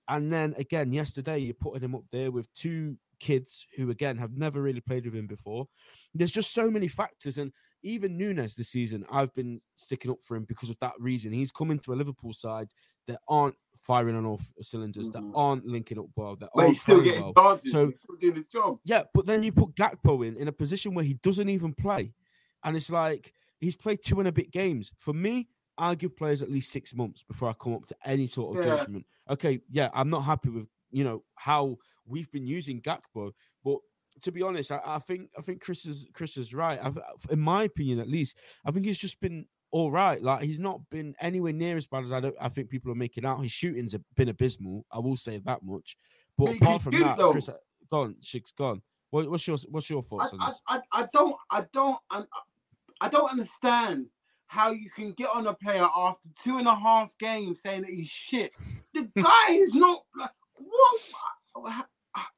And 0.07 0.31
then 0.31 0.55
again, 0.57 0.93
yesterday, 0.93 1.39
you're 1.39 1.53
putting 1.53 1.83
him 1.83 1.95
up 1.95 2.03
there 2.12 2.31
with 2.31 2.53
two 2.53 2.97
kids 3.19 3.67
who, 3.75 3.89
again, 3.89 4.17
have 4.17 4.38
never 4.38 4.62
really 4.62 4.82
played 4.82 5.06
with 5.06 5.15
him 5.15 5.27
before. 5.27 5.67
There's 6.13 6.32
just 6.32 6.53
so 6.53 6.69
many 6.71 6.88
factors. 6.88 7.38
And 7.38 7.51
even 7.84 8.17
Nunez 8.17 8.56
this 8.56 8.69
season, 8.69 9.06
I've 9.12 9.34
been 9.36 9.62
sticking 9.75 10.12
up 10.12 10.21
for 10.23 10.36
him 10.36 10.45
because 10.45 10.69
of 10.69 10.80
that 10.80 10.93
reason. 10.99 11.32
He's 11.32 11.51
coming 11.51 11.80
to 11.80 11.93
a 11.93 11.95
Liverpool 11.95 12.34
side 12.34 12.69
that 13.08 13.19
aren't 13.27 13.56
firing 13.80 14.15
on 14.15 14.25
all 14.25 14.39
cylinders, 14.62 15.10
mm-hmm. 15.10 15.32
that 15.32 15.38
aren't 15.38 15.65
linking 15.65 15.99
up 15.99 16.08
well, 16.15 16.36
that 16.38 16.49
but 16.53 16.67
he's 16.67 16.82
still 16.82 17.01
getting 17.01 17.32
well. 17.36 17.60
So 17.63 17.91
doing 18.19 18.36
his 18.36 18.47
job. 18.47 18.80
Yeah, 18.84 19.03
but 19.13 19.25
then 19.25 19.43
you 19.43 19.51
put 19.51 19.75
Gakpo 19.75 20.27
in 20.27 20.36
in 20.36 20.47
a 20.47 20.51
position 20.51 20.93
where 20.93 21.06
he 21.06 21.15
doesn't 21.15 21.49
even 21.49 21.73
play, 21.73 22.13
and 22.63 22.75
it's 22.75 22.89
like 22.89 23.34
he's 23.60 23.75
played 23.75 23.99
two 24.03 24.19
and 24.19 24.27
a 24.27 24.32
bit 24.32 24.51
games. 24.51 24.91
For 24.97 25.13
me, 25.13 25.47
I 25.77 25.95
give 25.95 26.17
players 26.17 26.41
at 26.41 26.51
least 26.51 26.71
six 26.71 26.93
months 26.93 27.23
before 27.23 27.49
I 27.49 27.53
come 27.53 27.73
up 27.73 27.86
to 27.86 27.95
any 28.03 28.27
sort 28.27 28.58
of 28.58 28.65
yeah. 28.65 28.75
judgment. 28.75 29.06
Okay, 29.30 29.62
yeah, 29.69 29.89
I'm 29.93 30.10
not 30.10 30.21
happy 30.21 30.49
with 30.49 30.67
you 30.91 31.03
know 31.03 31.23
how 31.36 31.77
we've 32.08 32.32
been 32.32 32.46
using 32.46 32.82
Gakpo, 32.82 33.32
but 33.63 33.78
to 34.22 34.32
be 34.32 34.41
honest, 34.41 34.72
I, 34.72 34.82
I, 34.86 35.00
think 35.00 35.30
I 35.38 35.41
think 35.41 35.62
Chris 35.62 35.86
is 35.86 36.08
Chris 36.13 36.38
is 36.38 36.54
right. 36.54 36.80
I've, 36.82 36.98
in 37.30 37.39
my 37.39 37.63
opinion, 37.63 38.00
at 38.00 38.10
least, 38.10 38.38
I 38.65 38.72
think 38.72 38.86
he's 38.86 38.98
just 38.98 39.20
been 39.20 39.46
all 39.72 39.91
right. 39.91 40.22
Like 40.22 40.43
he's 40.43 40.60
not 40.60 40.82
been 40.89 41.15
anywhere 41.20 41.54
near 41.54 41.78
as 41.78 41.88
bad 41.88 42.04
as 42.04 42.12
I, 42.12 42.20
don't, 42.20 42.36
I 42.39 42.50
think 42.50 42.70
people 42.70 42.91
are 42.91 42.96
making 42.96 43.26
out. 43.26 43.41
His 43.41 43.52
shooting's 43.52 43.96
been 44.15 44.30
abysmal. 44.30 44.86
I 44.91 45.00
will 45.00 45.17
say 45.17 45.38
that 45.39 45.63
much. 45.63 45.98
But 46.38 46.56
apart 46.56 46.82
from 46.82 47.00
that, 47.00 47.17
though. 47.17 47.32
Chris, 47.32 47.50
go 47.91 48.02
on, 48.02 48.15
Shig's 48.22 48.52
gone. 48.52 48.82
What, 49.10 49.30
what's 49.30 49.48
your 49.48 49.58
what's 49.70 49.89
your 49.89 50.02
thoughts 50.02 50.34
I, 50.34 50.38
on 50.38 50.50
this? 50.50 50.62
I, 50.67 50.78
I, 50.78 51.02
I 51.02 51.08
don't 51.13 51.36
I 51.50 51.65
don't 51.72 51.98
I, 52.10 52.24
I 53.02 53.10
don't 53.10 53.31
understand 53.31 54.08
how 54.48 54.71
you 54.71 54.90
can 54.90 55.12
get 55.12 55.29
on 55.34 55.48
a 55.48 55.54
player 55.54 55.88
after 55.98 56.29
two 56.44 56.58
and 56.58 56.67
a 56.67 56.75
half 56.75 57.17
games 57.17 57.62
saying 57.62 57.81
that 57.81 57.92
he's 57.92 58.10
shit. 58.10 58.54
The 58.94 59.10
guy 59.21 59.52
is 59.52 59.73
not 59.73 60.04
like 60.15 60.31
what. 61.54 61.88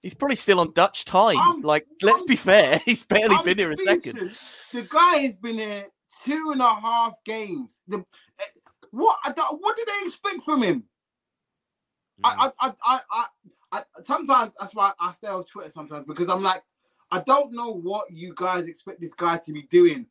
He's 0.02 0.14
probably 0.14 0.36
still 0.36 0.60
on 0.60 0.72
Dutch 0.74 1.06
time. 1.06 1.38
I'm- 1.38 1.62
like, 1.62 1.86
let's 2.02 2.22
be 2.24 2.34
I'm- 2.34 2.38
fair, 2.38 2.82
he's 2.86 3.04
barely 3.04 3.36
I'm 3.36 3.44
been 3.44 3.58
here 3.58 3.72
a 3.72 3.78
second. 3.78 4.18
The 4.72 4.88
guy 4.90 5.18
has 5.20 5.36
been 5.36 5.58
here 5.60 5.86
two 6.26 6.52
and 6.52 6.62
a 6.62 6.76
half 6.76 7.14
games. 7.26 7.82
The 7.88 8.00
eh, 8.00 8.44
what? 8.92 9.18
Don't- 9.36 9.62
What 9.62 9.76
did 9.76 9.88
they 9.88 10.08
expect 10.08 10.44
from 10.44 10.64
him? 10.64 10.84
I, 12.24 12.52
I, 12.60 12.68
I, 12.68 12.74
I, 12.86 13.00
I, 13.12 13.26
I, 13.72 13.84
sometimes 14.04 14.54
that's 14.60 14.76
why 14.76 14.92
I 15.00 15.14
stay 15.14 15.28
off 15.30 15.48
Twitter 15.50 15.72
sometimes 15.72 16.06
because 16.06 16.28
I'm 16.30 16.44
like, 16.44 16.62
I 17.12 17.22
don't 17.22 17.54
know 17.54 17.72
what 17.72 18.12
you 18.12 18.34
guys 18.36 18.66
expect 18.68 19.00
this 19.00 19.14
guy 19.14 19.38
to 19.38 19.54
be 19.54 19.64
doing 19.64 20.06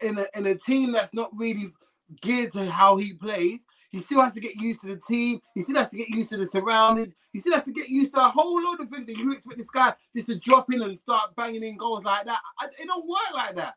in 0.00 0.18
a 0.18 0.26
in 0.36 0.46
a 0.46 0.54
team 0.54 0.92
that's 0.92 1.14
not 1.14 1.30
really 1.36 1.72
geared 2.20 2.52
to 2.52 2.70
how 2.70 2.96
he 2.96 3.14
plays. 3.14 3.64
He 3.96 4.02
still 4.02 4.20
has 4.20 4.34
to 4.34 4.40
get 4.40 4.56
used 4.56 4.82
to 4.82 4.88
the 4.88 5.00
team. 5.08 5.40
He 5.54 5.62
still 5.62 5.76
has 5.78 5.88
to 5.88 5.96
get 5.96 6.10
used 6.10 6.28
to 6.28 6.36
the 6.36 6.46
surroundings. 6.46 7.14
He 7.32 7.40
still 7.40 7.54
has 7.54 7.64
to 7.64 7.72
get 7.72 7.88
used 7.88 8.12
to 8.12 8.26
a 8.26 8.28
whole 8.28 8.62
load 8.62 8.78
of 8.78 8.90
things. 8.90 9.08
And 9.08 9.16
you 9.16 9.32
expect 9.32 9.56
this 9.56 9.70
guy 9.70 9.94
just 10.14 10.26
to 10.26 10.38
drop 10.38 10.70
in 10.70 10.82
and 10.82 10.98
start 10.98 11.34
banging 11.34 11.62
in 11.62 11.78
goals 11.78 12.04
like 12.04 12.26
that? 12.26 12.38
I, 12.60 12.66
it 12.66 12.86
don't 12.86 13.08
work 13.08 13.32
like 13.32 13.54
that. 13.56 13.72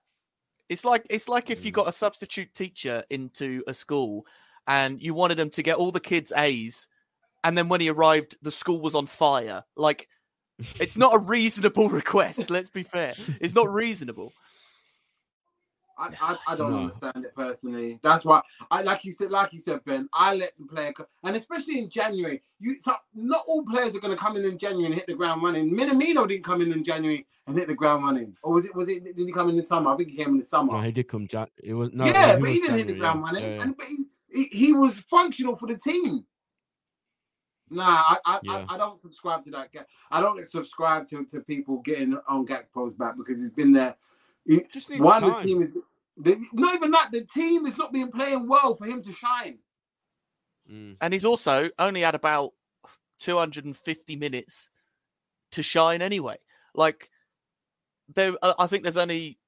It's 0.67 0.84
like 0.84 1.07
it's 1.09 1.30
like 1.30 1.49
if 1.49 1.63
you 1.63 1.72
Mm. 1.72 1.76
got 1.76 1.88
a 1.88 1.93
substitute 1.93 2.53
teacher 2.53 3.01
into 3.09 3.63
a 3.65 3.74
school 3.74 4.26
and 4.67 5.01
you 5.01 5.13
wanted 5.13 5.39
him 5.39 5.51
to 5.51 5.63
get 5.63 5.78
all 5.78 5.93
the 5.93 6.01
kids 6.01 6.34
A's, 6.36 6.89
and 7.45 7.57
then 7.57 7.70
when 7.70 7.80
he 7.80 7.89
arrived, 7.89 8.36
the 8.41 8.51
school 8.51 8.82
was 8.82 8.95
on 8.95 9.05
fire. 9.05 9.63
Like, 9.78 10.09
it's 10.82 10.97
not 10.97 11.15
a 11.15 11.20
reasonable 11.20 11.88
request. 12.01 12.49
Let's 12.49 12.70
be 12.70 12.84
fair. 12.84 13.15
It's 13.39 13.55
not 13.55 13.72
reasonable. 13.72 14.34
I, 16.00 16.10
I, 16.22 16.38
I 16.47 16.56
don't 16.56 16.72
No. 16.72 16.80
understand 16.80 17.26
it 17.26 17.36
personally. 17.36 18.00
That's 18.02 18.24
why 18.24 18.41
I 18.72 18.82
like 18.82 19.04
you 19.04 19.12
said, 19.12 19.32
like 19.32 19.52
you 19.54 19.60
said, 19.60 19.84
Ben. 19.86 20.08
I 20.14 20.34
let 20.36 20.54
the 20.58 20.66
player, 20.66 20.93
and 21.24 21.36
especially 21.36 21.80
in 21.80 21.89
January, 21.89 22.41
you 22.60 22.78
so 22.82 22.93
not 23.14 23.43
all 23.47 23.64
players 23.66 23.95
are 23.95 24.00
going 24.00 24.16
to 24.16 24.20
come 24.20 24.38
in 24.38 24.45
in 24.45 24.58
January 24.58 24.86
and 24.86 24.95
hit 24.95 25.08
the 25.08 25.14
ground 25.14 25.43
running. 25.43 25.72
Minamino 25.72 26.28
didn't 26.28 26.45
come 26.45 26.62
in 26.62 26.72
in 26.72 26.84
January 26.84 27.28
and 27.47 27.58
hit 27.58 27.68
the 27.68 27.76
ground 27.76 28.04
running, 28.06 28.36
or 28.41 28.54
was 28.54 28.66
it? 28.66 28.74
Was 28.76 28.88
it? 28.88 29.04
Did 29.04 29.18
he 29.18 29.32
come 29.32 29.50
in 29.50 29.58
the 29.58 29.66
summer? 29.66 29.91
I 29.91 29.97
think 29.97 30.10
he 30.10 30.16
came 30.18 30.30
in 30.30 30.38
the 30.38 30.43
summer. 30.43 30.74
No, 30.74 30.80
he 30.80 30.91
did 30.91 31.08
come. 31.08 31.28
Jack. 31.28 31.50
It 31.62 31.74
was 31.74 31.89
no. 31.91 32.06
yeah, 32.06 32.36
he 32.36 32.41
but 32.41 32.50
he 32.50 32.60
was 32.60 32.62
didn't 32.62 32.78
hit 32.78 32.88
the 32.88 32.93
ground 32.93 33.22
running, 33.22 33.43
Yeah, 33.43 33.56
yeah. 33.56 33.62
and 33.64 33.78
but 33.78 33.88
he, 33.88 34.06
he 34.30 34.43
he 34.45 34.74
was 34.74 35.00
functional 35.10 35.56
for 35.56 35.68
the 35.68 35.78
team. 35.78 36.26
Nah, 37.70 37.84
I 37.84 38.18
I, 38.26 38.39
Yeah. 38.43 38.66
I 38.70 38.76
I 38.76 38.78
don't 38.78 39.00
subscribe 39.00 39.43
to 39.43 39.52
that. 39.52 39.70
I 40.10 40.22
don't 40.22 40.47
subscribe 40.47 41.08
to, 41.10 41.26
to 41.26 41.41
people 41.41 41.80
getting 41.82 42.18
on 42.28 42.45
Gakpo's 42.45 42.93
back 42.93 43.16
because 43.18 43.39
he's 43.39 43.52
been 43.52 43.74
there. 43.74 43.95
He, 44.45 44.62
Just 44.74 44.89
needs 44.89 45.02
one, 45.02 45.22
the 45.22 45.36
team 45.43 45.62
is 45.62 45.72
the, 46.20 46.38
not 46.53 46.76
even 46.76 46.91
that. 46.91 47.09
The 47.11 47.26
team 47.26 47.65
is 47.65 47.78
not 47.78 47.93
being 47.93 48.11
playing 48.11 48.47
well 48.47 48.76
for 48.76 48.86
him 48.86 49.01
to 49.03 49.11
shine. 49.11 49.59
Mm. 50.72 50.97
And 51.01 51.13
he's 51.13 51.26
also 51.26 51.70
only 51.80 52.01
had 52.01 52.15
about 52.15 52.51
250 53.20 54.15
minutes 54.15 54.70
to 55.51 55.63
shine 55.63 56.01
anyway. 56.01 56.38
Like, 56.76 57.09
there, 58.13 58.34
uh, 58.41 58.53
I 58.59 58.67
think 58.67 58.84
there's 58.84 58.97
only 58.97 59.39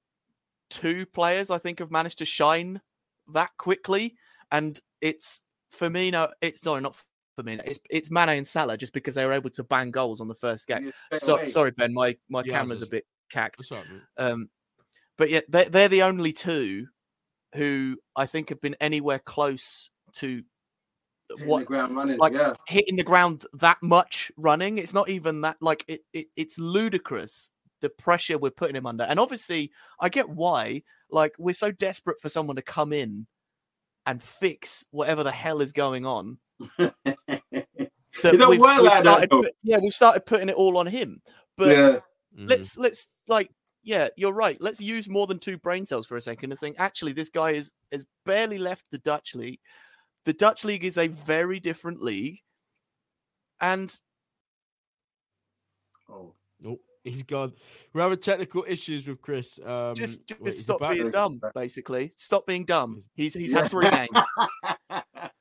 two 0.69 1.05
players 1.05 1.51
I 1.51 1.57
think 1.57 1.80
have 1.80 1.91
managed 1.91 2.19
to 2.19 2.26
shine 2.26 2.82
that 3.34 3.51
quickly, 3.57 4.15
and 4.51 4.80
it's 5.01 5.43
Firmino. 5.76 6.32
It's 6.41 6.61
sorry, 6.61 6.82
not 6.82 6.95
Firmino. 7.38 7.61
It's 7.65 7.80
it's 7.89 8.11
Mane 8.11 8.30
and 8.30 8.47
Salah, 8.47 8.78
just 8.78 8.93
because 8.93 9.15
they 9.15 9.26
were 9.26 9.34
able 9.34 9.49
to 9.51 9.63
bang 9.63 9.91
goals 9.91 10.22
on 10.22 10.28
the 10.28 10.36
first 10.36 10.67
game. 10.67 10.91
Yeah, 11.11 11.17
So, 11.17 11.45
sorry, 11.45 11.72
Ben, 11.72 11.93
my 11.93 12.17
my 12.30 12.41
Yeah, 12.45 12.59
I 12.59 12.61
was 12.61 12.69
camera's 12.69 12.82
a 12.82 12.89
bit 12.89 13.05
cacked. 13.30 13.59
What's 13.59 13.72
up, 13.72 13.86
man? 13.89 14.01
Um, 14.17 14.49
but 15.18 15.30
yeah, 15.30 15.41
they're, 15.47 15.66
they're 15.66 15.88
the 15.88 16.03
only 16.03 16.34
two 16.34 16.88
who 17.55 17.97
I 18.16 18.26
think 18.26 18.49
have 18.49 18.62
been 18.62 18.76
anywhere 18.80 19.20
close 19.20 19.89
to 20.14 20.43
Hitting 21.30 21.47
what 21.47 21.59
the 21.59 21.66
ground 21.66 21.95
running. 21.95 22.18
like, 22.18 22.34
yeah, 22.34 22.53
hitting 22.68 22.97
the 22.97 23.03
ground 23.03 23.45
that 23.53 23.78
much 23.82 24.32
running. 24.36 24.78
It's 24.78 24.93
not 24.93 25.09
even 25.09 25.41
that 25.41 25.57
like 25.62 25.86
it, 25.88 26.01
it 26.14 26.28
it's 26.36 26.59
ludicrous 26.59 27.51
the 27.82 27.89
pressure 27.89 28.38
we're 28.38 28.51
putting 28.51 28.76
him 28.76 28.86
under. 28.86 29.03
And 29.03 29.20
obviously 29.20 29.72
I 29.99 30.09
get 30.09 30.30
why. 30.30 30.84
Like 31.09 31.36
we're 31.39 31.53
so 31.53 31.72
desperate 31.72 32.20
for 32.22 32.30
someone 32.30 32.55
to 32.57 32.62
come 32.62 32.93
in 32.93 33.28
and 34.05 34.22
fix 34.22 34.86
whatever 34.91 35.24
the 35.24 35.32
hell 35.32 35.62
is 35.62 35.72
going 35.72 36.05
on. 36.05 36.38
That 38.24 38.34
we've, 38.34 38.49
we've 38.49 38.59
like 38.59 38.91
started 38.91 39.30
though. 39.32 39.43
yeah, 39.64 39.78
we've 39.82 39.93
started 39.93 40.26
putting 40.26 40.49
it 40.49 40.55
all 40.55 40.78
on 40.78 40.86
him. 40.86 41.22
But 41.57 41.68
yeah, 41.70 41.99
let's 42.38 42.74
mm-hmm. 42.74 42.82
let's 42.82 43.07
like 43.28 43.49
yeah 43.84 44.07
you're 44.15 44.34
right 44.34 44.57
let's 44.61 44.79
use 44.79 45.09
more 45.09 45.27
than 45.27 45.39
two 45.39 45.57
brain 45.57 45.86
cells 45.86 46.05
for 46.05 46.15
a 46.15 46.21
second 46.21 46.51
and 46.51 46.59
think 46.59 46.75
actually 46.79 47.11
this 47.13 47.29
guy 47.29 47.51
is 47.51 47.71
has 47.91 48.05
barely 48.25 48.57
left 48.57 48.86
the 48.91 48.97
dutch 48.99 49.36
league 49.36 49.59
the 50.25 50.34
dutch 50.34 50.63
league 50.63 50.84
is 50.86 50.97
a 50.97 51.07
very 51.07 51.59
different 51.59 52.01
league 52.01 52.39
and 53.59 53.99
oh, 56.09 56.34
Oh, 56.63 56.79
he's 57.03 57.23
gone. 57.23 57.53
We're 57.91 58.01
having 58.03 58.19
technical 58.19 58.63
issues 58.67 59.07
with 59.07 59.19
Chris. 59.21 59.59
Um, 59.65 59.95
just 59.95 60.27
just 60.27 60.39
wait, 60.41 60.51
stop 60.51 60.79
being 60.91 61.09
dumb 61.09 61.41
basically 61.55 62.11
stop 62.15 62.45
being 62.45 62.65
dumb 62.65 63.01
he's 63.15 63.34
he's 63.34 63.51
Yeah. 63.53 63.61
had 63.61 63.71
three 63.71 63.89
games 63.89 64.25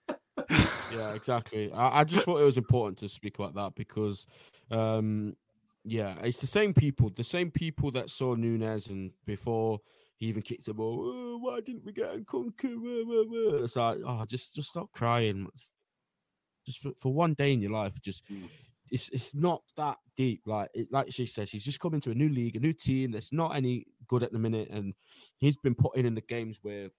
Yeah, 0.96 1.12
exactly. 1.12 1.72
I, 1.72 2.00
I 2.00 2.04
just 2.04 2.24
thought 2.24 2.40
it 2.40 2.44
was 2.44 2.58
important 2.58 2.98
to 2.98 3.08
speak 3.08 3.38
about 3.38 3.54
that 3.54 3.74
because, 3.76 4.26
um, 4.70 5.36
yeah, 5.84 6.14
it's 6.22 6.40
the 6.40 6.46
same 6.46 6.74
people, 6.74 7.10
the 7.14 7.24
same 7.24 7.50
people 7.50 7.90
that 7.92 8.10
saw 8.10 8.34
Nunez 8.34 8.88
and 8.88 9.12
before 9.26 9.80
he 10.18 10.26
even 10.26 10.42
kicked 10.42 10.66
the 10.66 10.74
ball. 10.74 11.00
"Oh, 11.02 11.38
why 11.38 11.60
didn't 11.60 11.84
we 11.84 11.92
get 11.92 12.14
a 12.14 12.20
conquer? 12.24 12.68
It's 13.62 13.76
like, 13.76 13.98
oh, 14.06 14.24
just 14.26 14.54
just 14.54 14.70
stop 14.70 14.90
crying. 14.92 15.48
Just 16.66 16.80
for, 16.80 16.92
for 16.98 17.12
one 17.12 17.34
day 17.34 17.52
in 17.52 17.62
your 17.62 17.72
life, 17.72 18.00
just 18.02 18.24
Mm. 18.30 18.48
it's 18.90 19.08
it's 19.10 19.34
not 19.34 19.62
that 19.76 19.96
deep. 20.16 20.42
Like 20.46 20.68
it, 20.74 20.88
like 20.92 21.10
she 21.12 21.24
says, 21.26 21.50
he's 21.50 21.64
just 21.64 21.80
come 21.80 21.94
into 21.94 22.10
a 22.10 22.14
new 22.14 22.28
league, 22.28 22.56
a 22.56 22.60
new 22.60 22.72
team 22.74 23.12
that's 23.12 23.32
not 23.32 23.56
any 23.56 23.86
good 24.08 24.22
at 24.22 24.32
the 24.32 24.38
minute, 24.38 24.68
and 24.70 24.92
he's 25.38 25.56
been 25.56 25.74
put 25.74 25.96
in 25.96 26.04
in 26.04 26.14
the 26.14 26.20
games 26.20 26.58
where 26.62 26.90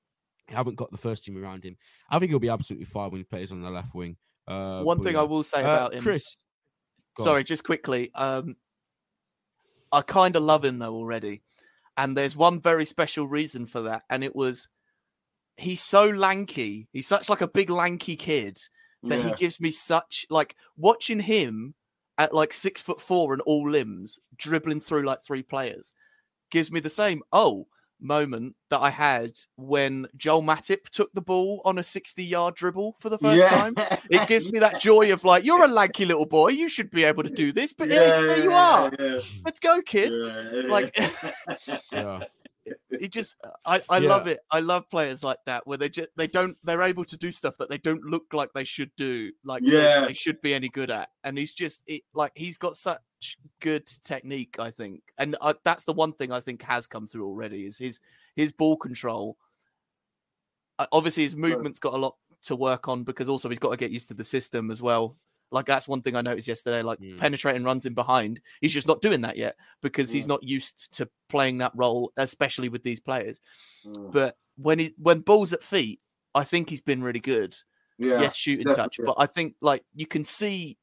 he 0.47 0.55
haven't 0.55 0.75
got 0.77 0.89
the 0.91 0.97
first 0.97 1.23
team 1.23 1.37
around 1.37 1.63
him. 1.63 1.77
I 2.09 2.17
think 2.17 2.31
he'll 2.31 2.39
be 2.39 2.49
absolutely 2.49 2.85
fine 2.85 3.11
when 3.11 3.19
he 3.19 3.23
plays 3.25 3.51
on 3.51 3.61
the 3.61 3.69
left 3.69 3.93
wing. 3.93 4.17
Uh, 4.47 4.81
one 4.81 4.99
thing 5.03 5.13
yeah. 5.13 5.19
i 5.19 5.23
will 5.23 5.43
say 5.43 5.59
Uh, 5.59 5.75
about 5.75 5.93
him 5.93 6.01
Chris. 6.01 6.37
go 7.15 7.21
on. 7.23 7.25
sorry 7.25 7.43
just 7.43 7.63
quickly 7.63 8.11
um 8.15 8.55
i 9.91 10.01
kind 10.01 10.35
of 10.35 10.43
love 10.43 10.65
him 10.65 10.79
though 10.79 10.95
already. 10.95 11.41
And 11.97 12.15
there's 12.17 12.37
one 12.37 12.61
very 12.61 12.85
special 12.85 13.27
reason 13.27 13.65
for 13.65 13.81
that 13.81 14.03
and 14.09 14.23
it 14.23 14.35
was 14.35 14.67
he's 15.57 15.81
so 15.81 16.09
lanky. 16.09 16.87
He's 16.91 17.07
such 17.07 17.29
like 17.29 17.41
a 17.41 17.47
big 17.47 17.69
lanky 17.69 18.15
kid 18.15 18.59
that 19.03 19.23
he 19.23 19.31
gives 19.31 19.59
me 19.59 19.71
such 19.71 20.25
like 20.29 20.55
watching 20.77 21.19
him 21.19 21.73
at 22.17 22.33
like 22.33 22.53
six 22.53 22.81
foot 22.81 23.01
four 23.01 23.33
and 23.33 23.41
all 23.43 23.69
limbs 23.69 24.19
dribbling 24.35 24.79
through 24.79 25.03
like 25.03 25.21
three 25.21 25.41
players 25.41 25.93
gives 26.51 26.71
me 26.71 26.79
the 26.79 26.89
same 26.89 27.23
oh 27.31 27.65
moment 28.01 28.55
that 28.69 28.79
I 28.79 28.89
had 28.89 29.31
when 29.57 30.07
Joel 30.17 30.41
Matip 30.41 30.89
took 30.89 31.11
the 31.13 31.21
ball 31.21 31.61
on 31.65 31.77
a 31.77 31.83
60 31.83 32.23
yard 32.23 32.55
dribble 32.55 32.95
for 32.99 33.09
the 33.09 33.17
first 33.17 33.47
time. 33.53 33.75
It 34.09 34.27
gives 34.29 34.51
me 34.51 34.59
that 34.59 34.79
joy 34.79 35.13
of 35.13 35.23
like, 35.23 35.43
you're 35.45 35.63
a 35.63 35.67
lanky 35.67 36.05
little 36.05 36.25
boy, 36.25 36.49
you 36.49 36.67
should 36.67 36.89
be 36.91 37.03
able 37.03 37.23
to 37.23 37.29
do 37.29 37.51
this, 37.51 37.73
but 37.73 37.89
hey, 37.89 37.95
there 37.97 38.39
you 38.43 38.51
are. 38.51 38.91
Yeah, 38.99 39.19
Let's 39.45 39.59
go, 39.59 39.81
kid. 39.81 40.13
yeah, 40.13 40.61
Like- 40.67 40.97
It 43.01 43.11
just 43.11 43.35
I, 43.65 43.81
I 43.89 43.97
Yeah. 43.97 44.09
love 44.09 44.27
it. 44.27 44.39
I 44.51 44.59
love 44.59 44.87
players 44.89 45.23
like 45.23 45.39
that 45.47 45.65
where 45.65 45.77
they 45.77 45.89
just 45.89 46.09
they 46.15 46.27
don't 46.27 46.55
they're 46.63 46.83
able 46.83 47.03
to 47.05 47.17
do 47.17 47.31
stuff 47.31 47.57
that 47.57 47.67
they 47.67 47.79
don't 47.79 48.03
look 48.03 48.31
like 48.31 48.53
they 48.53 48.63
should 48.63 48.91
do, 48.95 49.31
like 49.43 49.63
Yeah. 49.65 50.05
they, 50.05 50.13
should 50.13 50.39
be 50.41 50.53
any 50.53 50.69
good 50.69 50.91
at. 50.91 51.09
And 51.23 51.35
he's 51.37 51.51
just 51.51 51.81
it 51.87 52.03
like 52.13 52.31
he's 52.35 52.59
got 52.59 52.77
such 52.77 52.99
good 53.59 53.87
technique, 54.03 54.59
I 54.59 54.69
think. 54.69 55.01
And 55.17 55.35
uh, 55.41 55.55
that's 55.63 55.85
the 55.85 55.93
one 55.93 56.13
thing 56.13 56.31
I 56.31 56.41
think 56.41 56.61
has 56.61 56.85
come 56.85 57.07
through 57.07 57.25
already 57.25 57.65
is 57.65 57.79
his 57.79 57.99
his 58.35 58.51
ball 58.51 58.77
control. 58.77 59.35
Uh, 60.77 60.85
obviously, 60.91 61.23
his 61.23 61.35
movement's 61.35 61.79
got 61.79 61.95
a 61.95 61.97
lot 61.97 62.15
to 62.43 62.55
work 62.55 62.87
on 62.87 63.03
because 63.03 63.29
also 63.29 63.49
he's 63.49 63.59
got 63.59 63.71
to 63.71 63.77
get 63.77 63.91
used 63.91 64.09
to 64.09 64.13
the 64.13 64.23
system 64.23 64.69
as 64.69 64.81
well. 64.81 65.17
Like 65.51 65.65
that's 65.65 65.87
one 65.87 66.01
thing 66.01 66.15
I 66.15 66.21
noticed 66.21 66.47
yesterday. 66.47 66.81
Like 66.81 66.99
Mm. 66.99 67.17
penetrating 67.17 67.63
runs 67.63 67.85
in 67.85 67.93
behind, 67.93 68.39
he's 68.61 68.73
just 68.73 68.87
not 68.87 69.01
doing 69.01 69.21
that 69.21 69.37
yet 69.37 69.55
because 69.81 70.09
he's 70.09 70.27
not 70.27 70.43
used 70.43 70.93
to 70.95 71.09
playing 71.29 71.57
that 71.59 71.73
role, 71.75 72.11
especially 72.17 72.69
with 72.69 72.83
these 72.83 72.99
players. 72.99 73.39
Mm. 73.85 74.11
But 74.11 74.37
when 74.55 74.79
he 74.79 74.93
when 74.97 75.19
balls 75.19 75.53
at 75.53 75.63
feet, 75.63 75.99
I 76.33 76.43
think 76.45 76.69
he's 76.69 76.81
been 76.81 77.03
really 77.03 77.19
good. 77.19 77.55
yeah. 77.97 78.21
yes, 78.21 78.35
shooting 78.35 78.73
touch, 78.73 78.99
but 79.05 79.15
I 79.17 79.25
think 79.27 79.55
like 79.61 79.83
you 79.93 80.07
can 80.07 80.23
see 80.23 80.77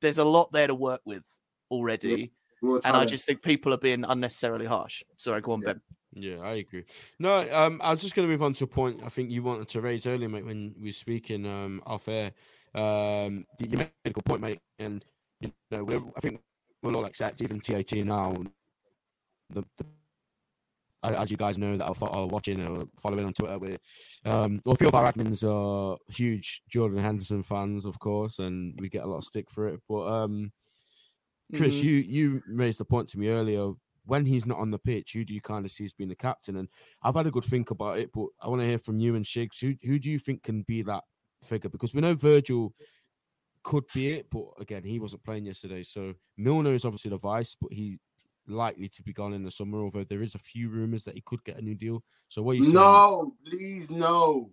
there's 0.00 0.18
a 0.18 0.24
lot 0.24 0.50
there 0.52 0.66
to 0.66 0.74
work 0.74 1.02
with 1.04 1.24
already, 1.70 2.32
Raw 2.62 2.80
and 2.84 2.96
I 2.96 3.04
just 3.04 3.26
think 3.26 3.42
people 3.42 3.72
are 3.72 3.78
being 3.78 4.04
unnecessarily 4.04 4.66
harsh. 4.66 5.02
Sorry, 5.16 5.40
go 5.40 5.52
on, 5.52 5.60
Yeah. 5.60 5.66
Ben. 5.74 5.80
Yeah, 6.16 6.40
I 6.42 6.54
agree. 6.54 6.84
No, 7.18 7.46
um, 7.52 7.80
I 7.82 7.90
was 7.90 8.00
just 8.00 8.14
going 8.14 8.26
to 8.28 8.32
move 8.32 8.42
on 8.42 8.54
to 8.54 8.64
a 8.64 8.68
point 8.68 9.00
I 9.04 9.08
think 9.08 9.30
you 9.30 9.42
wanted 9.42 9.68
to 9.70 9.80
raise 9.80 10.06
earlier, 10.06 10.28
mate, 10.28 10.44
when 10.46 10.74
we 10.78 10.88
were 10.88 10.92
speaking 10.92 11.44
um, 11.46 11.82
off 11.86 12.06
air. 12.08 12.32
Um, 12.74 13.46
you 13.58 13.68
you 13.70 13.78
made 13.78 13.90
a 14.04 14.10
good 14.10 14.24
point, 14.24 14.40
mate, 14.40 14.60
and 14.78 15.04
you 15.40 15.52
know, 15.70 15.84
we're, 15.84 16.02
I 16.16 16.20
think 16.20 16.40
we'll 16.82 16.96
all 16.96 17.04
accept, 17.04 17.40
even 17.40 17.60
TAT 17.60 17.92
now, 18.04 18.34
the, 19.50 19.64
the 19.78 19.84
as 21.02 21.30
you 21.30 21.36
guys 21.36 21.58
know 21.58 21.76
that 21.76 21.84
are, 21.84 22.08
are 22.16 22.26
watching 22.26 22.66
or 22.66 22.86
following 22.98 23.26
on 23.26 23.32
Twitter, 23.34 23.58
we 23.58 23.76
um, 24.24 24.62
well, 24.64 24.72
a 24.72 24.76
few 24.76 24.88
of 24.88 24.94
our 24.94 25.12
admins 25.12 25.44
are 25.44 25.98
huge 26.08 26.62
Jordan 26.70 26.98
Henderson 26.98 27.42
fans, 27.42 27.84
of 27.84 27.98
course, 27.98 28.38
and 28.38 28.74
we 28.80 28.88
get 28.88 29.04
a 29.04 29.06
lot 29.06 29.18
of 29.18 29.24
stick 29.24 29.50
for 29.50 29.68
it. 29.68 29.80
But 29.88 30.06
um, 30.06 30.50
Chris, 31.54 31.76
Mhm. 31.76 31.82
you 31.84 31.92
you 31.92 32.42
raised 32.48 32.80
the 32.80 32.84
point 32.86 33.08
to 33.10 33.18
me 33.18 33.28
earlier. 33.28 33.72
When 34.06 34.26
he's 34.26 34.44
not 34.46 34.58
on 34.58 34.70
the 34.70 34.78
pitch, 34.78 35.12
who 35.14 35.24
do 35.24 35.34
you 35.34 35.40
kind 35.40 35.64
of 35.64 35.72
see 35.72 35.84
as 35.84 35.94
being 35.94 36.10
the 36.10 36.16
captain? 36.16 36.56
And 36.56 36.68
I've 37.02 37.14
had 37.14 37.26
a 37.26 37.30
good 37.30 37.44
think 37.44 37.70
about 37.70 37.98
it, 37.98 38.10
but 38.12 38.26
I 38.42 38.48
want 38.48 38.60
to 38.60 38.66
hear 38.66 38.78
from 38.78 38.98
you 38.98 39.14
and 39.14 39.24
Shigs. 39.24 39.60
Who 39.60 39.72
who 39.86 39.98
do 39.98 40.10
you 40.10 40.18
think 40.18 40.42
can 40.42 40.62
be 40.62 40.82
that 40.82 41.04
figure? 41.44 41.70
Because 41.70 41.94
we 41.94 42.00
know 42.00 42.14
Virgil 42.14 42.74
could 43.62 43.84
be 43.94 44.12
it, 44.12 44.26
but 44.30 44.44
again, 44.60 44.84
he 44.84 44.98
wasn't 44.98 45.24
playing 45.24 45.46
yesterday. 45.46 45.82
So 45.82 46.14
Milner 46.36 46.74
is 46.74 46.84
obviously 46.84 47.10
the 47.10 47.16
vice, 47.16 47.56
but 47.60 47.72
he's 47.72 47.98
likely 48.46 48.88
to 48.88 49.02
be 49.02 49.12
gone 49.12 49.32
in 49.32 49.42
the 49.42 49.50
summer. 49.50 49.82
Although 49.82 50.04
there 50.04 50.22
is 50.22 50.34
a 50.34 50.38
few 50.38 50.68
rumors 50.68 51.04
that 51.04 51.14
he 51.14 51.20
could 51.20 51.42
get 51.44 51.58
a 51.58 51.62
new 51.62 51.74
deal. 51.74 52.02
So 52.28 52.42
what 52.42 52.52
are 52.52 52.54
you 52.56 52.64
saying? 52.64 52.74
No, 52.74 53.34
please, 53.44 53.90
no. 53.90 54.50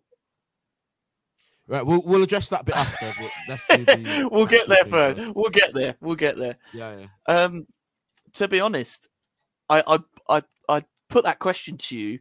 Right, 1.67 1.85
we'll 1.85 2.01
we'll 2.03 2.23
address 2.23 2.49
that 2.49 2.65
bit 2.65 2.75
after. 2.75 3.05
The 3.47 4.29
we'll 4.31 4.45
get 4.45 4.67
there 4.67 4.83
thing 4.83 4.91
first. 4.91 5.35
We'll 5.35 5.49
get 5.49 5.73
there. 5.73 5.95
We'll 6.01 6.15
get 6.15 6.35
there. 6.37 6.57
Yeah, 6.73 6.97
yeah. 6.97 7.33
Um, 7.33 7.67
to 8.33 8.47
be 8.47 8.59
honest, 8.59 9.07
I 9.69 9.83
I 9.87 9.99
I, 10.27 10.43
I 10.67 10.83
put 11.09 11.23
that 11.25 11.39
question 11.39 11.77
to 11.77 11.97
you 11.97 12.19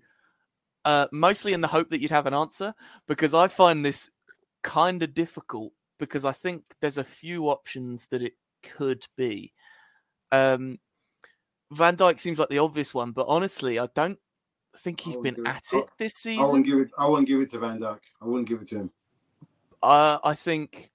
uh, 0.84 1.06
mostly 1.12 1.52
in 1.52 1.60
the 1.60 1.68
hope 1.68 1.90
that 1.90 2.00
you'd 2.00 2.10
have 2.10 2.26
an 2.26 2.34
answer 2.34 2.74
because 3.06 3.34
I 3.34 3.48
find 3.48 3.84
this 3.84 4.10
kind 4.62 5.02
of 5.02 5.14
difficult 5.14 5.72
because 5.98 6.24
I 6.24 6.32
think 6.32 6.62
there's 6.80 6.98
a 6.98 7.04
few 7.04 7.48
options 7.48 8.06
that 8.06 8.22
it 8.22 8.34
could 8.62 9.06
be. 9.16 9.52
Um, 10.32 10.78
Van 11.70 11.96
Dijk 11.96 12.18
seems 12.18 12.38
like 12.38 12.48
the 12.48 12.58
obvious 12.58 12.92
one, 12.92 13.12
but 13.12 13.26
honestly, 13.28 13.78
I 13.78 13.88
don't 13.94 14.18
think 14.76 15.00
he's 15.00 15.16
been 15.16 15.34
do 15.34 15.42
it. 15.42 15.48
at 15.48 15.72
it 15.72 15.90
this 15.98 16.26
I 16.26 16.30
wouldn't 16.30 16.46
season. 16.48 16.62
give 16.62 16.78
it. 16.78 16.90
I 16.98 17.06
wouldn't 17.06 17.28
give 17.28 17.40
it 17.40 17.50
to 17.50 17.58
Van 17.58 17.78
Dijk. 17.78 17.98
I 18.20 18.24
wouldn't 18.24 18.48
give 18.48 18.62
it 18.62 18.68
to 18.68 18.76
him. 18.76 18.90
Uh, 19.82 20.18
I 20.24 20.34
think 20.34 20.90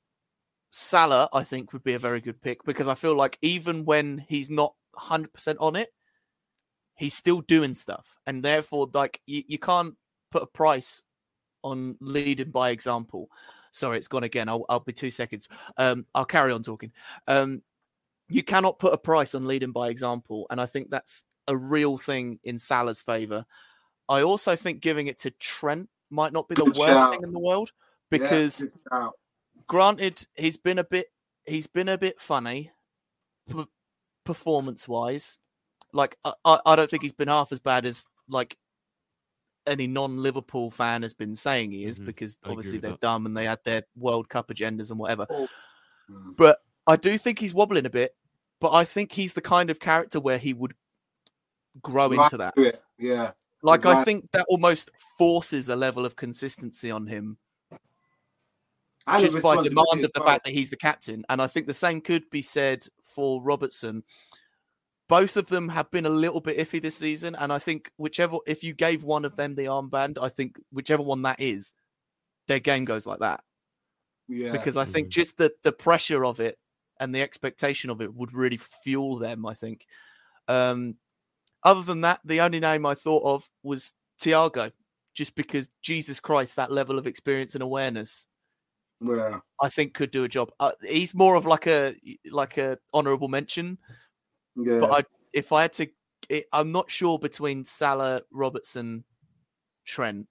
Salah, 0.69 1.29
I 1.33 1.43
think, 1.43 1.73
would 1.73 1.83
be 1.83 1.93
a 1.93 1.99
very 1.99 2.19
good 2.21 2.41
pick 2.41 2.63
because 2.65 2.87
I 2.87 2.95
feel 2.95 3.15
like 3.15 3.37
even 3.41 3.85
when 3.85 4.25
he's 4.27 4.49
not 4.49 4.75
100% 4.97 5.55
on 5.59 5.75
it, 5.75 5.93
he's 6.95 7.13
still 7.13 7.41
doing 7.41 7.73
stuff. 7.73 8.17
And 8.27 8.43
therefore, 8.43 8.89
like, 8.93 9.21
you, 9.25 9.43
you 9.47 9.57
can't 9.57 9.95
put 10.31 10.43
a 10.43 10.47
price 10.47 11.03
on 11.63 11.95
leading 11.99 12.51
by 12.51 12.69
example. 12.69 13.29
Sorry, 13.75 13.97
it's 13.97 14.07
gone 14.07 14.23
again. 14.23 14.47
I'll, 14.47 14.65
I'll 14.69 14.79
be 14.79 14.93
two 14.93 15.09
seconds. 15.09 15.49
Um, 15.77 16.05
I'll 16.15 16.25
carry 16.25 16.53
on 16.53 16.63
talking. 16.63 16.93
Um, 17.27 17.61
you 18.29 18.41
cannot 18.41 18.79
put 18.79 18.93
a 18.93 18.97
price 18.97 19.35
on 19.35 19.45
leading 19.45 19.71
by 19.73 19.89
example. 19.89 20.47
And 20.49 20.61
I 20.61 20.65
think 20.65 20.89
that's 20.89 21.25
a 21.49 21.57
real 21.57 21.97
thing 21.97 22.39
in 22.45 22.57
Salah's 22.57 23.01
favour. 23.01 23.45
I 24.07 24.21
also 24.21 24.55
think 24.55 24.81
giving 24.81 25.07
it 25.07 25.19
to 25.19 25.31
Trent 25.31 25.89
might 26.09 26.31
not 26.31 26.47
be 26.47 26.55
the 26.55 26.63
Good 26.63 26.77
worst 26.77 27.03
shout. 27.03 27.13
thing 27.13 27.23
in 27.23 27.31
the 27.31 27.39
world 27.39 27.71
because 28.09 28.65
shout. 28.91 29.11
granted 29.67 30.25
he's 30.35 30.55
been 30.57 30.79
a 30.79 30.83
bit 30.83 31.07
he's 31.45 31.67
been 31.67 31.89
a 31.89 31.97
bit 31.97 32.21
funny 32.21 32.71
p- 33.49 33.65
performance 34.23 34.87
wise 34.87 35.39
like 35.91 36.15
I 36.23 36.59
I 36.65 36.75
don't 36.75 36.89
think 36.89 37.01
he's 37.01 37.13
been 37.13 37.27
half 37.27 37.51
as 37.51 37.59
bad 37.59 37.85
as 37.87 38.05
like 38.29 38.57
any 39.67 39.87
non-liverpool 39.87 40.69
fan 40.71 41.01
has 41.01 41.13
been 41.13 41.35
saying 41.35 41.71
he 41.71 41.85
is 41.85 41.99
Mhm. 41.99 42.05
because 42.05 42.37
obviously 42.43 42.77
they're 42.77 42.91
that. 42.91 42.99
dumb 42.99 43.25
and 43.25 43.35
they 43.35 43.45
had 43.45 43.63
their 43.63 43.83
world 43.95 44.29
cup 44.29 44.49
agendas 44.49 44.89
and 44.91 44.99
whatever 44.99 45.25
Mm. 46.09 46.35
but 46.37 46.59
i 46.87 46.95
do 46.95 47.17
think 47.17 47.39
he's 47.39 47.53
wobbling 47.53 47.85
a 47.85 47.89
bit 47.89 48.15
but 48.59 48.71
i 48.73 48.85
think 48.85 49.11
he's 49.11 49.33
the 49.33 49.41
kind 49.41 49.69
of 49.71 49.79
character 49.79 50.19
where 50.19 50.37
he 50.37 50.53
would 50.53 50.75
grow 51.81 52.09
Right 52.09 52.23
into 52.25 52.37
that 52.37 52.53
Yeah. 52.99 53.31
like 53.63 53.85
i 53.85 54.03
think 54.03 54.31
that 54.31 54.45
almost 54.49 54.91
forces 55.17 55.67
a 55.69 55.75
level 55.75 56.05
of 56.05 56.15
consistency 56.15 56.91
on 56.91 57.07
him 57.07 57.37
And 59.07 59.23
the 59.23 59.27
just 59.29 59.41
by 59.43 59.61
demand 59.61 60.03
of 60.05 60.11
the 60.13 60.19
well. 60.19 60.25
fact 60.27 60.45
that 60.45 60.53
he's 60.53 60.69
the 60.71 60.77
captain. 60.77 61.23
And 61.29 61.39
I 61.39 61.45
think 61.45 61.67
the 61.67 61.75
same 61.75 62.01
could 62.01 62.27
be 62.31 62.41
said 62.41 62.87
for 63.03 63.39
Robertson. 63.39 64.03
Both 65.07 65.37
of 65.37 65.47
them 65.47 65.69
have 65.69 65.91
been 65.91 66.05
a 66.05 66.09
little 66.09 66.41
bit 66.41 66.57
iffy 66.57 66.81
this 66.81 66.97
season, 66.97 67.35
and 67.35 67.53
I 67.53 67.59
think 67.59 67.91
whichever 67.97 68.37
if 68.47 68.63
you 68.63 68.73
gave 68.73 69.03
one 69.03 69.25
of 69.25 69.35
them 69.35 69.55
the 69.55 69.65
armband, 69.65 70.17
I 70.19 70.29
think 70.29 70.59
whichever 70.71 71.03
one 71.03 71.21
that 71.23 71.39
is, 71.39 71.73
their 72.47 72.59
game 72.59 72.85
goes 72.85 73.05
like 73.05 73.19
that. 73.19 73.41
Yeah. 74.27 74.51
Because 74.51 74.77
I 74.77 74.85
think 74.85 75.09
just 75.09 75.37
the 75.37 75.53
the 75.63 75.71
pressure 75.71 76.25
of 76.25 76.39
it 76.39 76.57
and 76.99 77.13
the 77.13 77.21
expectation 77.21 77.89
of 77.89 78.01
it 78.01 78.13
would 78.15 78.33
really 78.33 78.57
fuel 78.57 79.17
them. 79.17 79.45
I 79.45 79.53
think. 79.53 79.85
Um, 80.47 80.95
other 81.63 81.81
than 81.81 82.01
that, 82.01 82.21
the 82.23 82.41
only 82.41 82.59
name 82.59 82.85
I 82.85 82.93
thought 82.93 83.23
of 83.23 83.49
was 83.63 83.93
Thiago, 84.21 84.71
just 85.13 85.35
because 85.35 85.69
Jesus 85.81 86.19
Christ, 86.19 86.55
that 86.55 86.71
level 86.71 86.97
of 86.97 87.07
experience 87.07 87.55
and 87.55 87.63
awareness 87.63 88.27
yeah. 89.01 89.39
I 89.61 89.69
think 89.69 89.93
could 89.93 90.11
do 90.11 90.23
a 90.23 90.29
job. 90.29 90.51
Uh, 90.59 90.71
he's 90.87 91.13
more 91.13 91.35
of 91.35 91.45
like 91.45 91.67
a 91.67 91.93
like 92.31 92.57
a 92.57 92.77
honourable 92.93 93.27
mention, 93.27 93.77
Yeah. 94.55 94.79
but 94.79 94.91
I 94.91 95.03
if 95.33 95.51
I 95.51 95.63
had 95.63 95.73
to, 95.73 95.87
it, 96.29 96.45
I'm 96.53 96.71
not 96.71 96.89
sure 96.89 97.19
between 97.19 97.65
Salah, 97.65 98.21
Robertson, 98.31 99.03
Trent, 99.85 100.27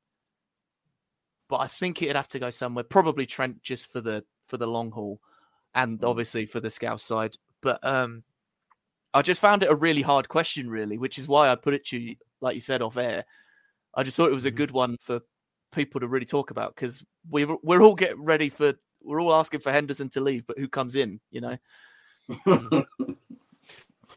but 1.49 1.61
I 1.61 1.66
think 1.66 2.01
it'd 2.03 2.16
have 2.16 2.29
to 2.29 2.39
go 2.39 2.51
somewhere. 2.51 2.85
Probably 2.85 3.27
Trent 3.27 3.62
just 3.62 3.93
for 3.93 4.01
the 4.01 4.25
for 4.47 4.57
the 4.57 4.66
long 4.66 4.91
haul, 4.91 5.20
and 5.75 6.03
obviously 6.05 6.47
for 6.47 6.61
the 6.61 6.70
scout 6.70 7.01
side. 7.01 7.37
But 7.61 7.87
um, 7.87 8.25
I 9.12 9.22
just 9.22 9.41
found 9.41 9.62
it 9.62 9.70
a 9.70 9.75
really 9.75 10.03
hard 10.03 10.29
question, 10.29 10.68
really, 10.68 10.99
which 10.99 11.18
is 11.18 11.29
why 11.29 11.49
I 11.51 11.55
put 11.55 11.75
it 11.75 11.85
to 11.87 11.99
you, 11.99 12.16
like 12.41 12.55
you 12.55 12.61
said 12.61 12.83
off 12.83 12.97
air. 12.97 13.25
I 13.95 14.03
just 14.03 14.16
thought 14.16 14.31
it 14.31 14.35
was 14.35 14.45
a 14.45 14.51
Mhm. 14.53 14.57
good 14.57 14.70
one 14.72 14.97
for 14.99 15.20
people 15.72 16.01
to 16.01 16.09
really 16.09 16.27
talk 16.27 16.51
about 16.51 16.75
because 16.75 17.05
we're 17.29 17.57
we're 17.62 17.83
all 17.83 17.95
getting 17.95 18.25
ready 18.25 18.49
for 18.49 18.75
we're 19.03 19.20
all 19.20 19.35
asking 19.35 19.61
for 19.61 19.70
Henderson 19.70 20.09
to 20.11 20.20
leave, 20.20 20.47
but 20.47 20.59
who 20.59 20.66
comes 20.68 20.95
in? 20.95 21.20
You 21.31 21.41
know, 21.43 21.59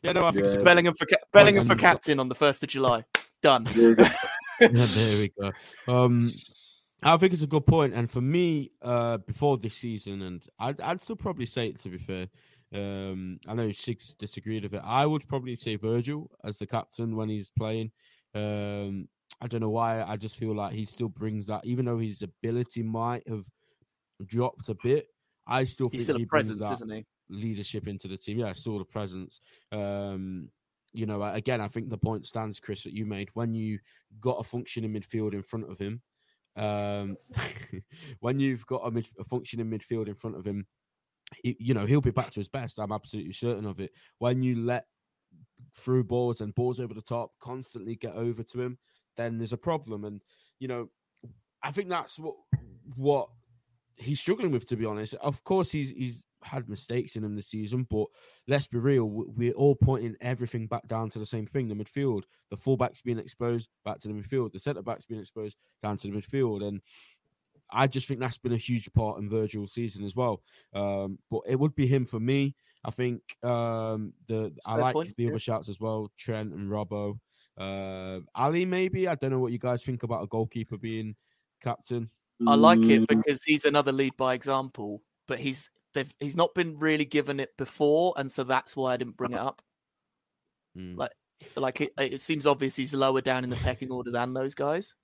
Yeah, 0.03 0.11
no, 0.13 0.25
I 0.25 0.31
think 0.31 0.45
Yeah. 0.45 0.55
good 0.55 0.65
Bellingham 0.65 0.93
for 0.93 1.05
ca- 1.05 1.17
Bellingham 1.33 1.65
for 1.65 1.75
captain 1.75 2.19
on 2.19 2.29
the 2.29 2.35
first 2.35 2.61
of 2.63 2.69
July. 2.69 3.03
Done. 3.41 3.65
There 3.65 3.89
yeah, 4.61 4.67
there 4.69 5.17
we 5.17 5.31
go. 5.39 5.51
Um, 5.87 6.31
I 7.03 7.15
think 7.17 7.33
it's 7.33 7.43
a 7.43 7.47
good 7.47 7.65
point, 7.65 7.93
and 7.93 8.09
for 8.09 8.21
me, 8.21 8.71
uh, 8.81 9.17
before 9.17 9.57
this 9.57 9.75
season, 9.75 10.23
and 10.23 10.43
I'd, 10.59 10.81
I'd 10.81 11.01
still 11.01 11.15
probably 11.15 11.45
say 11.45 11.67
it 11.67 11.79
to 11.79 11.89
be 11.89 11.97
fair. 11.97 12.27
Um, 12.73 13.39
I 13.47 13.53
know 13.53 13.71
Six 13.71 14.13
disagreed 14.15 14.63
with 14.63 14.73
it. 14.73 14.81
I 14.83 15.05
would 15.05 15.27
probably 15.27 15.55
say 15.55 15.75
Virgil 15.75 16.29
as 16.43 16.57
the 16.57 16.65
captain 16.67 17.15
when 17.15 17.29
he's 17.29 17.49
playing. 17.51 17.91
Um, 18.33 19.07
I 19.39 19.47
don't 19.47 19.61
know 19.61 19.69
why. 19.69 20.01
I 20.01 20.17
just 20.17 20.35
feel 20.37 20.55
like 20.55 20.73
he 20.73 20.83
still 20.85 21.09
brings 21.09 21.47
that, 21.47 21.63
even 21.65 21.85
though 21.85 21.99
his 21.99 22.23
ability 22.23 22.81
might 22.83 23.27
have 23.27 23.45
dropped 24.25 24.69
a 24.69 24.75
bit. 24.83 25.07
I 25.45 25.63
still 25.63 25.87
He's 25.89 26.01
think 26.01 26.01
still 26.01 26.17
he 26.17 26.23
a 26.23 26.27
presence, 26.27 26.59
that 26.59 26.71
isn't 26.73 26.91
he? 26.91 27.05
Leadership 27.29 27.87
into 27.87 28.07
the 28.07 28.17
team. 28.17 28.39
Yeah, 28.39 28.47
I 28.47 28.53
saw 28.53 28.77
the 28.77 28.85
presence. 28.85 29.39
Um, 29.71 30.49
you 30.93 31.05
know, 31.05 31.21
again, 31.23 31.61
I 31.61 31.67
think 31.67 31.89
the 31.89 31.97
point 31.97 32.25
stands, 32.25 32.59
Chris, 32.59 32.83
that 32.83 32.93
you 32.93 33.05
made 33.05 33.29
when 33.33 33.53
you 33.53 33.79
got 34.19 34.39
a 34.39 34.43
functioning 34.43 34.93
midfield 34.93 35.33
in 35.33 35.43
front 35.43 35.69
of 35.69 35.77
him. 35.77 36.01
Um, 36.55 37.17
when 38.19 38.39
you've 38.39 38.65
got 38.65 38.87
a, 38.87 38.91
mid, 38.91 39.07
a 39.19 39.23
functioning 39.23 39.69
midfield 39.69 40.07
in 40.07 40.15
front 40.15 40.37
of 40.37 40.45
him, 40.45 40.65
you 41.43 41.73
know 41.73 41.85
he'll 41.85 42.01
be 42.01 42.11
back 42.11 42.29
to 42.31 42.39
his 42.39 42.47
best. 42.47 42.79
I'm 42.79 42.91
absolutely 42.91 43.33
certain 43.33 43.65
of 43.65 43.79
it. 43.79 43.91
When 44.17 44.41
you 44.41 44.55
let 44.55 44.85
through 45.75 46.05
balls 46.05 46.41
and 46.41 46.55
balls 46.55 46.79
over 46.79 46.93
the 46.93 47.01
top 47.01 47.31
constantly 47.39 47.95
get 47.95 48.15
over 48.15 48.43
to 48.43 48.61
him, 48.61 48.77
then 49.17 49.37
there's 49.37 49.53
a 49.53 49.57
problem. 49.57 50.05
And 50.05 50.21
you 50.59 50.67
know, 50.67 50.89
I 51.61 51.71
think 51.71 51.89
that's 51.89 52.17
what 52.17 52.35
what 52.95 53.29
he's 53.97 54.19
struggling 54.19 54.51
with. 54.51 54.65
To 54.67 54.77
be 54.77 54.85
honest, 54.85 55.15
of 55.15 55.43
course 55.43 55.71
he's 55.71 55.89
he's 55.89 56.23
had 56.43 56.69
mistakes 56.69 57.15
in 57.15 57.23
him 57.23 57.35
this 57.35 57.47
season, 57.47 57.87
but 57.89 58.07
let's 58.47 58.67
be 58.67 58.77
real, 58.77 59.05
we're 59.05 59.53
all 59.53 59.75
pointing 59.75 60.15
everything 60.21 60.67
back 60.67 60.87
down 60.87 61.09
to 61.11 61.19
the 61.19 61.25
same 61.25 61.45
thing: 61.45 61.67
the 61.67 61.75
midfield. 61.75 62.23
The 62.49 62.57
fullbacks 62.57 63.03
being 63.03 63.19
exposed 63.19 63.69
back 63.83 63.99
to 63.99 64.07
the 64.07 64.13
midfield. 64.13 64.53
The 64.53 64.59
centre 64.59 64.81
backs 64.81 65.05
being 65.05 65.19
exposed 65.19 65.57
down 65.83 65.97
to 65.97 66.07
the 66.07 66.13
midfield, 66.17 66.65
and 66.67 66.81
I 67.69 67.87
just 67.87 68.07
think 68.07 68.19
that's 68.19 68.37
been 68.37 68.53
a 68.53 68.57
huge 68.57 68.91
part 68.93 69.19
in 69.19 69.29
Virgil's 69.29 69.73
season 69.73 70.05
as 70.05 70.15
well. 70.15 70.41
Um, 70.73 71.19
but 71.29 71.41
it 71.47 71.59
would 71.59 71.75
be 71.75 71.87
him 71.87 72.05
for 72.05 72.19
me. 72.19 72.55
I 72.85 72.91
think 72.91 73.21
um, 73.43 74.13
the 74.27 74.53
That's 74.55 74.67
a 74.67 74.71
I 74.71 74.75
fair 74.75 74.81
like 74.81 74.93
point, 74.93 75.13
the 75.17 75.27
yeah. 75.27 75.29
other 75.29 75.39
shouts 75.39 75.67
as 75.69 75.79
well, 75.79 76.11
Trent 76.17 76.53
and 76.53 76.69
Robbo. 76.69 77.19
Uh, 77.57 78.21
Ali, 78.35 78.65
maybe 78.65 79.07
I 79.07 79.15
don't 79.15 79.31
know 79.31 79.39
what 79.39 79.51
you 79.51 79.57
guys 79.59 79.83
think 79.83 80.03
about 80.03 80.23
a 80.23 80.27
goalkeeper 80.27 80.77
being 80.77 81.15
captain. 81.61 82.09
I 82.45 82.55
like 82.55 82.79
Mm, 82.79 82.89
it 82.89 83.07
because 83.07 83.43
he's 83.43 83.65
another 83.65 83.91
lead 83.91 84.15
by 84.15 84.33
example, 84.33 85.03
but 85.27 85.39
he's 85.39 85.71
they've, 85.97 86.13
he's 86.19 86.37
not 86.37 86.55
been 86.55 86.77
really 86.79 87.05
given 87.05 87.39
it 87.39 87.57
before, 87.57 88.13
and 88.17 88.31
so 88.31 88.43
that's 88.43 88.75
why 88.77 88.93
I 88.93 88.97
didn't 88.97 89.17
bring 89.17 89.31
it 89.31 89.39
up. 89.39 89.61
Mm. 90.77 90.97
Like- 90.97 91.11
Like 91.55 91.81
it, 91.81 91.91
it 91.99 92.21
seems 92.21 92.47
obvious 92.47 92.75
he's 92.75 92.95
lower 92.95 93.21
down 93.21 93.43
in 93.43 93.51
the 93.51 93.55
pecking 93.57 93.91
order 93.91 94.09
than 94.09 94.33
those 94.33 94.55
guys. 94.55 94.95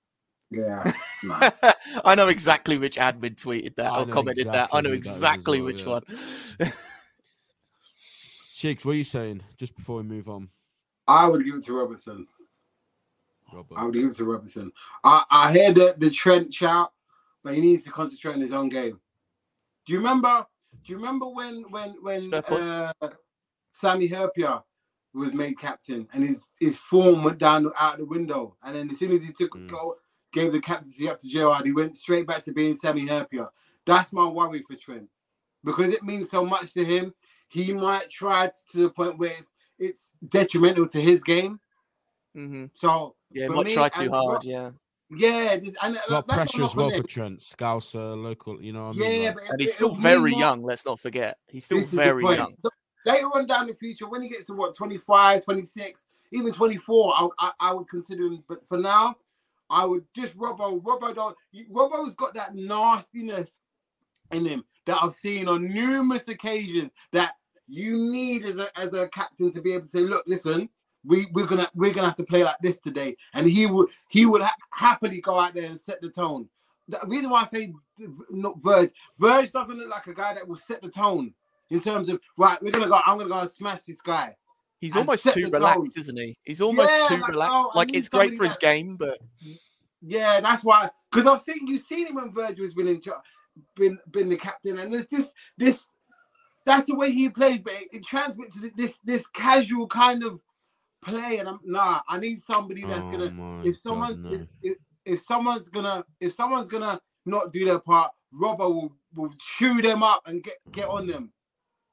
Yeah. 0.50 0.92
Nah. 1.22 1.50
I 2.04 2.16
know 2.16 2.26
exactly 2.26 2.76
which 2.76 2.96
admin 2.96 3.36
tweeted 3.36 3.76
that 3.76 3.92
I 3.92 4.02
or 4.02 4.06
know 4.06 4.12
commented 4.12 4.46
that. 4.48 4.68
I 4.72 4.80
know 4.80 4.90
who 4.90 4.96
that 4.96 4.98
was 4.98 5.08
as 5.08 5.16
exactly 5.16 5.60
well, 5.60 5.66
which 5.66 5.82
yeah. 5.82 5.88
one. 5.88 6.02
Shakes, 8.54 8.84
what 8.84 8.92
are 8.92 8.96
you 8.96 9.04
saying? 9.04 9.42
Just 9.56 9.76
before 9.76 9.98
we 9.98 10.02
move 10.02 10.28
on. 10.28 10.48
I 11.06 11.28
would 11.28 11.44
give 11.44 11.54
it 11.54 11.64
to 11.66 11.72
Robertson. 11.72 12.26
Robbo. 13.52 13.76
I 13.76 13.84
would 13.84 13.94
give 13.94 14.10
it 14.10 14.16
to 14.16 14.24
Robertson. 14.24 14.72
I, 15.04 15.22
I 15.30 15.52
hear 15.52 15.72
the, 15.72 15.94
the 15.98 16.10
Trent 16.10 16.52
shout, 16.52 16.92
but 17.44 17.54
he 17.54 17.60
needs 17.60 17.84
to 17.84 17.90
concentrate 17.90 18.34
on 18.34 18.40
his 18.40 18.52
own 18.52 18.68
game. 18.68 18.98
Do 19.86 19.92
you 19.92 19.98
remember? 19.98 20.46
Do 20.84 20.92
you 20.92 20.96
remember 20.98 21.26
when 21.28 21.64
when 21.70 21.96
when 22.02 22.34
uh, 22.34 22.92
Sami 23.72 24.08
Hyypiä 24.08 24.62
was 25.14 25.32
made 25.32 25.58
captain 25.58 26.08
and 26.12 26.24
his 26.24 26.50
his 26.60 26.76
form 26.76 27.24
went 27.24 27.38
down 27.38 27.70
out 27.78 27.98
the 27.98 28.04
window, 28.04 28.56
and 28.62 28.76
then 28.76 28.90
as 28.90 28.98
soon 28.98 29.12
as 29.12 29.24
he 29.24 29.32
took 29.32 29.52
Mm. 29.54 29.68
go, 29.68 29.96
gave 30.32 30.52
the 30.52 30.60
captaincy 30.60 31.08
up 31.08 31.18
to 31.20 31.28
Gerrard, 31.28 31.66
he 31.66 31.72
went 31.72 31.96
straight 31.96 32.26
back 32.26 32.42
to 32.44 32.52
being 32.52 32.76
Sami 32.76 33.06
Hyypiä. 33.06 33.48
That's 33.86 34.12
my 34.12 34.26
worry 34.26 34.62
for 34.62 34.76
Trent 34.76 35.08
because 35.62 35.92
it 35.92 36.02
means 36.02 36.30
so 36.30 36.44
much 36.44 36.72
to 36.74 36.84
him. 36.84 37.14
He 37.48 37.72
might 37.72 38.10
try 38.10 38.48
to 38.72 38.78
the 38.78 38.90
point 38.90 39.18
where 39.18 39.32
it's 39.38 39.54
it's 39.78 40.12
detrimental 40.28 40.86
to 40.88 41.00
his 41.00 41.22
game. 41.22 41.60
hmm 42.34 42.66
So 42.74 43.16
Yeah, 43.30 43.48
might 43.48 43.66
me, 43.66 43.74
try 43.74 43.88
too 43.88 44.10
hard. 44.10 44.34
Rob- 44.34 44.44
Yeah, 44.44 44.70
yeah, 45.16 45.56
this, 45.56 45.74
and 45.82 45.96
uh, 45.96 46.00
Got 46.08 46.08
that's 46.08 46.10
what 46.10 46.26
pressure 46.28 46.64
as 46.64 46.74
well 46.76 46.90
for 46.90 47.02
Trent, 47.02 47.40
Scouser, 47.40 48.20
local. 48.22 48.62
You 48.62 48.72
know 48.72 48.88
what 48.88 48.96
I 48.96 48.98
Yeah, 48.98 49.08
mean? 49.08 49.24
Like, 49.26 49.34
but 49.34 49.42
and 49.50 49.60
he's 49.60 49.74
still 49.74 49.94
very 49.94 50.20
mean 50.20 50.30
more- 50.32 50.40
young. 50.40 50.62
Let's 50.62 50.84
not 50.86 51.00
forget, 51.00 51.38
he's 51.48 51.64
still 51.64 51.78
This 51.78 51.90
very 51.90 52.24
young. 52.24 52.54
So 52.62 52.70
Later 53.06 53.26
on 53.34 53.46
down 53.46 53.66
the 53.66 53.74
future, 53.74 54.08
when 54.08 54.22
he 54.22 54.30
gets 54.30 54.46
to 54.46 54.54
what 54.54 54.74
25, 54.74 55.44
26, 55.44 56.06
even 56.32 56.52
24, 56.54 57.14
I, 57.14 57.28
I, 57.38 57.52
I 57.60 57.74
would 57.74 57.86
consider 57.90 58.24
him. 58.28 58.42
But 58.48 58.66
for 58.66 58.78
now, 58.78 59.16
I 59.68 59.84
would 59.84 60.04
just 60.16 60.38
Robbo. 60.38 60.82
Robbo 60.82 61.14
don't. 61.14 61.36
Robbo's 61.70 62.14
got 62.14 62.32
that 62.34 62.54
nastiness 62.54 63.58
in 64.30 64.46
him 64.46 64.64
that 64.86 64.98
I've 65.02 65.12
seen 65.14 65.48
on 65.48 65.68
numerous 65.72 66.28
occasions 66.28 66.90
that 67.12 67.34
you 67.68 67.98
need 67.98 68.44
as 68.44 68.58
a 68.58 68.68
as 68.78 68.94
a 68.94 69.06
captain 69.08 69.52
to 69.52 69.60
be 69.60 69.72
able 69.74 69.82
to 69.82 69.88
say, 69.88 70.00
look, 70.00 70.24
listen, 70.26 70.68
we 71.04 71.26
we're 71.32 71.46
gonna 71.46 71.68
we're 71.74 71.92
gonna 71.92 72.06
have 72.08 72.16
to 72.16 72.24
play 72.24 72.44
like 72.44 72.58
this 72.62 72.80
today, 72.80 73.16
and 73.34 73.46
he 73.46 73.66
would 73.66 73.88
he 74.08 74.26
would 74.26 74.42
ha- 74.42 74.56
happily 74.70 75.20
go 75.20 75.38
out 75.38 75.54
there 75.54 75.66
and 75.70 75.78
set 75.80 76.00
the 76.00 76.10
tone. 76.10 76.48
The 76.88 77.00
reason 77.06 77.30
why 77.30 77.42
I 77.42 77.44
say 77.44 77.72
not 78.30 78.60
Verge, 78.62 78.90
Verge 79.18 79.50
doesn't 79.52 79.78
look 79.78 79.88
like 79.88 80.06
a 80.06 80.14
guy 80.14 80.34
that 80.34 80.46
will 80.46 80.56
set 80.56 80.82
the 80.82 80.90
tone 80.90 81.32
in 81.70 81.80
terms 81.80 82.08
of 82.08 82.20
right. 82.36 82.60
We're 82.62 82.72
gonna 82.72 82.88
go. 82.88 83.00
I'm 83.06 83.18
gonna 83.18 83.28
go 83.30 83.38
and 83.40 83.50
smash 83.50 83.82
this 83.82 84.00
guy. 84.00 84.36
He's 84.80 84.96
almost 84.96 85.26
too 85.32 85.48
relaxed, 85.50 85.94
tone. 85.94 86.00
isn't 86.00 86.16
he? 86.18 86.36
He's 86.44 86.60
almost 86.60 86.92
Yeah, 86.92 87.06
too 87.08 87.16
like, 87.18 87.30
relaxed. 87.30 87.64
oh, 87.68 87.72
like 87.74 87.94
it's 87.94 88.08
great 88.08 88.36
for 88.36 88.44
his 88.44 88.54
that- 88.54 88.60
game, 88.60 88.96
but 88.96 89.18
Yeah, 90.02 90.40
that's 90.40 90.62
why. 90.62 90.90
Because 91.10 91.26
I've 91.26 91.40
seen 91.40 91.66
you've 91.66 91.82
seen 91.82 92.06
him 92.08 92.16
when 92.16 92.32
Virgil's 92.34 92.74
been 92.74 92.88
in 92.88 93.00
been 93.76 93.98
been 94.10 94.28
the 94.28 94.36
captain, 94.36 94.78
and 94.78 94.92
there's 94.92 95.06
this 95.06 95.32
this 95.56 95.88
that's 96.66 96.86
the 96.86 96.94
way 96.94 97.12
he 97.12 97.28
plays, 97.28 97.60
but 97.60 97.72
it, 97.74 97.88
it 97.94 98.04
transmits 98.04 98.58
this 98.76 99.00
this 99.00 99.26
casual 99.28 99.86
kind 99.86 100.22
of 100.22 100.40
play. 101.04 101.38
And 101.38 101.48
I'm 101.48 101.60
nah, 101.64 102.00
I 102.08 102.18
need 102.18 102.40
somebody 102.40 102.84
that's 102.84 103.08
oh 103.08 103.12
gonna 103.12 103.30
my 103.30 103.62
if 103.62 103.74
God, 103.74 103.80
someone's 103.82 104.22
no. 104.22 104.30
if, 104.30 104.40
if, 104.62 104.76
if 105.04 105.22
someone's 105.22 105.68
gonna 105.68 106.04
if 106.20 106.32
someone's 106.32 106.68
gonna 106.68 107.00
not 107.26 107.52
do 107.52 107.64
their 107.64 107.78
part, 107.78 108.12
Robbo 108.34 108.58
will 108.74 108.96
will 109.14 109.32
chew 109.40 109.82
them 109.82 110.02
up 110.02 110.22
and 110.26 110.42
get 110.42 110.56
get 110.72 110.88
on 110.88 111.06
them. 111.06 111.32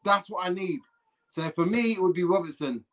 That's 0.03 0.30
what 0.30 0.45
I 0.45 0.49
need. 0.49 0.80
So 1.28 1.49
for 1.51 1.66
me, 1.66 1.93
it 1.93 2.01
would 2.01 2.14
be 2.14 2.24
Robertson. 2.24 2.84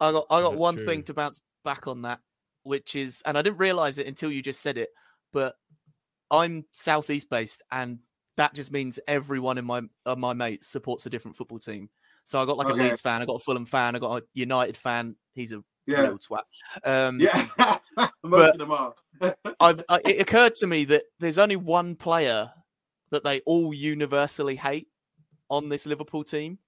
I 0.00 0.12
got 0.12 0.26
I 0.30 0.42
got 0.42 0.52
Yeah, 0.52 0.58
one 0.58 0.76
true. 0.76 0.86
thing 0.86 1.02
to 1.04 1.14
bounce 1.14 1.40
back 1.64 1.86
on 1.86 2.02
that, 2.02 2.20
which 2.62 2.94
is, 2.94 3.22
and 3.26 3.36
I 3.36 3.42
didn't 3.42 3.58
realize 3.58 3.98
it 3.98 4.06
until 4.06 4.30
you 4.30 4.42
just 4.42 4.60
said 4.60 4.78
it, 4.78 4.90
but 5.32 5.56
I'm 6.30 6.66
southeast 6.72 7.30
based, 7.30 7.62
and 7.72 7.98
that 8.36 8.54
just 8.54 8.72
means 8.72 9.00
everyone 9.08 9.58
in 9.58 9.64
my 9.64 9.82
of 10.04 10.18
my 10.18 10.32
mates 10.34 10.66
supports 10.66 11.06
a 11.06 11.10
different 11.10 11.36
football 11.36 11.58
team. 11.58 11.88
So 12.24 12.42
I 12.42 12.46
got 12.46 12.56
like 12.56 12.68
a 12.68 12.72
Leeds 12.72 13.00
fan, 13.00 13.22
I 13.22 13.24
got 13.24 13.36
a 13.36 13.44
Fulham 13.44 13.66
fan, 13.66 13.96
I 13.96 13.98
got 13.98 14.22
a 14.22 14.24
United 14.34 14.76
fan. 14.76 15.16
He's 15.36 15.52
a 15.52 15.62
Yeah, 15.86 16.00
real 16.00 16.18
twat. 16.18 16.40
Um, 16.82 17.20
yeah. 17.20 17.46
Most 18.24 18.54
of 18.54 18.58
them 18.58 18.72
are. 18.72 18.94
I've, 19.60 19.84
I, 19.88 20.00
it 20.04 20.20
occurred 20.20 20.54
to 20.56 20.66
me 20.66 20.84
that 20.86 21.02
there's 21.20 21.38
only 21.38 21.56
one 21.56 21.94
player 21.94 22.50
that 23.10 23.22
they 23.22 23.40
all 23.40 23.72
universally 23.72 24.56
hate 24.56 24.88
on 25.48 25.68
this 25.68 25.86
Liverpool 25.86 26.24
team, 26.24 26.58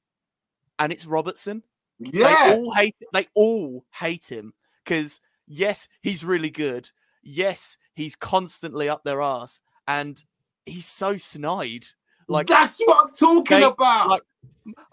and 0.78 0.92
it's 0.92 1.06
Robertson. 1.06 1.62
yeah. 1.98 2.50
They 2.50 2.56
all 2.56 2.72
hate 2.74 2.94
they 3.12 3.26
all 3.34 3.84
hate 3.94 4.30
him 4.30 4.52
because 4.84 5.20
yes, 5.46 5.88
he's 6.02 6.22
really 6.24 6.50
good. 6.50 6.90
Yes, 7.22 7.78
he's 7.94 8.14
constantly 8.16 8.88
up 8.88 9.02
their 9.02 9.22
arse, 9.22 9.60
and 9.86 10.22
he's 10.66 10.86
so 10.86 11.16
snide. 11.16 11.86
Like 12.28 12.46
that's 12.46 12.78
what 12.80 13.06
I'm 13.08 13.14
talking 13.14 13.58
they- 13.58 13.62
about. 13.64 14.08
like- 14.08 14.22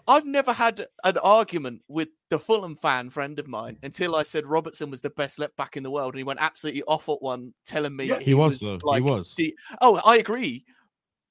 I've 0.08 0.24
never 0.24 0.54
had 0.54 0.86
an 1.04 1.18
argument 1.18 1.82
with 1.86 2.08
the 2.30 2.38
Fulham 2.38 2.76
fan 2.76 3.10
friend 3.10 3.38
of 3.38 3.46
mine 3.46 3.76
until 3.82 4.14
I 4.16 4.22
said 4.22 4.46
Robertson 4.46 4.90
was 4.90 5.02
the 5.02 5.10
best 5.10 5.38
left 5.38 5.54
back 5.56 5.76
in 5.76 5.82
the 5.82 5.90
world, 5.90 6.14
and 6.14 6.18
he 6.18 6.24
went 6.24 6.40
absolutely 6.40 6.82
off 6.84 7.10
at 7.10 7.20
one, 7.20 7.52
telling 7.66 7.94
me 7.94 8.06
Yeah, 8.06 8.20
He 8.20 8.32
was 8.32 8.58
though. 8.60 8.78
like 8.84 9.02
he 9.02 9.10
was. 9.10 9.34
the- 9.34 9.54
oh, 9.82 10.00
I 10.02 10.16
agree, 10.16 10.64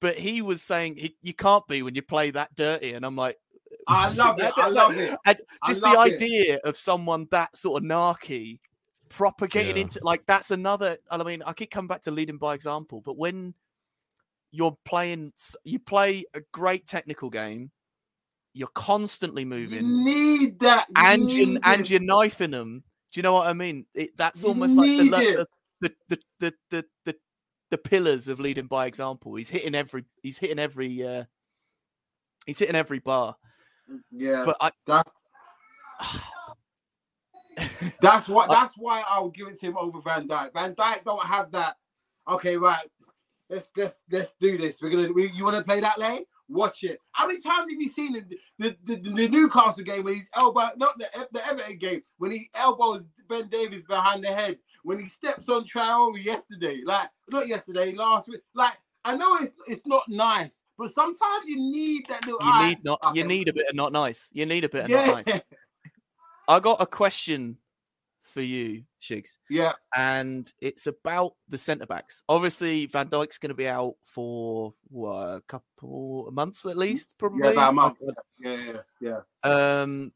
but 0.00 0.16
he 0.16 0.42
was 0.42 0.62
saying 0.62 0.96
he, 0.96 1.16
you 1.22 1.34
can't 1.34 1.66
be 1.66 1.82
when 1.82 1.96
you 1.96 2.02
play 2.02 2.30
that 2.30 2.54
dirty, 2.54 2.92
and 2.92 3.04
I'm 3.04 3.16
like, 3.16 3.36
I 3.88 4.10
love 4.12 4.38
it. 4.38 4.52
I 4.56 4.62
That- 4.68 4.72
love 4.72 4.96
it. 4.96 5.18
and 5.26 5.38
I 5.64 5.68
just 5.68 5.80
the 5.80 5.88
love 5.88 6.06
it. 6.06 6.14
idea 6.14 6.58
of 6.62 6.76
someone 6.76 7.26
that 7.32 7.56
sort 7.56 7.82
of 7.82 7.88
narky 7.88 8.60
propagating 9.08 9.76
Yeah. 9.76 9.82
into 9.82 10.00
like 10.02 10.26
that's 10.26 10.50
another 10.50 10.96
i 11.12 11.22
mean 11.22 11.40
i 11.46 11.52
keep 11.52 11.70
coming 11.70 11.86
back 11.86 12.02
to 12.02 12.10
leading 12.10 12.38
by 12.38 12.54
example 12.54 13.00
but 13.00 13.16
when 13.16 13.54
you're 14.52 14.76
playing 14.84 15.32
you 15.64 15.78
play 15.78 16.24
a 16.34 16.40
great 16.52 16.86
technical 16.86 17.30
game 17.30 17.70
you're 18.54 18.68
constantly 18.74 19.44
moving 19.44 19.84
You 19.84 20.04
need 20.04 20.60
that. 20.60 20.86
You 20.88 20.94
and 20.96 21.30
you 21.30 21.58
and 21.62 21.90
you're 21.90 22.00
knifing 22.00 22.52
them 22.52 22.84
do 23.12 23.18
you 23.18 23.22
know 23.22 23.34
what 23.34 23.48
i 23.48 23.52
mean 23.52 23.86
it, 23.94 24.16
that's 24.16 24.42
You 24.42 24.50
almost 24.50 24.76
like 24.76 24.96
the, 24.96 25.04
need 25.04 25.12
le- 25.12 25.22
it. 25.22 25.46
the, 25.80 25.92
the, 26.08 26.18
the, 26.40 26.54
the, 26.70 26.84
the, 27.04 27.16
the, 27.70 27.78
pillars 27.78 28.28
of 28.28 28.40
leading 28.40 28.66
by 28.66 28.86
example 28.86 29.34
he's 29.34 29.50
hitting 29.50 29.74
every 29.74 30.04
he's 30.22 30.38
hitting 30.38 30.58
every 30.58 31.02
uh 31.02 31.24
he's 32.46 32.58
hitting 32.58 32.76
every 32.76 33.00
bar 33.00 33.36
Yeah, 34.10 34.44
but 34.46 34.56
i 34.60 34.70
that's 34.86 35.12
that's 38.00 38.28
why 38.28 38.46
that's 38.48 38.74
why 38.76 39.02
I 39.08 39.20
would 39.20 39.34
give 39.34 39.48
it 39.48 39.58
to 39.60 39.66
him 39.66 39.78
over 39.78 40.00
Van 40.00 40.28
Dijk. 40.28 40.52
Van 40.52 40.74
Dijk 40.74 41.04
don't 41.04 41.24
have 41.24 41.50
that. 41.52 41.76
Okay, 42.28 42.56
right. 42.56 42.86
Let's 43.48 43.70
let's 43.76 44.04
let's 44.10 44.34
do 44.40 44.58
this. 44.58 44.82
We're 44.82 44.90
gonna. 44.90 45.12
We, 45.12 45.30
you 45.30 45.44
want 45.44 45.56
to 45.56 45.62
play 45.62 45.80
that 45.80 45.98
lane? 45.98 46.24
Watch 46.48 46.84
it. 46.84 46.98
How 47.12 47.26
many 47.26 47.40
times 47.40 47.70
have 47.70 47.80
you 47.80 47.88
seen 47.88 48.12
the 48.12 48.24
the, 48.58 48.76
the, 48.84 49.10
the 49.10 49.28
Newcastle 49.28 49.84
game 49.84 50.04
when 50.04 50.14
he's 50.14 50.28
elbow, 50.34 50.70
not 50.76 50.98
the 50.98 51.08
the 51.32 51.46
Everton 51.46 51.78
game 51.78 52.02
when 52.18 52.32
he 52.32 52.48
elbows 52.54 53.04
Ben 53.28 53.48
Davies 53.48 53.84
behind 53.84 54.24
the 54.24 54.28
head 54.28 54.58
when 54.82 54.98
he 54.98 55.08
steps 55.08 55.48
on 55.48 55.64
Traore 55.64 56.22
yesterday? 56.22 56.82
Like 56.84 57.08
not 57.28 57.46
yesterday, 57.46 57.92
last 57.92 58.28
week. 58.28 58.40
Like 58.54 58.76
I 59.04 59.16
know 59.16 59.36
it's 59.36 59.52
it's 59.68 59.86
not 59.86 60.02
nice, 60.08 60.64
but 60.76 60.92
sometimes 60.92 61.46
you 61.46 61.56
need 61.56 62.06
that 62.08 62.24
little. 62.26 62.40
you 62.40 62.52
"Ah, 62.52 62.66
need 62.68 62.84
not 62.84 63.00
you 63.14 63.24
need 63.24 63.48
a 63.48 63.52
bit 63.52 63.68
of 63.68 63.76
not 63.76 63.92
nice 63.92 64.28
you 64.32 64.44
need 64.46 64.64
a 64.64 64.68
bit 64.68 64.84
of 64.84 64.90
not 64.90 65.24
nice 65.26 65.40
I 66.48 66.60
got 66.60 66.80
a 66.80 66.86
question 66.86 67.58
for 68.36 68.42
you, 68.42 68.82
Shigs, 69.00 69.38
yeah. 69.48 69.72
and 69.96 70.52
it's 70.60 70.86
about 70.86 71.32
the 71.48 71.56
centre 71.56 71.86
backs. 71.86 72.22
Obviously, 72.28 72.84
Van 72.84 73.08
Dijk's 73.08 73.38
going 73.38 73.48
to 73.48 73.54
be 73.54 73.66
out 73.66 73.94
for 74.04 74.74
what, 74.88 75.16
a 75.16 75.42
couple 75.48 76.28
of 76.28 76.34
months 76.34 76.66
at 76.66 76.76
least, 76.76 77.14
probably. 77.16 77.44
Yeah, 77.44 77.52
about 77.52 77.70
a 77.70 77.72
month. 77.72 77.96
Yeah, 78.38 78.56
yeah, 78.56 78.80
yeah. 79.00 79.80
Um, 79.82 80.12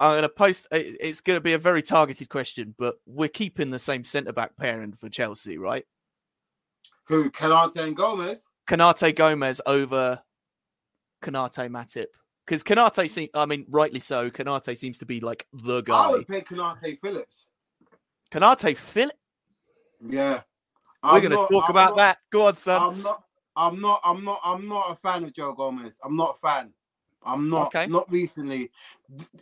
I'm 0.00 0.14
going 0.14 0.22
to 0.22 0.28
post. 0.28 0.66
it- 0.72 0.96
It's 1.00 1.20
going 1.20 1.36
to 1.36 1.40
be 1.40 1.52
a 1.52 1.58
very 1.58 1.82
targeted 1.82 2.28
question, 2.28 2.74
but 2.76 2.96
we're 3.06 3.28
keeping 3.28 3.70
the 3.70 3.78
same 3.78 4.02
centre 4.02 4.32
back 4.32 4.56
pairing 4.56 4.92
for 4.94 5.08
Chelsea, 5.08 5.56
right? 5.56 5.84
Who? 7.06 7.30
Konaté 7.30 7.76
and 7.84 7.96
Gomez? 7.96 8.48
Konaté 8.66 9.14
Gomez 9.14 9.60
over 9.66 10.20
Konaté 11.22 11.68
Matip. 11.68 12.06
Because 12.46 12.62
Konaté, 12.62 13.08
seem, 13.08 13.28
I 13.34 13.46
mean, 13.46 13.64
rightly 13.70 14.00
so. 14.00 14.28
Konaté 14.30 14.76
seems 14.76 14.98
to 14.98 15.06
be 15.06 15.20
like 15.20 15.46
the 15.52 15.80
guy. 15.82 16.04
I 16.04 16.10
would 16.10 16.28
pick 16.28 16.48
Konaté 16.48 16.98
Phillips. 17.00 17.48
Konaté 18.30 18.76
Philip. 18.76 19.16
Yeah. 20.06 20.40
We're 21.02 21.10
I'm 21.10 21.20
going 21.20 21.30
to 21.30 21.36
not- 21.36 21.50
talk 21.50 21.64
I'm 21.66 21.70
about 21.70 21.88
not- 21.90 21.96
that. 21.96 22.18
Go 22.30 22.46
on, 22.46 22.56
son. 22.56 22.82
I'm 22.94 23.02
not. 23.02 23.24
I'm 23.56 23.80
not. 23.80 24.00
I'm 24.04 24.24
not. 24.24 24.40
I'm 24.44 24.68
not 24.68 24.90
a 24.90 24.96
fan 24.96 25.22
of 25.24 25.32
Joe 25.32 25.52
Gomez. 25.52 25.98
I'm 26.04 26.16
not 26.16 26.36
a 26.36 26.46
fan. 26.46 26.72
I'm 27.24 27.48
not. 27.48 27.68
Okay. 27.68 27.86
Not 27.86 28.10
recently. 28.10 28.70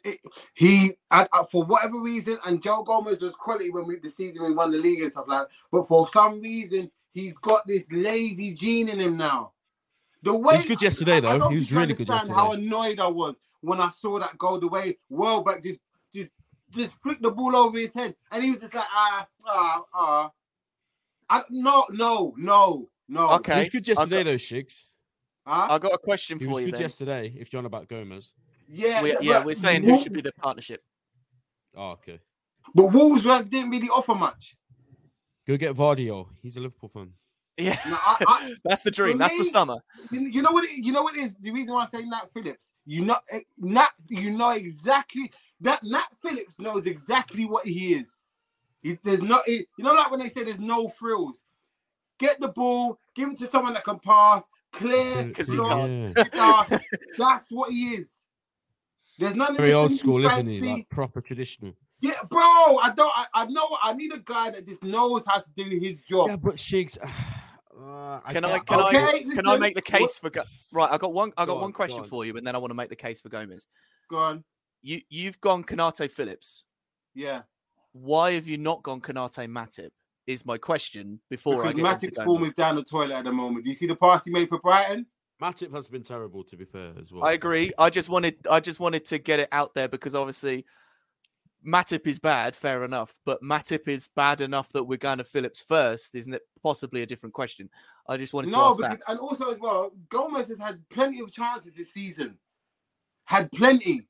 It- 0.04 0.20
he, 0.54 0.92
I, 1.10 1.22
I- 1.32 1.40
uh, 1.40 1.44
for 1.44 1.64
whatever 1.64 1.98
reason, 2.00 2.38
and 2.46 2.62
Joe 2.62 2.82
Gomez 2.84 3.22
was 3.22 3.34
quality 3.34 3.70
when 3.70 3.86
we 3.86 3.96
the 3.96 4.10
season 4.10 4.44
we 4.44 4.52
won 4.52 4.70
the 4.70 4.78
league 4.78 5.00
and 5.02 5.10
stuff 5.10 5.24
like. 5.26 5.40
that. 5.42 5.48
But 5.72 5.88
for 5.88 6.06
some 6.08 6.40
reason, 6.40 6.90
he's 7.12 7.36
got 7.38 7.66
this 7.66 7.90
lazy 7.90 8.54
gene 8.54 8.88
in 8.90 9.00
him 9.00 9.16
now. 9.16 9.52
The 10.22 10.32
way 10.34 10.56
was 10.56 10.66
good 10.66 10.82
yesterday, 10.82 11.14
I- 11.14 11.16
I 11.16 11.20
though. 11.20 11.38
don't 11.38 11.50
He 11.50 11.56
was 11.56 11.72
really 11.72 11.94
good 11.94 12.08
yesterday. 12.08 12.34
How 12.34 12.52
annoyed 12.52 13.00
I 13.00 13.06
was 13.08 13.34
when 13.60 13.80
I 13.80 13.88
saw 13.90 14.18
that 14.20 14.38
goal. 14.38 14.58
The 14.58 14.68
way 14.68 14.98
Welbeck 15.08 15.62
just, 15.62 15.80
just, 16.14 16.30
just 16.70 16.94
flicked 17.02 17.22
the 17.22 17.30
ball 17.30 17.56
over 17.56 17.76
his 17.78 17.92
head, 17.92 18.14
and 18.30 18.42
he 18.42 18.50
was 18.50 18.60
just 18.60 18.74
like, 18.74 18.84
ah, 18.90 19.26
ah, 19.46 19.82
ah. 19.94 20.30
I, 21.28 21.42
no, 21.50 21.86
no, 21.90 22.34
no, 22.36 22.88
no. 23.08 23.28
He 23.28 23.34
Okay. 23.34 23.58
was 23.60 23.68
good 23.70 23.88
yesterday, 23.88 24.22
though, 24.22 24.34
Shigs. 24.34 24.86
Huh? 25.46 25.66
I 25.70 25.78
got 25.78 25.92
a 25.92 25.98
question 25.98 26.38
He 26.38 26.44
for 26.44 26.52
was 26.52 26.60
you 26.60 26.66
good 26.66 26.74
then. 26.74 26.80
yesterday. 26.82 27.34
If 27.36 27.52
you're 27.52 27.58
on 27.58 27.66
about 27.66 27.88
Gomez. 27.88 28.32
Yeah, 28.68 29.02
We- 29.02 29.12
but- 29.14 29.24
yeah, 29.24 29.38
but 29.38 29.46
we're 29.46 29.54
saying 29.56 29.82
who 29.82 29.98
should 30.00 30.12
be 30.12 30.20
the 30.20 30.32
partnership. 30.32 30.82
Oh, 31.74 31.90
okay. 31.92 32.20
But 32.74 32.92
Wolves 32.92 33.24
weren't- 33.24 33.50
didn't 33.50 33.70
really 33.70 33.88
offer 33.88 34.14
much. 34.14 34.56
Go 35.46 35.56
get 35.56 35.74
Vardio. 35.74 36.28
He's 36.40 36.56
a 36.56 36.60
Liverpool 36.60 36.88
fan. 36.90 37.14
Yeah, 37.58 37.78
No, 37.86 37.96
I, 38.00 38.16
I, 38.26 38.54
that's 38.64 38.82
the 38.82 38.90
dream. 38.90 39.18
That's 39.18 39.36
the 39.36 39.44
summer. 39.44 39.76
you 40.10 40.20
you 40.20 40.42
know 40.42 40.52
what? 40.52 40.64
It, 40.64 40.84
you 40.84 40.90
know 40.92 41.02
what 41.02 41.16
it 41.16 41.20
is. 41.24 41.34
The 41.40 41.50
reason 41.50 41.74
why 41.74 41.82
I 41.84 41.86
say 41.86 42.02
Nat 42.04 42.28
Phillips, 42.32 42.72
you 42.86 43.02
know, 43.04 43.18
eh, 43.30 43.40
Nat, 43.58 43.90
you 44.08 44.30
know 44.30 44.50
exactly 44.50 45.30
that 45.60 45.82
Nat 45.84 46.06
Phillips 46.22 46.58
knows 46.58 46.86
exactly 46.86 47.44
what 47.44 47.66
he 47.66 47.94
is. 47.94 48.20
He, 48.82 48.98
there's 49.04 49.22
not, 49.22 49.42
he- 49.46 49.66
you 49.76 49.84
know, 49.84 49.92
like 49.92 50.10
when 50.10 50.20
they 50.20 50.28
say 50.30 50.44
there's 50.44 50.58
no 50.58 50.88
frills. 50.88 51.42
Get 52.18 52.40
the 52.40 52.48
ball, 52.48 52.98
give 53.14 53.30
it 53.30 53.38
to 53.40 53.46
someone 53.48 53.74
that 53.74 53.84
can 53.84 53.98
pass, 53.98 54.44
clear, 54.72 55.30
'Cause 55.32 55.48
he 55.48 55.56
can't. 55.56 56.16
Yeah. 56.34 56.78
That's 57.18 57.46
what 57.50 57.70
he 57.70 57.94
is. 57.96 58.22
There's 59.18 59.34
none 59.34 59.56
Very 59.56 59.68
this 59.68 59.74
old 59.76 59.90
fancy- 59.90 59.98
school, 59.98 60.26
isn't 60.26 60.46
he? 60.46 60.60
Like 60.62 60.88
proper 60.88 61.20
traditional. 61.20 61.74
Yeah, 62.00 62.14
bro. 62.28 62.40
I 62.40 62.92
don't. 62.96 63.12
I, 63.14 63.26
I 63.34 63.46
know. 63.46 63.76
I 63.82 63.92
need 63.92 64.12
a 64.12 64.18
guy 64.18 64.50
that 64.50 64.66
just 64.66 64.82
knows 64.82 65.24
how 65.26 65.38
to 65.40 65.46
do 65.56 65.78
his 65.78 66.00
job. 66.00 66.30
Yeah, 66.30 66.36
but 66.36 66.56
Shigs. 66.56 66.96
Uh, 67.74 68.20
Can 68.30 68.44
I 68.44 68.58
get- 68.58 68.66
can 68.66 68.80
I 68.80 68.88
Okay, 68.88 69.24
can 69.24 69.46
I 69.46 69.56
make 69.56 69.74
the 69.74 69.78
what- 69.78 69.84
case 70.00 70.18
for 70.18 70.28
Go- 70.30 70.44
right? 70.72 70.90
I 70.90 70.98
got 70.98 71.12
one. 71.14 71.32
I 71.38 71.46
got 71.46 71.54
Go 71.54 71.54
one 71.54 71.64
on, 71.64 71.70
go 71.70 71.76
question 71.76 72.00
on. 72.00 72.06
for 72.06 72.24
you, 72.26 72.36
and 72.36 72.46
then 72.46 72.54
I 72.54 72.58
want 72.58 72.70
to 72.70 72.74
make 72.74 72.90
the 72.90 72.96
case 72.96 73.20
for 73.20 73.28
Gomez. 73.30 73.66
Go 74.10 74.18
on. 74.18 74.44
You 74.82 75.00
you've 75.08 75.40
gone 75.40 75.64
Konaté 75.64 76.10
Phillips. 76.10 76.64
Yeah. 77.14 77.42
Why 77.92 78.32
have 78.32 78.46
you 78.46 78.58
not 78.58 78.82
gone 78.82 79.00
Konaté 79.00 79.48
Matip? 79.50 79.90
Is 80.26 80.44
my 80.46 80.56
question 80.58 81.20
before 81.30 81.64
I 81.64 81.72
get 81.72 81.78
into 81.84 82.08
Matip's 82.10 82.24
form 82.24 82.42
is 82.44 82.52
down 82.52 82.76
the 82.76 82.84
toilet 82.84 83.14
at 83.14 83.24
the 83.24 83.32
moment. 83.32 83.64
Do 83.64 83.70
you 83.70 83.74
see 83.76 83.86
the 83.86 83.96
pass 83.96 84.24
he 84.24 84.30
made 84.30 84.48
for 84.48 84.60
Brighton? 84.60 85.06
Matip 85.42 85.74
has 85.74 85.88
been 85.88 86.04
terrible, 86.04 86.44
to 86.44 86.56
be 86.56 86.64
fair, 86.64 86.92
as 87.00 87.10
well. 87.12 87.24
I 87.24 87.32
agree. 87.32 87.72
I 87.78 87.90
just 87.90 88.08
wanted 88.08 88.36
I 88.48 88.60
just 88.60 88.78
wanted 88.80 89.04
to 89.06 89.18
get 89.18 89.40
it 89.40 89.48
out 89.50 89.74
there 89.74 89.88
because 89.88 90.14
obviously 90.14 90.64
Matip 91.66 92.06
is 92.06 92.18
bad, 92.18 92.56
fair 92.56 92.84
enough, 92.84 93.14
but 93.24 93.42
Matip 93.42 93.88
is 93.88 94.08
bad 94.14 94.40
enough 94.40 94.70
that 94.72 94.84
we're 94.84 94.98
going 94.98 95.18
to 95.18 95.24
Phillips 95.24 95.62
first, 95.62 96.14
isn't 96.14 96.34
it? 96.34 96.42
Possibly 96.62 97.02
a 97.02 97.06
different 97.06 97.34
question. 97.34 97.70
I 98.08 98.16
just 98.16 98.32
wanted 98.32 98.50
to 98.50 98.56
ask 98.56 98.78
because 98.80 98.98
that. 98.98 99.10
and 99.10 99.20
also 99.20 99.50
as 99.50 99.58
well, 99.58 99.92
Gomez 100.08 100.48
has 100.48 100.58
had 100.58 100.80
plenty 100.90 101.20
of 101.20 101.32
chances 101.32 101.76
this 101.76 101.92
season. 101.92 102.38
Had 103.24 103.50
plenty. 103.52 104.08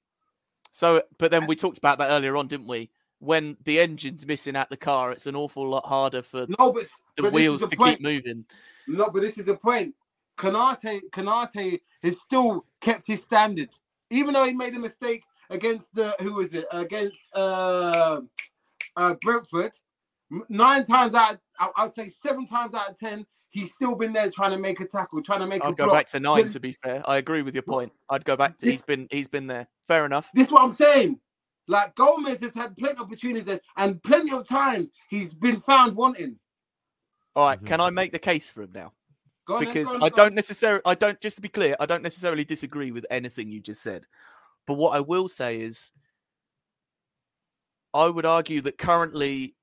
So, 0.73 1.03
but 1.19 1.31
then 1.31 1.47
we 1.47 1.55
talked 1.55 1.79
about 1.79 1.99
that 1.99 2.11
earlier 2.11 2.37
on, 2.37 2.47
didn't 2.47 2.67
we? 2.67 2.91
When 3.19 3.57
the 3.65 3.79
engine's 3.79 4.27
missing 4.27 4.57
at 4.57 4.71
the 4.71 4.77
car, 4.77 5.13
it's 5.13 5.27
an 5.27 5.37
awful 5.37 5.69
lot 5.69 5.87
harder 5.87 6.23
for 6.23 6.47
No, 6.59 6.73
but 6.73 6.87
the 7.17 7.23
but 7.25 7.33
wheels 7.33 7.65
to 7.65 7.77
point. 7.77 7.99
keep 7.99 8.03
moving. 8.03 8.45
No, 8.89 9.11
but 9.11 9.23
this 9.23 9.39
is 9.39 9.45
the 9.45 9.57
point. 9.57 9.95
Konaté 10.39 11.01
Konaté 11.13 11.81
has 12.03 12.19
still 12.21 12.65
kept 12.81 13.07
his 13.07 13.23
standard, 13.23 13.69
even 14.11 14.35
though 14.35 14.45
he 14.45 14.55
made 14.55 14.75
a 14.75 14.79
mistake 14.79 15.23
against 15.53 15.95
the 15.95 16.15
who 16.21 16.35
was 16.35 16.55
it 16.55 16.67
against 16.73 17.21
uh, 17.35 18.21
uh, 18.97 19.15
Brentford. 19.21 19.73
Nine 20.49 20.85
times 20.85 21.15
out, 21.15 21.39
I- 21.61 21.71
I'd 21.77 21.95
say 21.95 22.09
seven 22.09 22.47
times 22.47 22.75
out 22.75 22.89
of 22.91 22.99
ten, 22.99 23.27
he's 23.51 23.75
still 23.75 23.95
been 23.95 24.13
there 24.15 24.31
trying 24.31 24.53
to 24.53 24.59
make 24.59 24.81
a 24.81 24.87
tackle, 24.87 25.23
trying 25.23 25.41
to 25.41 25.47
make 25.47 25.63
a 25.63 25.67
I'd 25.67 25.77
go 25.77 25.85
block. 25.85 25.97
back 25.99 26.07
to 26.09 26.21
nine. 26.21 26.49
To 26.49 26.59
be 26.61 26.73
fair, 26.73 27.03
I 27.07 27.19
agree 27.19 27.43
with 27.43 27.55
your 27.55 27.63
point. 27.65 27.93
I'd 28.09 28.25
go 28.25 28.37
back 28.37 28.57
to 28.59 28.65
This- 28.65 28.75
he's 28.75 28.83
been 28.83 29.09
he's 29.11 29.29
been 29.29 29.47
there. 29.47 29.69
Fair 29.87 30.07
enough. 30.07 30.31
This 30.35 30.47
is 30.47 30.53
what 30.53 30.63
I'm 30.63 30.73
saying. 30.73 31.21
Like 31.69 31.95
Gomez 31.95 32.41
has 32.41 32.55
had 32.55 32.77
plenty 32.77 32.95
of 32.95 33.01
opportunities 33.03 33.47
and, 33.49 33.61
and 33.77 34.03
plenty 34.03 34.33
of 34.33 34.49
times 34.49 34.91
he's 35.11 35.33
been 35.33 35.61
found 35.61 35.95
wanting. 35.95 36.39
All 37.37 37.47
right, 37.47 37.61
Mhm. 37.61 37.67
can 37.67 37.81
I 37.81 37.91
make 37.91 38.11
the 38.13 38.19
case 38.19 38.51
for 38.51 38.63
him 38.63 38.73
now? 38.75 38.93
Go 39.47 39.57
on 39.57 39.65
then, 39.65 39.73
because 39.75 39.89
go 39.89 39.95
on, 39.95 40.03
I 40.03 40.09
don't 40.09 40.35
necessarily, 40.35 40.83
I 40.85 40.95
don't, 40.95 41.21
just 41.21 41.37
to 41.37 41.43
be 41.43 41.49
clear, 41.49 41.75
I 41.81 41.87
don't 41.87 42.03
necessarily 42.03 42.45
disagree 42.45 42.91
with 42.91 43.07
anything 43.11 43.51
you 43.51 43.61
just 43.61 43.83
said. 43.83 44.07
But 44.67 44.75
what 44.75 44.97
I 44.97 45.01
will 45.01 45.29
say 45.29 45.61
is, 45.61 45.91
I 47.95 48.09
would 48.09 48.25
argue 48.25 48.61
that 48.63 48.79
currently, 48.79 49.55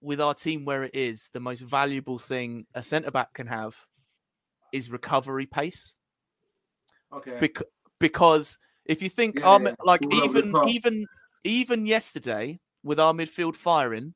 with 0.00 0.20
our 0.20 0.34
team 0.34 0.64
where 0.64 0.84
it 0.84 0.94
is, 0.94 1.30
the 1.32 1.40
most 1.40 1.60
valuable 1.60 2.18
thing 2.18 2.66
a 2.74 2.82
centre 2.82 3.10
back 3.10 3.32
can 3.34 3.46
have 3.46 3.76
is 4.72 4.90
recovery 4.90 5.46
pace. 5.46 5.94
Okay. 7.12 7.38
Bec- 7.40 7.62
because 7.98 8.58
if 8.84 9.02
you 9.02 9.08
think, 9.08 9.38
Yeah, 9.38 9.46
our, 9.46 9.60
yeah, 9.62 9.72
like 9.84 10.04
over 10.12 10.38
even 10.38 10.54
even 10.68 11.06
even 11.44 11.86
yesterday 11.86 12.60
with 12.82 13.00
our 13.00 13.12
midfield 13.12 13.56
firing, 13.56 14.14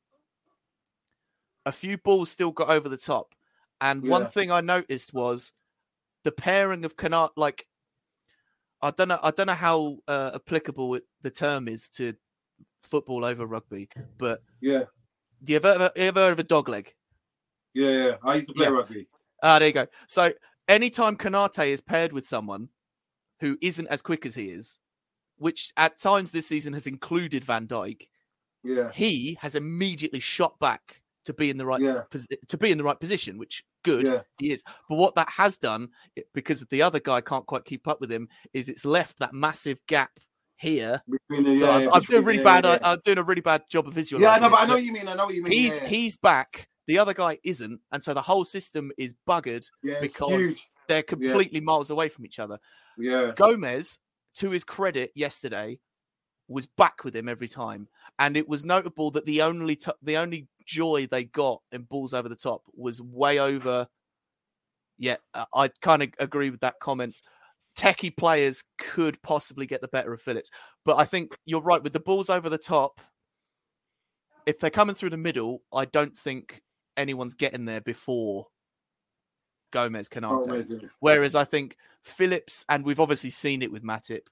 a 1.65 1.71
few 1.71 1.97
balls 1.97 2.29
still 2.29 2.51
got 2.51 2.69
over 2.69 2.89
the 2.89 2.97
top. 2.97 3.33
And 3.81 4.03
one 4.03 4.27
thing 4.27 4.51
I 4.51 4.61
noticed 4.61 5.13
was 5.13 5.53
the 6.23 6.31
pairing 6.31 6.85
of 6.85 6.95
Canard. 6.95 7.31
Like, 7.35 7.67
I 8.83 8.91
don't 8.91 9.07
know, 9.07 9.19
I 9.23 9.31
don't 9.31 9.47
know 9.47 9.53
how 9.53 9.97
uh, 10.07 10.31
applicable 10.35 10.95
it, 10.95 11.03
the 11.21 11.31
term 11.31 11.67
is 11.67 11.87
to 11.89 12.13
football 12.81 13.23
over 13.23 13.45
rugby, 13.45 13.87
but 14.17 14.43
Yeah, 14.59 14.83
do 15.43 15.53
you 15.53 15.55
ever 15.55 15.69
ever, 15.69 15.91
ever 15.95 16.19
heard 16.19 16.33
of 16.33 16.39
a 16.39 16.43
dog 16.43 16.67
leg? 16.67 16.93
yeah, 17.73 17.89
yeah. 17.89 18.15
I 18.23 18.35
used 18.35 18.49
to 18.49 18.53
play 18.53 18.65
Yeah. 18.65 18.71
rugby. 18.73 19.07
Ah, 19.41 19.57
there 19.57 19.69
you 19.69 19.73
go. 19.73 19.87
So 20.07 20.33
anytime 20.67 21.15
Konaté 21.17 21.67
is 21.69 21.81
paired 21.81 22.11
with 22.11 22.27
someone 22.27 22.69
who 23.39 23.57
isn't 23.61 23.87
as 23.87 24.01
quick 24.01 24.25
as 24.25 24.35
he 24.35 24.49
is, 24.49 24.79
which 25.37 25.71
at 25.77 25.97
times 25.97 26.31
this 26.31 26.47
season 26.47 26.73
has 26.73 26.85
included 26.85 27.43
Van 27.45 27.67
Dijk, 27.67 28.07
Yeah, 28.63 28.91
he 28.93 29.37
has 29.41 29.55
immediately 29.55 30.19
shot 30.19 30.59
back 30.59 31.01
to 31.25 31.33
be 31.33 31.49
in 31.49 31.57
the 31.57 31.65
right 31.65 31.81
Yeah. 31.81 32.03
to 32.49 32.57
be 32.57 32.69
in 32.71 32.77
the 32.77 32.83
right 32.83 32.99
position, 32.99 33.37
which 33.37 33.63
good 33.83 34.07
Yeah. 34.07 34.21
he 34.39 34.51
is. 34.51 34.63
But 34.89 34.95
what 34.97 35.15
that 35.15 35.29
has 35.29 35.57
done, 35.57 35.89
because 36.33 36.61
the 36.69 36.81
other 36.81 36.99
guy 36.99 37.21
can't 37.21 37.45
quite 37.45 37.65
keep 37.65 37.87
up 37.87 38.01
with 38.01 38.11
him, 38.11 38.27
is 38.53 38.69
it's 38.69 38.85
left 38.85 39.19
that 39.19 39.33
massive 39.33 39.79
gap 39.87 40.11
here. 40.57 41.01
between 41.09 41.55
So 41.55 41.65
yeah, 41.65 41.71
I'm, 41.71 41.81
yeah, 41.83 41.89
I'm 41.91 41.99
between 42.01 42.15
doing 42.17 42.25
really 42.25 42.43
bad. 42.43 42.65
I, 42.65 42.79
I'm 42.83 42.99
doing 43.03 43.17
a 43.17 43.23
really 43.23 43.41
bad 43.41 43.63
job 43.69 43.87
of 43.87 43.93
visualizing. 43.93 44.23
yeah, 44.25 44.33
I 44.33 44.39
know, 44.39 44.49
but 44.49 44.59
I 44.61 44.65
know 44.65 44.73
what 44.75 44.83
you 44.83 44.93
mean. 44.93 45.07
I 45.07 45.13
know 45.13 45.25
what 45.25 45.35
you 45.35 45.43
mean. 45.43 45.51
he's 45.53 45.77
he's 45.79 46.17
back. 46.17 46.67
The 46.87 46.97
other 46.99 47.13
guy 47.13 47.39
isn't, 47.43 47.79
and 47.91 48.03
so 48.03 48.13
the 48.13 48.21
whole 48.21 48.43
system 48.45 48.91
is 48.97 49.15
buggered. 49.27 49.65
because- 50.01 50.31
huge. 50.55 50.67
They're 50.89 51.01
completely 51.01 51.61
miles 51.61 51.89
away 51.89 52.09
from 52.09 52.25
each 52.25 52.39
other. 52.39 52.59
yeah, 52.97 53.31
Gomez, 53.37 53.99
to 54.35 54.49
his 54.49 54.65
credit, 54.65 55.11
yesterday 55.15 55.79
was 56.53 56.67
back 56.67 57.03
with 57.03 57.15
him 57.15 57.27
every 57.27 57.47
time, 57.47 57.87
and 58.19 58.37
it 58.37 58.47
was 58.47 58.63
notable 58.65 59.11
that 59.11 59.25
the 59.25 59.41
only 59.41 59.75
t- 59.75 59.91
the 60.01 60.17
only 60.17 60.47
joy 60.65 61.07
they 61.09 61.25
got 61.25 61.61
in 61.71 61.83
balls 61.83 62.13
over 62.13 62.29
the 62.29 62.35
top 62.35 62.63
was 62.73 63.01
way 63.01 63.39
over. 63.39 63.87
Yeah, 64.97 65.17
I 65.53 65.69
kind 65.81 66.03
of 66.03 66.09
agree 66.19 66.49
with 66.49 66.61
that 66.61 66.79
comment. 66.79 67.15
Techie 67.77 68.15
players 68.15 68.63
could 68.77 69.19
possibly 69.23 69.65
get 69.65 69.81
the 69.81 69.87
better 69.87 70.13
of 70.13 70.21
Phillips, 70.21 70.51
but 70.85 70.97
I 70.97 71.05
think 71.05 71.35
you're 71.45 71.61
right 71.61 71.81
with 71.81 71.93
the 71.93 71.99
balls 71.99 72.29
over 72.29 72.49
the 72.49 72.57
top. 72.59 73.01
If 74.45 74.59
they're 74.59 74.69
coming 74.69 74.93
through 74.95 75.09
the 75.11 75.17
middle, 75.17 75.63
I 75.73 75.85
don't 75.85 76.15
think 76.15 76.61
anyone's 76.97 77.33
getting 77.33 77.65
there 77.65 77.81
before 77.81 78.47
Gomez 79.71 80.09
Oh, 80.13 80.19
Konaté. 80.19 80.49
amazing. 80.51 80.89
Whereas 80.99 81.33
I 81.33 81.45
think 81.45 81.77
Phillips, 82.03 82.63
and 82.69 82.85
we've 82.85 82.99
obviously 82.99 83.31
seen 83.31 83.61
it 83.63 83.71
with 83.71 83.83
Matip, 83.83 84.27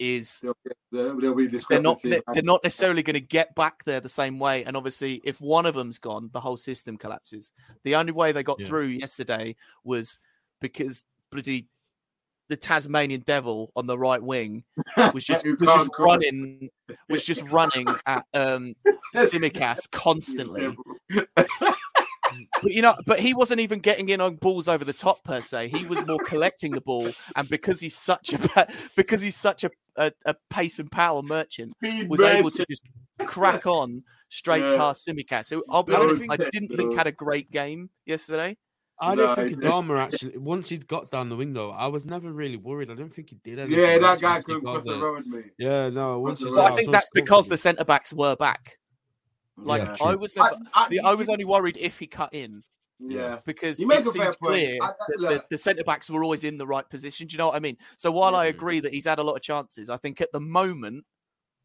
is 0.00 0.40
There'll 0.40 0.56
be- 0.64 0.70
There'll, 0.90 1.20
there'll 1.20 1.36
be 1.36 1.46
they're 1.46 1.80
not 1.80 2.02
they're, 2.02 2.20
they're 2.32 2.42
not 2.42 2.64
necessarily 2.64 3.04
going 3.04 3.14
to 3.14 3.20
get 3.20 3.54
back 3.54 3.84
there 3.84 4.00
the 4.00 4.08
same 4.08 4.40
way. 4.40 4.64
And 4.64 4.76
obviously, 4.76 5.20
if 5.22 5.40
one 5.40 5.66
of 5.66 5.74
them's 5.74 5.98
gone, 6.00 6.30
the 6.32 6.40
whole 6.40 6.56
system 6.56 6.96
collapses. 6.96 7.52
The 7.84 7.94
only 7.94 8.10
way 8.12 8.32
they 8.32 8.42
got 8.42 8.58
Yeah. 8.58 8.66
through 8.66 8.86
yesterday 8.86 9.54
was 9.84 10.18
because 10.60 11.04
bloody 11.30 11.68
the 12.48 12.56
Tasmanian 12.56 13.20
Devil 13.20 13.70
on 13.76 13.86
the 13.86 13.96
right 13.96 14.20
wing 14.20 14.64
was 15.14 15.24
just 15.24 15.44
was 15.46 15.56
just 15.60 15.76
can't 15.76 15.92
call 15.92 16.06
it. 16.06 16.08
running 16.08 16.70
was 17.08 17.24
just 17.24 17.42
running 17.44 17.86
at 18.06 18.24
um 18.34 18.74
Tsimikas 19.14 19.88
constantly. 19.92 20.76
But 22.62 22.72
you 22.72 22.82
know, 22.82 22.94
but 23.06 23.20
he 23.20 23.34
wasn't 23.34 23.60
even 23.60 23.78
getting 23.80 24.08
in 24.08 24.20
on 24.20 24.36
balls 24.36 24.68
over 24.68 24.84
the 24.84 24.92
top 24.92 25.24
per 25.24 25.40
se. 25.40 25.68
He 25.68 25.84
was 25.86 26.06
more 26.06 26.18
collecting 26.18 26.72
the 26.72 26.80
ball, 26.80 27.10
and 27.36 27.48
because 27.48 27.80
he's 27.80 27.96
such 27.96 28.32
a 28.32 28.66
because 28.96 29.20
he's 29.20 29.36
such 29.36 29.64
a, 29.64 29.70
a, 29.96 30.12
a 30.26 30.34
pace 30.50 30.78
and 30.78 30.90
power 30.90 31.22
merchant, 31.22 31.72
Speed 31.72 32.08
was 32.08 32.20
able 32.20 32.50
to 32.50 32.64
just 32.68 32.82
crack 33.26 33.66
on 33.66 34.02
straight 34.28 34.62
Yeah. 34.62 34.76
past 34.76 35.06
Tsimikas, 35.06 35.50
who 35.50 35.64
I'll 35.68 35.82
be 35.82 35.92
That 35.92 36.02
honest, 36.02 36.22
I 36.30 36.36
didn't 36.36 36.76
think 36.76 36.94
had 36.94 37.06
a 37.06 37.12
great 37.12 37.50
game 37.50 37.90
yesterday. 38.06 38.56
I 39.02 39.14
No, 39.14 39.28
don't 39.34 39.36
think 39.36 39.48
he. 39.48 39.54
Adama 39.56 39.98
actually. 39.98 40.36
Once 40.36 40.68
he'd 40.68 40.86
got 40.86 41.10
down 41.10 41.30
the 41.30 41.36
wing, 41.36 41.54
though, 41.54 41.70
I 41.70 41.86
was 41.86 42.04
never 42.04 42.30
really 42.30 42.58
worried. 42.58 42.90
I 42.90 42.94
don't 42.94 43.12
think 43.12 43.30
he 43.30 43.38
did 43.42 43.58
anything. 43.58 43.78
Yeah, 43.82 43.96
that 43.98 44.20
guy 44.20 44.42
couldn't 44.42 44.60
cross 44.60 44.84
the 44.84 44.92
there. 44.92 45.00
road, 45.02 45.24
mate. 45.26 45.52
Yeah, 45.58 45.88
no. 45.88 46.18
Once 46.18 46.40
he's. 46.40 46.52
So 46.52 46.60
out, 46.60 46.72
I 46.72 46.76
think 46.76 46.88
was 46.88 46.92
that's 46.92 47.10
because 47.14 47.48
the 47.48 47.56
centre 47.56 47.84
backs 47.86 48.12
were 48.12 48.36
back. 48.36 48.76
Like 49.56 49.82
Yeah, 49.82 49.96
I 50.02 50.14
was 50.14 50.34
never, 50.36 50.56
I, 50.74 50.88
the, 50.88 51.00
I 51.00 51.14
was 51.14 51.28
only 51.28 51.44
worried 51.44 51.76
if 51.78 51.98
he 51.98 52.06
cut 52.06 52.32
in 52.34 52.62
yeah. 52.98 53.38
because 53.44 53.78
You 53.80 53.86
make 53.86 54.00
it 54.00 54.08
seemed 54.08 54.36
clear 54.42 54.78
I- 54.82 54.86
I- 54.86 54.88
that 54.88 55.18
the, 55.18 55.44
the 55.50 55.58
centre 55.58 55.84
backs 55.84 56.08
were 56.08 56.22
always 56.24 56.44
in 56.44 56.56
the 56.58 56.66
right 56.66 56.88
position. 56.88 57.26
Do 57.26 57.32
you 57.34 57.38
know 57.38 57.48
what 57.48 57.56
I 57.56 57.60
mean? 57.60 57.76
So 57.96 58.10
while 58.10 58.34
I 58.36 58.46
agree 58.46 58.80
that 58.80 58.92
he's 58.92 59.06
had 59.06 59.18
a 59.18 59.22
lot 59.22 59.34
of 59.34 59.42
chances, 59.42 59.90
I 59.90 59.96
think 59.98 60.20
at 60.20 60.32
the 60.32 60.40
moment 60.40 61.04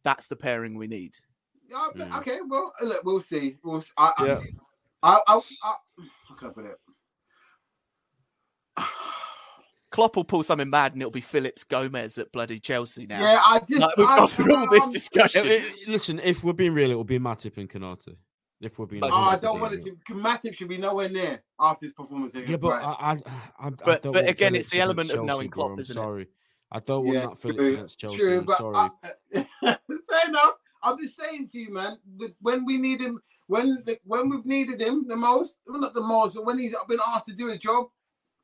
that's 0.04 0.28
the 0.28 0.36
pairing 0.36 0.76
we 0.78 0.88
need. 0.88 1.18
Yeah, 1.70 1.88
but- 1.96 2.10
Mm. 2.10 2.20
Okay, 2.20 2.40
well, 2.48 2.74
look, 2.82 3.04
we'll 3.04 3.22
see. 3.22 3.58
We'll. 3.64 3.78
s- 3.78 3.92
I, 3.98 4.14
I, 4.18 4.26
Yeah. 4.26 4.40
I, 5.04 5.20
I, 5.28 5.36
I, 5.64 5.76
how 6.30 6.36
can 6.36 6.48
I 6.50 6.52
put 6.52 6.66
it? 6.66 6.80
Klopp 9.96 10.16
will 10.18 10.24
pull 10.26 10.43
something 10.43 10.70
mad 10.70 10.91
and 10.93 11.02
it'll 11.02 11.10
be 11.12 11.22
Phillips 11.22 11.64
Gomez 11.64 12.18
at 12.18 12.32
bloody 12.34 12.60
Chelsea 12.60 13.06
now. 13.08 13.22
Yeah, 13.24 13.39
I 13.43 13.60
just 13.60 13.80
Like, 13.80 13.96
we've 13.98 14.08
I, 14.08 14.18
gone 14.18 14.28
through 14.28 14.56
all 14.56 14.70
this 14.70 14.84
I'm- 14.84 14.91
discussion. 14.91 15.48
Eh, 15.48 15.62
eh, 15.66 15.72
Listen, 15.88 16.20
if 16.24 16.43
we're 16.43 16.52
being 16.54 16.74
real, 16.74 16.91
it 16.91 16.96
will 16.96 17.06
be 17.06 17.18
Matip 17.18 17.58
and 17.58 17.70
Konaté. 17.70 18.18
If 18.60 18.78
we're 18.78 18.86
being 18.88 19.00
But- 19.00 19.12
Oh, 19.14 19.24
I 19.24 19.38
don't 19.38 19.60
want 19.62 19.74
it 19.74 19.84
real. 19.84 19.96
to. 20.08 20.14
Matip 20.16 20.54
should 20.56 20.68
be 20.68 20.78
nowhere 20.78 21.08
near 21.10 21.41
after 21.60 21.86
his 21.86 21.93
performance 21.93 22.34
Yeah, 22.36 22.58
but 22.58 22.60
Brighton. 22.60 22.89
I, 22.89 22.93
I, 22.93 23.12
I, 23.12 23.68
I 23.68 23.70
But- 23.70 24.04
but 24.04 24.28
again, 24.28 24.36
Phillips 24.54 24.60
it's 24.60 24.70
the 24.72 24.80
element 24.82 25.10
against 25.10 25.20
of 25.20 25.26
knowing 25.26 25.39
Chelsea, 25.48 25.50
Klopp, 25.50 25.68
bro. 25.68 25.74
I'm 25.76 25.80
isn't 25.80 25.98
it? 25.98 26.02
sorry. 26.02 26.28
I 26.72 26.80
don't 26.80 27.06
want 27.06 27.30
that 27.30 27.38
Phillips 27.41 27.70
against 27.70 28.00
Chelsea. 28.00 28.18
true, 28.18 28.39
I'm 28.39 28.48
sorry. 28.48 28.89
I- 29.34 29.48
fair 30.10 30.28
enough. 30.28 30.54
I'm 30.84 31.00
just 31.00 31.18
saying 31.20 31.48
to 31.54 31.60
you, 31.60 31.72
man. 31.74 31.98
That 32.20 32.36
when 32.41 32.66
we 32.66 32.78
need 32.78 33.00
him, 33.02 33.20
when 33.48 33.84
when 34.04 34.30
we've 34.30 34.46
needed 34.46 34.82
him 34.82 35.06
the 35.08 35.16
most, 35.16 35.58
well, 35.68 35.80
not 35.80 35.93
the 35.93 36.02
most, 36.02 36.36
but 36.36 36.46
when 36.46 36.58
he's 36.60 36.76
been 36.89 37.00
asked 37.08 37.28
to 37.28 37.34
do 37.34 37.50
a 37.50 37.58
job, 37.58 37.86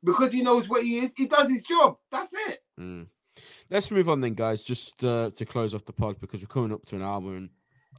because 0.04 0.32
he 0.32 0.42
knows 0.42 0.68
what 0.68 0.82
he 0.82 0.98
is, 0.98 1.12
he 1.16 1.26
does 1.26 1.50
his 1.50 1.62
job. 1.62 1.96
That's 2.10 2.32
it. 2.48 2.58
Mm. 2.80 3.06
Let's 3.70 3.90
move 3.90 4.08
on 4.08 4.20
then, 4.20 4.34
guys. 4.34 4.62
Just 4.62 5.02
uh, 5.04 5.30
to 5.30 5.44
close 5.44 5.74
off 5.74 5.84
the 5.84 5.92
pod 5.92 6.20
because 6.20 6.40
we're 6.40 6.46
coming 6.46 6.72
up 6.72 6.84
to 6.86 6.96
an 6.96 7.02
hour 7.02 7.36
and 7.36 7.48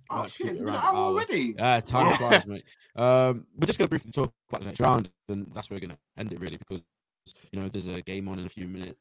Oh 0.10 0.28
shit, 0.28 0.48
it 0.48 0.52
it's 0.52 0.60
been 0.60 0.70
an 0.70 0.76
hour 0.76 0.96
hour. 0.96 0.96
already. 0.96 1.56
Yeah, 1.58 1.80
time 1.80 2.16
flies, 2.18 2.46
mate. 2.46 2.64
Um, 2.96 3.46
we're 3.58 3.68
just 3.68 3.80
going 3.80 3.88
to 3.88 3.90
briefly 3.90 4.12
talk 4.12 4.32
about 4.50 4.62
the 4.62 4.68
next 4.68 4.80
round, 4.80 5.10
and 5.30 5.48
that's 5.54 5.70
where 5.70 5.76
we're 5.78 5.88
going 5.88 5.98
to 5.98 5.98
end 6.18 6.32
it, 6.34 6.40
really, 6.40 6.58
because 6.58 6.84
you 7.52 7.60
know 7.60 7.70
there's 7.70 7.88
a 7.88 8.02
game 8.02 8.28
on 8.28 8.40
in 8.40 8.46
a 8.46 8.50
few 8.50 8.68
minutes, 8.68 9.00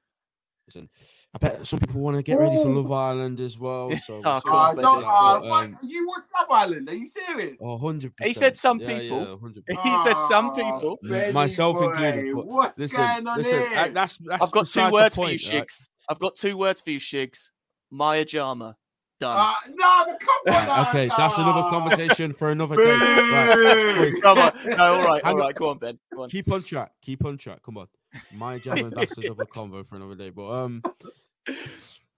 and 0.74 0.88
I 1.34 1.38
bet 1.38 1.66
some 1.66 1.80
people 1.80 2.00
want 2.00 2.16
to 2.16 2.22
get 2.22 2.38
ready 2.38 2.56
for 2.56 2.68
Love 2.68 2.90
Island 2.92 3.40
as 3.40 3.58
well. 3.58 3.96
So 3.96 4.14
Oh, 4.14 4.20
we'll 4.22 4.32
of 4.36 4.42
see 4.42 4.48
course 4.48 4.68
what's 4.68 4.70
Uh, 4.70 4.74
they 4.76 4.82
don't, 4.82 5.04
uh, 5.04 5.40
but, 5.40 5.50
um, 5.50 5.78
you 5.86 6.06
watch 6.06 6.22
Love 6.40 6.48
Island? 6.50 6.88
Are 6.88 6.94
you 6.94 7.06
serious? 7.06 7.56
oh, 7.60 7.78
100%. 7.78 8.12
He 8.22 8.32
said 8.34 8.56
some 8.56 8.78
people. 8.78 8.94
Yeah, 8.94 9.74
100%. 9.76 9.82
He 9.82 9.96
said 9.98 10.20
some 10.22 10.46
Ah, 10.46 10.54
people. 10.54 10.98
Benny 11.02 11.32
Myself 11.32 11.78
boy, 11.78 11.84
included, 11.86 12.34
What's 12.34 12.78
Listen, 12.78 13.00
going 13.00 13.26
on 13.26 13.36
listen. 13.38 13.58
here? 13.58 13.68
uh, 13.76 13.88
that's, 13.88 14.18
that's 14.18 14.42
I've 14.42 14.50
got 14.50 14.66
two 14.66 14.84
the 14.86 14.90
words 14.92 15.16
for 15.16 15.30
you, 15.30 15.38
point, 15.38 15.52
right? 15.52 15.64
Shigs. 15.64 15.88
I've 16.08 16.18
got 16.18 16.36
two 16.36 16.56
words 16.56 16.80
for 16.80 16.90
you, 16.90 17.00
Shigs. 17.00 17.50
Maya 17.90 18.24
Jama. 18.24 18.76
Done. 19.20 19.38
Uh, 19.38 19.54
no, 19.74 20.04
but 20.06 20.20
come 20.20 20.68
on. 20.70 20.86
okay, 20.88 21.10
that's 21.16 21.38
another 21.38 21.62
conversation 21.70 22.32
for 22.32 22.50
another 22.50 22.76
day. 22.76 22.84
Right, 23.30 23.54
Boo. 23.54 23.94
please. 23.96 24.20
Come 24.20 24.38
on. 24.38 24.52
No, 24.64 24.94
all 24.94 25.02
right, 25.04 25.24
Hang 25.24 25.34
all 25.34 25.42
on. 25.42 25.52
Go 25.52 25.68
on, 25.68 25.78
Ben. 25.78 25.98
Go 26.14 26.22
on. 26.22 26.30
keep 26.30 26.50
on 26.50 26.62
track. 26.62 26.92
Keep 27.02 27.24
on 27.24 27.36
track. 27.38 27.62
Come 27.62 27.78
on. 27.78 27.86
My 28.34 28.58
jam 28.58 28.78
and 28.78 28.92
that's 28.92 29.16
another 29.18 29.44
convo 29.44 29.86
for 29.86 29.96
another 29.96 30.14
day. 30.14 30.30
But 30.30 30.50
um 30.50 30.82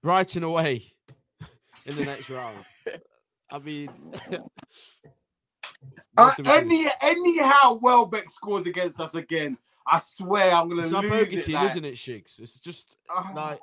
Brighton 0.03 0.43
away 0.45 0.93
in 1.87 1.97
the 1.97 2.05
next 2.05 2.31
round. 2.31 2.57
I 3.51 3.59
mean 3.59 3.91
Uh, 6.17 6.27
what 6.27 6.37
do 6.37 6.43
we 6.45 6.49
do? 6.49 6.51
any 6.55 6.89
anyhow, 7.01 7.79
Welbeck 7.83 8.31
scores 8.31 8.67
against 8.67 9.01
us 9.01 9.15
again. 9.17 9.59
I 9.87 10.01
swear 10.15 10.53
I'm 10.55 10.69
gonna 10.69 10.83
it's 10.83 10.93
our 10.93 11.03
lose 11.03 11.11
bogey 11.11 11.37
it. 11.39 11.45
team, 11.47 11.55
like- 11.57 11.71
isn't 11.71 11.85
it, 11.85 11.95
Shigs? 11.97 12.39
It's 12.39 12.61
just 12.61 12.97
Ah. 13.11 13.31
like 13.35 13.61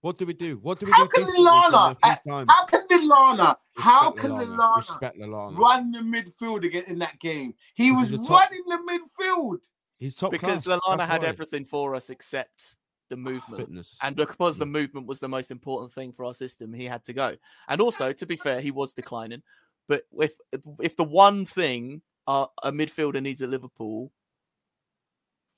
what 0.00 0.16
do 0.18 0.24
we 0.26 0.32
do? 0.32 0.58
What 0.62 0.80
do 0.80 0.86
we 0.86 0.92
How 0.92 1.02
do? 1.04 1.08
can 1.08 1.20
differently 1.26 1.44
from 1.44 1.72
Lallana- 1.72 1.96
a 2.02 2.20
few 2.22 2.32
times? 2.32 2.50
How 2.50 2.64
can 2.64 2.86
Lallana? 2.88 3.56
How 3.76 4.10
can 4.10 4.30
Lallana. 4.32 4.46
Lallana 4.56 4.76
Respect 4.76 5.18
Lallana. 5.18 5.58
run 5.58 5.92
the 5.92 5.98
midfield 5.98 6.64
again 6.64 6.84
in 6.88 6.98
that 7.00 7.20
game? 7.20 7.54
He 7.74 7.90
This 7.90 8.00
was 8.10 8.12
is 8.20 8.26
top- 8.26 8.50
running 8.50 8.64
the 8.66 9.00
midfield. 9.20 9.58
He's 10.02 10.16
top 10.16 10.32
Because 10.32 10.64
class. 10.64 10.80
Lallana 10.80 10.98
that's 10.98 11.12
had 11.12 11.22
why. 11.22 11.28
everything 11.28 11.64
for 11.64 11.94
us 11.94 12.10
except 12.10 12.76
the 13.08 13.16
movement. 13.16 13.60
fitness. 13.60 13.96
And 14.02 14.16
because 14.16 14.58
the 14.58 14.66
movement 14.66 15.06
was 15.06 15.20
the 15.20 15.28
most 15.28 15.52
important 15.52 15.92
thing 15.92 16.10
for 16.10 16.24
our 16.24 16.34
system, 16.34 16.72
he 16.72 16.86
had 16.86 17.04
to 17.04 17.12
go. 17.12 17.36
And 17.68 17.80
also, 17.80 18.12
to 18.12 18.26
be 18.26 18.34
fair, 18.34 18.60
he 18.60 18.72
was 18.72 18.92
declining. 18.92 19.42
But 19.86 20.02
if 20.18 20.34
if 20.80 20.96
the 20.96 21.04
one 21.04 21.46
thing 21.46 22.02
uh, 22.26 22.46
a 22.64 22.72
midfielder 22.72 23.22
needs 23.22 23.42
at 23.42 23.48
Liverpool 23.48 24.10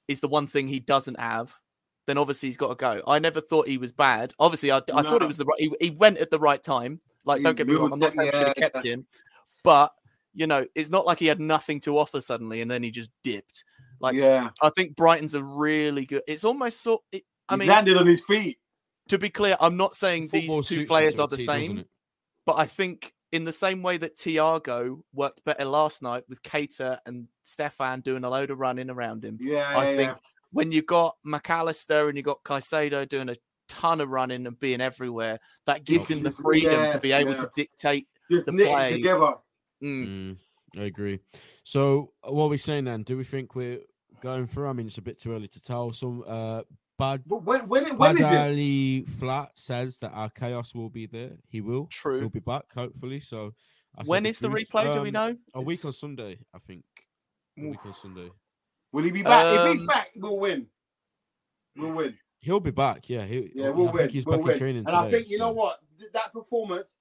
is 0.09 0.21
the 0.21 0.29
one 0.29 0.47
thing 0.47 0.69
he 0.69 0.79
doesn't 0.79 1.19
have, 1.19 1.59
then 2.07 2.19
obviously 2.19 2.51
he's 2.51 2.59
got 2.59 2.69
to 2.69 2.75
go. 2.75 3.03
I 3.07 3.21
never 3.21 3.41
thought 3.41 3.67
he 3.67 3.79
was 3.79 3.93
bad. 3.93 4.35
Obviously, 4.39 4.71
I, 4.71 4.79
I 4.95 5.03
thought 5.03 5.23
it 5.23 5.27
was 5.27 5.39
the 5.39 5.47
right. 5.47 5.59
He, 5.59 5.73
he 5.81 5.91
went 5.91 6.19
at 6.19 6.31
the 6.31 6.39
right 6.39 6.63
time. 6.63 7.01
Like, 7.25 7.39
He 7.39 7.45
don't 7.45 7.57
get 7.57 7.67
me 7.67 7.77
wrong. 7.77 7.95
I'm 7.95 7.99
not 7.99 8.13
saying 8.13 8.31
we 8.31 8.39
should 8.39 8.49
have 8.49 8.55
yeah, 8.59 8.69
kept 8.69 8.85
him, 8.85 9.07
but 9.63 9.95
you 10.35 10.47
know, 10.47 10.67
it's 10.75 10.91
not 10.91 11.07
like 11.07 11.19
he 11.19 11.27
had 11.27 11.41
nothing 11.41 11.81
to 11.81 11.97
offer 11.97 12.21
suddenly 12.21 12.61
and 12.61 12.71
then 12.71 12.83
he 12.83 12.91
just 12.91 13.11
dipped. 13.23 13.65
Like, 14.01 14.15
yeah, 14.17 14.51
I 14.63 14.71
think 14.71 14.97
Brighton's 14.97 15.35
a 15.35 15.43
really 15.43 16.05
good. 16.07 16.23
It's 16.27 16.45
almost 16.45 16.83
sort. 16.83 17.03
It, 17.13 17.23
I 17.49 17.55
he 17.55 17.61
mean, 17.61 17.69
landed 17.69 17.97
on 17.97 18.07
his 18.07 18.21
feet. 18.25 18.59
to 19.09 19.19
be 19.19 19.31
clear, 19.31 19.57
I'm 19.61 19.77
not 19.77 19.95
saying 19.95 20.29
Football 20.29 20.57
these 20.59 20.69
two 20.69 20.87
players 20.87 21.19
are 21.19 21.29
the 21.29 21.37
team, 21.37 21.47
same, 21.47 21.85
but 22.47 22.59
I 22.59 22.67
think 22.67 23.13
in 23.33 23.45
the 23.45 23.53
same 23.53 23.83
way 23.83 23.97
that 23.97 24.17
Thiago 24.17 25.01
worked 25.13 25.45
better 25.45 25.65
last 25.65 26.03
night 26.03 26.23
with 26.29 26.43
Keita 26.43 26.99
and 27.07 27.27
Stefan 27.43 28.01
doing 28.01 28.25
a 28.25 28.31
load 28.31 28.51
of 28.51 28.61
running 28.61 28.91
around 28.91 29.25
him. 29.25 29.39
Yeah, 29.41 29.67
I 29.77 29.91
yeah, 29.91 29.97
think 29.97 30.13
when 30.53 30.71
you 30.73 30.83
got 30.83 31.17
Mac 31.25 31.51
Allister 31.51 32.09
and 32.09 32.17
you 32.17 32.23
got 32.23 32.43
Caicedo 32.45 33.09
doing 33.09 33.29
a 33.29 33.37
ton 33.69 34.01
of 34.01 34.09
running 34.11 34.47
and 34.47 34.59
being 34.61 34.81
everywhere, 34.81 35.41
that 35.67 35.85
gives 35.85 36.09
him 36.09 36.23
the 36.23 36.31
Yes, 36.31 36.41
freedom 36.41 36.91
to 36.93 36.99
be 37.01 37.11
able 37.13 37.33
yeah. 37.33 37.37
to 37.39 37.51
dictate. 37.57 38.07
yeah. 38.31 38.37
just 38.37 38.47
the 38.47 38.53
play. 38.53 38.91
it 38.91 38.97
together. 38.99 39.35
Mm, 39.83 40.07
Mm, 40.07 40.37
I 40.79 40.83
agree. 40.85 41.21
So, 41.65 42.13
uh, 42.27 42.33
what 42.33 42.45
are 42.45 42.49
we 42.49 42.57
saying 42.57 42.85
then? 42.85 43.03
Do 43.03 43.17
we 43.17 43.25
think 43.25 43.55
we're 43.55 43.81
going 44.23 44.47
through? 44.47 44.69
I 44.69 44.73
mean, 44.73 44.87
it's 44.87 44.99
a 44.99 45.03
bit 45.03 45.21
too 45.21 45.33
early 45.33 45.49
to 45.49 45.63
tell. 45.63 45.93
Some 45.93 46.25
uh, 46.27 46.63
bad 46.99 47.23
But 47.27 47.45
when 47.45 47.69
when 47.69 47.87
it, 47.87 47.99
when 47.99 48.17
is 48.19 48.27
it? 48.29 49.09
Flat 49.09 49.51
says 49.55 49.99
that 50.01 50.11
our 50.13 50.31
chaos 50.31 50.75
will 50.75 50.91
be 50.91 51.07
there. 51.07 51.33
He 51.49 51.61
will. 51.61 51.87
True. 51.87 52.19
He'll 52.21 52.29
be 52.29 52.41
back, 52.41 52.65
hopefully. 52.75 53.21
So, 53.21 53.55
I 53.97 54.03
When 54.05 54.25
think 54.25 54.31
is 54.33 54.39
the 54.41 54.49
Bruce- 54.49 54.69
replay? 54.71 54.93
Do 54.93 55.01
we 55.03 55.09
um, 55.09 55.13
know? 55.15 55.37
A 55.55 55.61
week 55.61 55.85
on 55.85 55.91
It's- 55.91 55.99
Sunday, 56.01 56.39
I 56.55 56.59
think. 56.59 56.85
A 57.59 57.69
week 57.69 57.85
on 57.87 57.95
Sunday. 57.95 58.31
Will 58.93 59.05
he 59.05 59.11
be 59.13 59.23
back? 59.23 59.47
if 59.55 59.61
Um, 59.61 59.79
he's 59.79 59.87
back, 59.87 60.11
we'll 60.17 60.39
win. 60.39 60.67
We'll 61.77 61.93
win. 61.93 62.17
He'll 62.41 62.61
be 62.61 62.71
back. 62.71 63.09
Yeah, 63.09 63.25
he, 63.25 63.51
Yeah, 63.55 63.71
we'll 63.71 63.87
think 63.87 63.95
win. 63.99 64.09
he's 64.11 64.27
we'll 64.27 64.37
back 64.39 64.45
win. 64.45 64.53
in 64.55 64.59
training 64.59 64.85
and 64.87 64.97
I 64.97 65.11
think 65.11 65.29
you 65.31 65.39
know 65.39 65.53
what? 65.53 65.79
That 66.13 66.33
performance, 66.33 66.97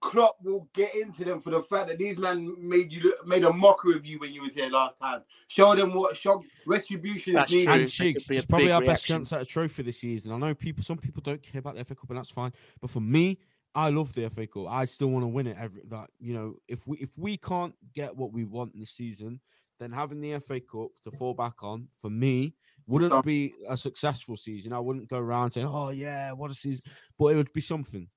Klopp 0.00 0.36
will 0.42 0.68
get 0.74 0.94
into 0.94 1.24
them 1.24 1.40
for 1.40 1.50
the 1.50 1.62
fact 1.62 1.88
that 1.88 1.98
these 1.98 2.18
men 2.18 2.54
made 2.58 2.92
you 2.92 3.00
look, 3.00 3.26
made 3.26 3.44
a 3.44 3.52
mockery 3.52 3.94
of 3.96 4.04
you 4.06 4.18
when 4.18 4.32
you 4.32 4.42
was 4.42 4.54
here 4.54 4.68
last 4.68 4.98
time. 4.98 5.22
Show 5.48 5.74
them 5.74 5.94
what 5.94 6.16
show 6.16 6.44
retribution 6.66 7.34
That's 7.34 7.50
is 7.52 7.66
needed. 7.66 7.66
true. 7.66 7.72
And 7.72 7.82
It 7.82 7.84
could 7.86 7.92
Shigs, 8.22 8.28
be 8.28 8.34
a 8.34 8.38
it's 8.38 8.46
probably 8.46 8.66
big 8.66 8.72
our 8.74 8.80
best 8.82 9.04
chance 9.06 9.32
at 9.32 9.42
a 9.42 9.44
trophy 9.44 9.82
this 9.82 10.00
season. 10.00 10.32
I 10.32 10.36
know 10.38 10.54
people, 10.54 10.82
some 10.84 10.98
people 10.98 11.22
don't 11.22 11.42
care 11.42 11.58
about 11.60 11.76
the 11.76 11.84
FA 11.84 11.94
Cup, 11.94 12.10
and 12.10 12.18
that's 12.18 12.30
fine. 12.30 12.52
But 12.80 12.90
for 12.90 13.00
me, 13.00 13.38
I 13.74 13.88
love 13.90 14.12
the 14.12 14.28
FA 14.30 14.46
Cup. 14.46 14.66
I 14.68 14.84
still 14.84 15.08
want 15.08 15.22
to 15.24 15.28
win 15.28 15.46
it. 15.46 15.56
Every 15.58 15.82
that 15.88 16.10
you 16.18 16.34
know, 16.34 16.54
if 16.68 16.86
we 16.86 16.98
if 16.98 17.16
we 17.18 17.36
can't 17.36 17.74
get 17.94 18.14
what 18.14 18.32
we 18.32 18.44
want 18.44 18.74
in 18.74 18.80
this 18.80 18.90
season, 18.92 19.40
then 19.80 19.92
having 19.92 20.20
the 20.20 20.38
FA 20.40 20.60
Cup 20.60 20.88
to 21.04 21.10
fall 21.10 21.34
back 21.34 21.62
on 21.62 21.88
for 22.00 22.10
me 22.10 22.54
wouldn't 22.86 23.10
So- 23.10 23.22
be 23.22 23.52
a 23.68 23.76
successful 23.76 24.36
season. 24.36 24.72
I 24.72 24.78
wouldn't 24.78 25.08
go 25.08 25.18
around 25.18 25.50
saying, 25.50 25.66
"Oh 25.68 25.90
yeah, 25.90 26.32
what 26.32 26.50
a 26.50 26.54
season," 26.54 26.84
but 27.18 27.26
it 27.28 27.36
would 27.36 27.52
be 27.52 27.60
something. 27.60 28.08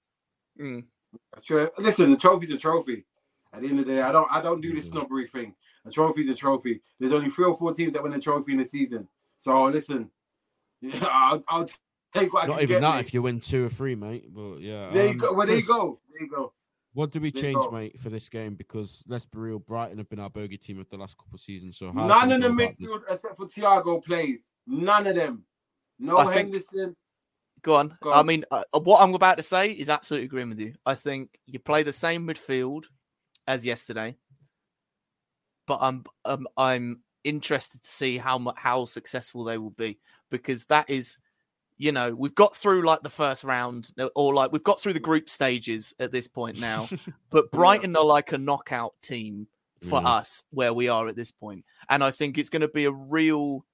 Mm. 0.60 0.84
Tro- 1.44 1.70
Listen, 1.78 2.12
the 2.12 2.18
trophy's 2.18 2.52
a 2.52 2.58
trophy. 2.58 3.06
At 3.54 3.62
the 3.62 3.68
end 3.70 3.80
of 3.80 3.88
the 3.88 3.94
day, 3.94 4.02
I 4.02 4.12
don't 4.12 4.28
I 4.32 4.42
don't 4.42 4.62
do 4.62 4.74
this 4.76 4.90
snobbery 4.90 5.28
thing. 5.28 5.56
A 5.86 5.92
trophy's 5.92 6.30
a 6.30 6.36
trophy. 6.36 6.82
There's 7.00 7.14
only 7.14 7.30
three 7.30 7.46
or 7.46 7.58
four 7.58 7.74
teams 7.74 7.94
that 7.94 8.04
win 8.04 8.14
a 8.14 8.20
trophy 8.20 8.54
in 8.54 8.60
a 8.60 8.66
season. 8.66 9.08
So 9.40 9.66
listen, 9.66 10.12
yeah, 10.82 11.06
I'll, 11.12 11.42
I'll 11.48 11.70
take 12.14 12.32
what 12.34 12.44
I 12.44 12.48
Not 12.48 12.54
can 12.56 12.64
even 12.64 12.76
get. 12.76 12.82
that 12.82 12.96
mate. 12.96 13.06
if 13.06 13.14
you 13.14 13.22
win 13.22 13.40
two 13.40 13.66
or 13.66 13.70
three, 13.70 13.96
mate. 13.96 14.26
But 14.34 14.58
yeah, 14.60 14.90
there 14.92 15.06
you 15.06 15.12
um, 15.12 15.18
go. 15.18 15.34
Well, 15.34 15.48
there 15.48 15.56
you 15.56 15.66
go. 15.66 16.00
There 16.12 16.24
you 16.24 16.30
go. 16.30 16.54
What 16.94 17.12
do 17.12 17.20
we 17.22 17.32
There 17.32 17.42
change, 17.44 17.66
mate, 17.72 18.00
for 18.00 18.10
this 18.10 18.28
game? 18.30 18.56
Because 18.56 19.04
let's 19.08 19.26
be 19.26 19.38
real, 19.40 19.60
Brighton 19.60 20.00
have 20.00 20.10
been 20.10 20.20
our 20.20 20.30
bogey 20.30 20.58
team 20.58 20.80
of 20.80 20.90
the 20.90 20.98
last 20.98 21.18
couple 21.18 21.36
of 21.36 21.40
seasons. 21.40 21.78
So 21.78 21.92
how 21.92 22.08
None 22.08 22.20
can 22.22 22.32
of 22.32 22.42
the 22.42 22.48
go 22.50 22.54
about 22.56 22.78
this? 22.78 22.90
midfield 22.90 23.02
except 23.10 23.38
for 23.38 23.46
Thiago 23.48 24.04
plays. 24.04 24.52
None 24.68 25.08
of 25.08 25.16
them. 25.16 25.44
No 26.00 26.18
I 26.18 26.26
think- 26.26 26.54
Henderson. 26.54 26.96
Go 27.62 27.76
on. 27.76 27.98
Go 28.02 28.12
I 28.12 28.24
mean, 28.24 28.46
uh, 28.52 28.64
what 28.82 29.02
I'm 29.02 29.14
about 29.14 29.38
to 29.38 29.44
say 29.44 29.72
is 29.72 29.90
absolutely 29.90 30.26
agreeing 30.26 30.50
with 30.50 30.60
you. 30.60 30.74
I 30.86 30.96
think 30.96 31.40
you 31.46 31.60
play 31.60 31.84
the 31.84 31.94
same 31.94 32.28
midfield 32.28 32.86
as 33.48 33.66
yesterday, 33.66 34.18
but 35.68 35.80
I'm 35.82 36.04
um, 36.26 36.48
I'm 36.58 37.02
interested 37.24 37.84
to 37.84 37.90
see 37.90 38.18
how 38.18 38.38
mu- 38.38 38.52
how 38.56 38.86
successful 38.86 39.44
they 39.44 39.58
will 39.58 39.72
be 39.72 40.00
because 40.30 40.66
that 40.66 40.90
is, 40.90 41.18
you 41.78 41.92
know, 41.92 42.14
we've 42.16 42.36
got 42.36 42.56
through 42.56 42.84
like 42.84 43.02
the 43.04 43.10
first 43.10 43.44
round 43.44 43.92
uh, 44.00 44.08
or 44.16 44.34
like 44.34 44.52
we've 44.52 44.64
got 44.64 44.80
through 44.80 44.94
the 44.94 45.00
group 45.00 45.30
stages 45.30 45.94
at 46.00 46.12
this 46.12 46.28
point 46.28 46.58
now, 46.58 46.90
but 47.30 47.52
Brighton 47.52 47.96
are 47.96 48.06
like 48.06 48.32
a 48.32 48.38
knockout 48.38 48.94
team 49.02 49.48
for 49.82 50.02
Yeah. 50.02 50.10
us 50.10 50.44
where 50.52 50.74
we 50.74 50.88
are 50.90 51.08
at 51.08 51.16
this 51.16 51.32
point, 51.32 51.66
and 51.90 52.04
I 52.04 52.12
think 52.12 52.38
it's 52.38 52.50
going 52.50 52.62
to 52.62 52.68
be 52.68 52.86
a 52.86 52.92
real 52.92 53.66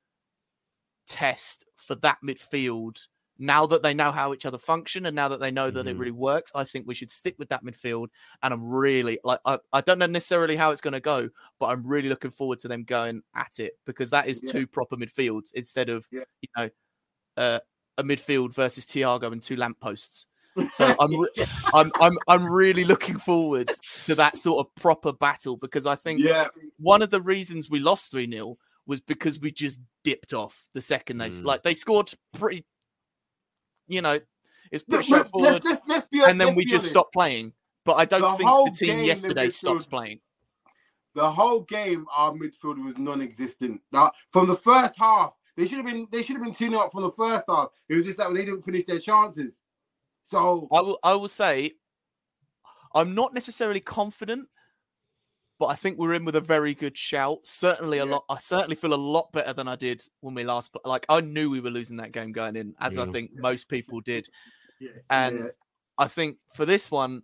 test 1.08 1.66
for 1.76 1.96
that 1.96 2.18
midfield 2.26 3.00
now 3.38 3.66
that 3.66 3.84
they 3.84 3.94
know 3.94 4.12
how 4.12 4.34
each 4.34 4.46
other 4.46 4.58
function 4.58 5.06
and 5.08 5.16
now 5.16 5.28
that 5.28 5.40
they 5.40 5.52
know 5.52 5.70
that 5.70 5.88
it 5.88 5.96
Mhm. 5.96 6.00
really 6.00 6.12
works 6.12 6.52
i 6.56 6.64
think 6.64 6.88
we 6.88 6.96
should 6.96 7.12
stick 7.12 7.36
with 7.38 7.50
that 7.50 7.64
midfield 7.66 8.08
and 8.44 8.54
i'm 8.54 8.64
really 8.66 9.20
like 9.26 9.40
i, 9.46 9.58
I 9.74 9.82
don't 9.82 10.00
know 10.00 10.06
necessarily 10.06 10.56
how 10.56 10.72
it's 10.72 10.80
going 10.82 10.94
to 10.94 11.00
go 11.02 11.30
but 11.60 11.66
i'm 11.68 11.86
really 11.86 12.08
looking 12.10 12.32
forward 12.32 12.60
to 12.60 12.68
them 12.70 12.84
going 12.84 13.22
at 13.36 13.60
it 13.60 13.74
because 13.86 14.10
that 14.12 14.28
is 14.28 14.40
Yeah. 14.44 14.52
two 14.54 14.68
proper 14.68 14.96
midfields 14.96 15.54
instead 15.54 15.90
of 15.90 16.08
Yeah. 16.12 16.22
you 16.42 16.50
know 16.56 16.70
uh, 17.38 17.60
a 17.98 18.04
midfield 18.04 18.54
versus 18.54 18.86
thiago 18.86 19.32
and 19.32 19.42
two 19.44 19.58
lampposts 19.58 20.28
so 20.72 20.96
i'm 21.02 21.20
re- 21.20 21.46
i'm 21.74 21.92
i'm 22.00 22.18
i'm 22.30 22.46
really 22.46 22.86
looking 22.86 23.18
forward 23.18 23.70
to 24.06 24.16
that 24.16 24.38
sort 24.38 24.66
of 24.66 24.74
proper 24.76 25.12
battle 25.12 25.58
because 25.58 25.86
i 25.86 25.96
think 25.96 26.22
yeah, 26.22 26.48
one 26.80 27.02
of 27.02 27.10
the 27.10 27.22
reasons 27.22 27.70
we 27.70 27.80
lost 27.80 28.12
3 28.12 28.32
0 28.32 28.58
was 28.88 29.02
because 29.02 29.40
we 29.40 29.52
just 29.52 29.82
dipped 30.06 30.32
off 30.32 30.68
the 30.74 30.82
second 30.82 31.18
they 31.18 31.28
Mm. 31.30 31.44
like 31.44 31.64
they 31.64 31.74
scored 31.74 32.10
pretty. 32.34 32.64
You 33.88 34.02
know, 34.02 34.20
it's 34.72 34.84
pretty 34.84 34.98
Let's, 34.98 35.08
straightforward, 35.08 35.54
let's, 35.54 35.66
let's, 35.66 35.82
let's 35.88 36.08
be 36.08 36.24
and 36.24 36.40
then 36.42 36.56
we 36.56 36.66
just 36.66 36.84
honest. 36.84 36.90
stopped 36.90 37.14
playing. 37.14 37.54
But 37.84 37.94
I 37.94 38.06
don't 38.06 38.22
The 38.22 38.38
think 38.38 38.80
the 38.80 38.86
team 38.86 39.04
yesterday 39.06 39.50
stops 39.50 39.86
playing. 39.86 40.20
The 41.14 41.32
whole 41.32 41.62
game, 41.62 42.08
our 42.16 42.32
midfield 42.32 42.84
was 42.84 42.98
non-existent. 42.98 43.80
Now, 43.92 44.12
from 44.34 44.48
the 44.48 44.56
first 44.58 44.98
half, 44.98 45.34
they 45.56 45.68
should 45.68 45.78
have 45.78 45.86
been 45.86 46.08
they 46.12 46.24
should 46.24 46.36
have 46.36 46.44
been 46.44 46.54
tuning 46.54 46.78
up 46.80 46.92
from 46.92 47.04
the 47.04 47.12
first 47.12 47.46
half. 47.48 47.70
It 47.88 47.96
was 47.96 48.06
just 48.06 48.18
that 48.18 48.34
they 48.34 48.44
didn't 48.44 48.64
finish 48.64 48.86
their 48.86 49.00
chances. 49.00 49.64
So 50.24 50.68
I 50.74 50.82
will. 50.82 51.00
I 51.04 51.14
will 51.14 51.28
say, 51.28 51.72
I'm 52.94 53.14
not 53.14 53.34
necessarily 53.34 53.80
confident, 53.80 54.50
but 55.60 55.68
I 55.68 55.76
think 55.76 55.98
we're 55.98 56.14
in 56.14 56.26
with 56.26 56.36
a 56.36 56.42
very 56.42 56.74
good 56.76 56.98
shout. 56.98 57.46
Certainly 57.48 58.00
a 58.00 58.06
Yeah. 58.06 58.12
lot. 58.12 58.26
I 58.30 58.38
certainly 58.40 58.76
feel 58.76 58.94
a 58.94 58.96
lot 58.96 59.32
better 59.32 59.54
than 59.54 59.68
I 59.68 59.76
did 59.76 60.02
when 60.22 60.34
we 60.36 60.44
last. 60.44 60.72
pl- 60.74 60.82
Like 60.86 61.06
I 61.10 61.22
knew 61.22 61.50
we 61.50 61.62
were 61.62 61.70
losing 61.72 61.98
that 61.98 62.12
game 62.12 62.32
going 62.32 62.56
in, 62.56 62.76
as 62.80 62.98
I 62.98 63.10
think 63.12 63.32
most 63.36 63.70
people 63.70 64.02
did. 64.02 64.28
yeah, 64.80 64.92
And 65.10 65.40
yeah. 65.40 65.46
I 65.98 66.08
think 66.08 66.38
for 66.54 66.66
this 66.66 66.92
one, 66.92 67.24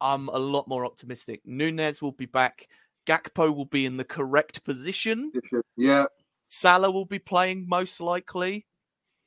I'm 0.00 0.28
a 0.30 0.38
lot 0.38 0.66
more 0.68 0.84
optimistic. 0.86 1.42
Nunez 1.44 2.00
will 2.02 2.12
be 2.12 2.26
back. 2.26 2.66
Gakpo 3.06 3.54
will 3.54 3.66
be 3.66 3.84
in 3.86 3.96
the 3.96 4.04
correct 4.04 4.64
position. 4.64 5.32
yeah, 5.76 6.06
Salah 6.40 6.90
will 6.90 7.04
be 7.04 7.18
playing 7.18 7.68
most 7.68 8.00
likely. 8.00 8.66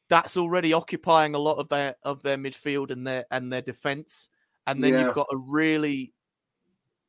That's 0.10 0.38
already 0.38 0.74
occupying 0.74 1.34
a 1.36 1.40
lot 1.40 1.58
of 1.58 1.70
their 1.70 1.96
of 2.04 2.24
their 2.24 2.38
midfield 2.38 2.90
and 2.92 3.06
their 3.08 3.26
and 3.32 3.52
their 3.54 3.62
defense. 3.62 4.28
And 4.68 4.84
then 4.84 4.94
Yeah. 4.94 5.06
you've 5.06 5.16
got 5.16 5.28
a 5.32 5.38
really 5.38 6.14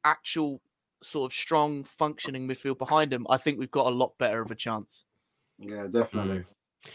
actual 0.05 0.61
sort 1.07 1.31
of 1.31 1.37
strong 1.37 1.85
functioning 1.85 2.49
midfield 2.49 2.79
behind 2.79 3.13
him. 3.13 3.27
I 3.31 3.37
think 3.37 3.59
we've 3.59 3.71
got 3.71 3.87
a 3.87 3.95
lot 3.95 4.19
better 4.19 4.43
of 4.43 4.51
a 4.51 4.55
chance. 4.55 5.05
yeah, 5.59 5.87
definitely. 5.91 6.39
Mm. 6.39 6.45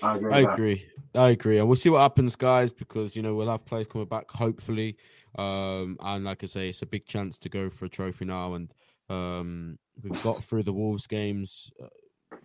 I 0.02 0.16
agree. 0.16 0.34
I 0.34 0.40
agree. 0.40 0.86
I 1.16 1.30
agree. 1.30 1.58
And 1.58 1.68
we'll 1.68 1.76
see 1.76 1.90
what 1.90 2.00
happens, 2.00 2.36
guys, 2.36 2.72
because 2.72 3.16
you 3.16 3.22
know 3.22 3.36
we'll 3.36 3.50
have 3.50 3.66
players 3.66 3.88
coming 3.88 4.08
back, 4.08 4.30
hopefully. 4.32 4.98
Um, 5.38 5.98
and 6.02 6.24
like 6.26 6.44
I 6.44 6.48
say, 6.48 6.70
it's 6.70 6.82
a 6.82 6.86
big 6.86 7.06
chance 7.06 7.38
to 7.40 7.50
go 7.50 7.70
for 7.70 7.86
a 7.86 7.90
trophy 7.90 8.26
now. 8.26 8.54
And 8.54 8.74
um, 9.10 9.78
we've 10.02 10.22
got 10.24 10.44
through 10.44 10.64
the 10.64 10.74
Wolves 10.74 11.08
games. 11.08 11.72
Uh, 11.82 11.88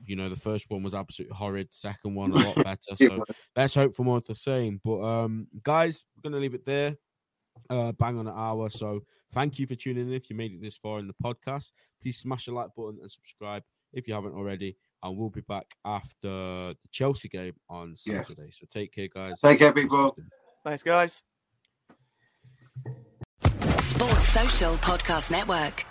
you 0.05 0.17
know, 0.17 0.29
the 0.29 0.37
first 0.37 0.69
one 0.69 0.83
was 0.83 0.95
absolutely 0.95 1.37
horrid. 1.37 1.73
Second 1.73 2.15
one 2.15 2.33
a 2.33 2.37
lot 2.37 2.57
better. 2.65 2.97
So 2.97 3.25
let's 3.55 3.75
hope 3.75 3.95
for 3.95 4.03
more 4.03 4.19
of 4.19 4.25
the 4.25 4.35
same. 4.35 4.81
But 4.85 5.03
um, 5.03 5.47
guys, 5.63 6.05
we're 6.17 6.29
gonna 6.31 6.43
leave 6.43 6.55
it 6.55 6.67
there. 6.67 6.97
Uh, 7.71 7.93
bang 7.93 8.19
on 8.19 8.27
an 8.29 8.35
hour. 8.37 8.69
So 8.71 9.01
thank 9.33 9.59
you 9.59 9.67
for 9.67 9.75
tuning 9.75 10.09
in. 10.09 10.13
If 10.13 10.31
you 10.31 10.37
made 10.37 10.53
it 10.53 10.63
this 10.63 10.77
far 10.77 10.99
in 10.99 11.07
the 11.09 11.15
podcast, 11.23 11.73
please 12.03 12.19
smash 12.19 12.47
the 12.47 12.53
like 12.53 12.69
button 12.77 12.99
and 13.01 13.11
subscribe 13.11 13.63
if 13.93 14.07
you 14.09 14.15
haven't 14.15 14.35
already. 14.35 14.77
And 15.03 15.17
we'll 15.17 15.31
be 15.31 15.43
back 15.43 15.67
after 15.85 16.29
the 16.29 16.77
Chelsea 16.91 17.29
game 17.29 17.55
on 17.69 17.95
Yes. 18.07 18.29
Saturday. 18.29 18.51
So 18.51 18.67
take 18.71 18.93
care, 18.93 19.09
guys. 19.09 19.41
Take 19.41 19.59
care, 19.59 19.73
people. 19.73 20.17
Thanks, 20.65 20.83
guys. 20.83 21.23
Sports 23.79 24.29
Social 24.29 24.75
Podcast 24.77 25.31
Network. 25.31 25.85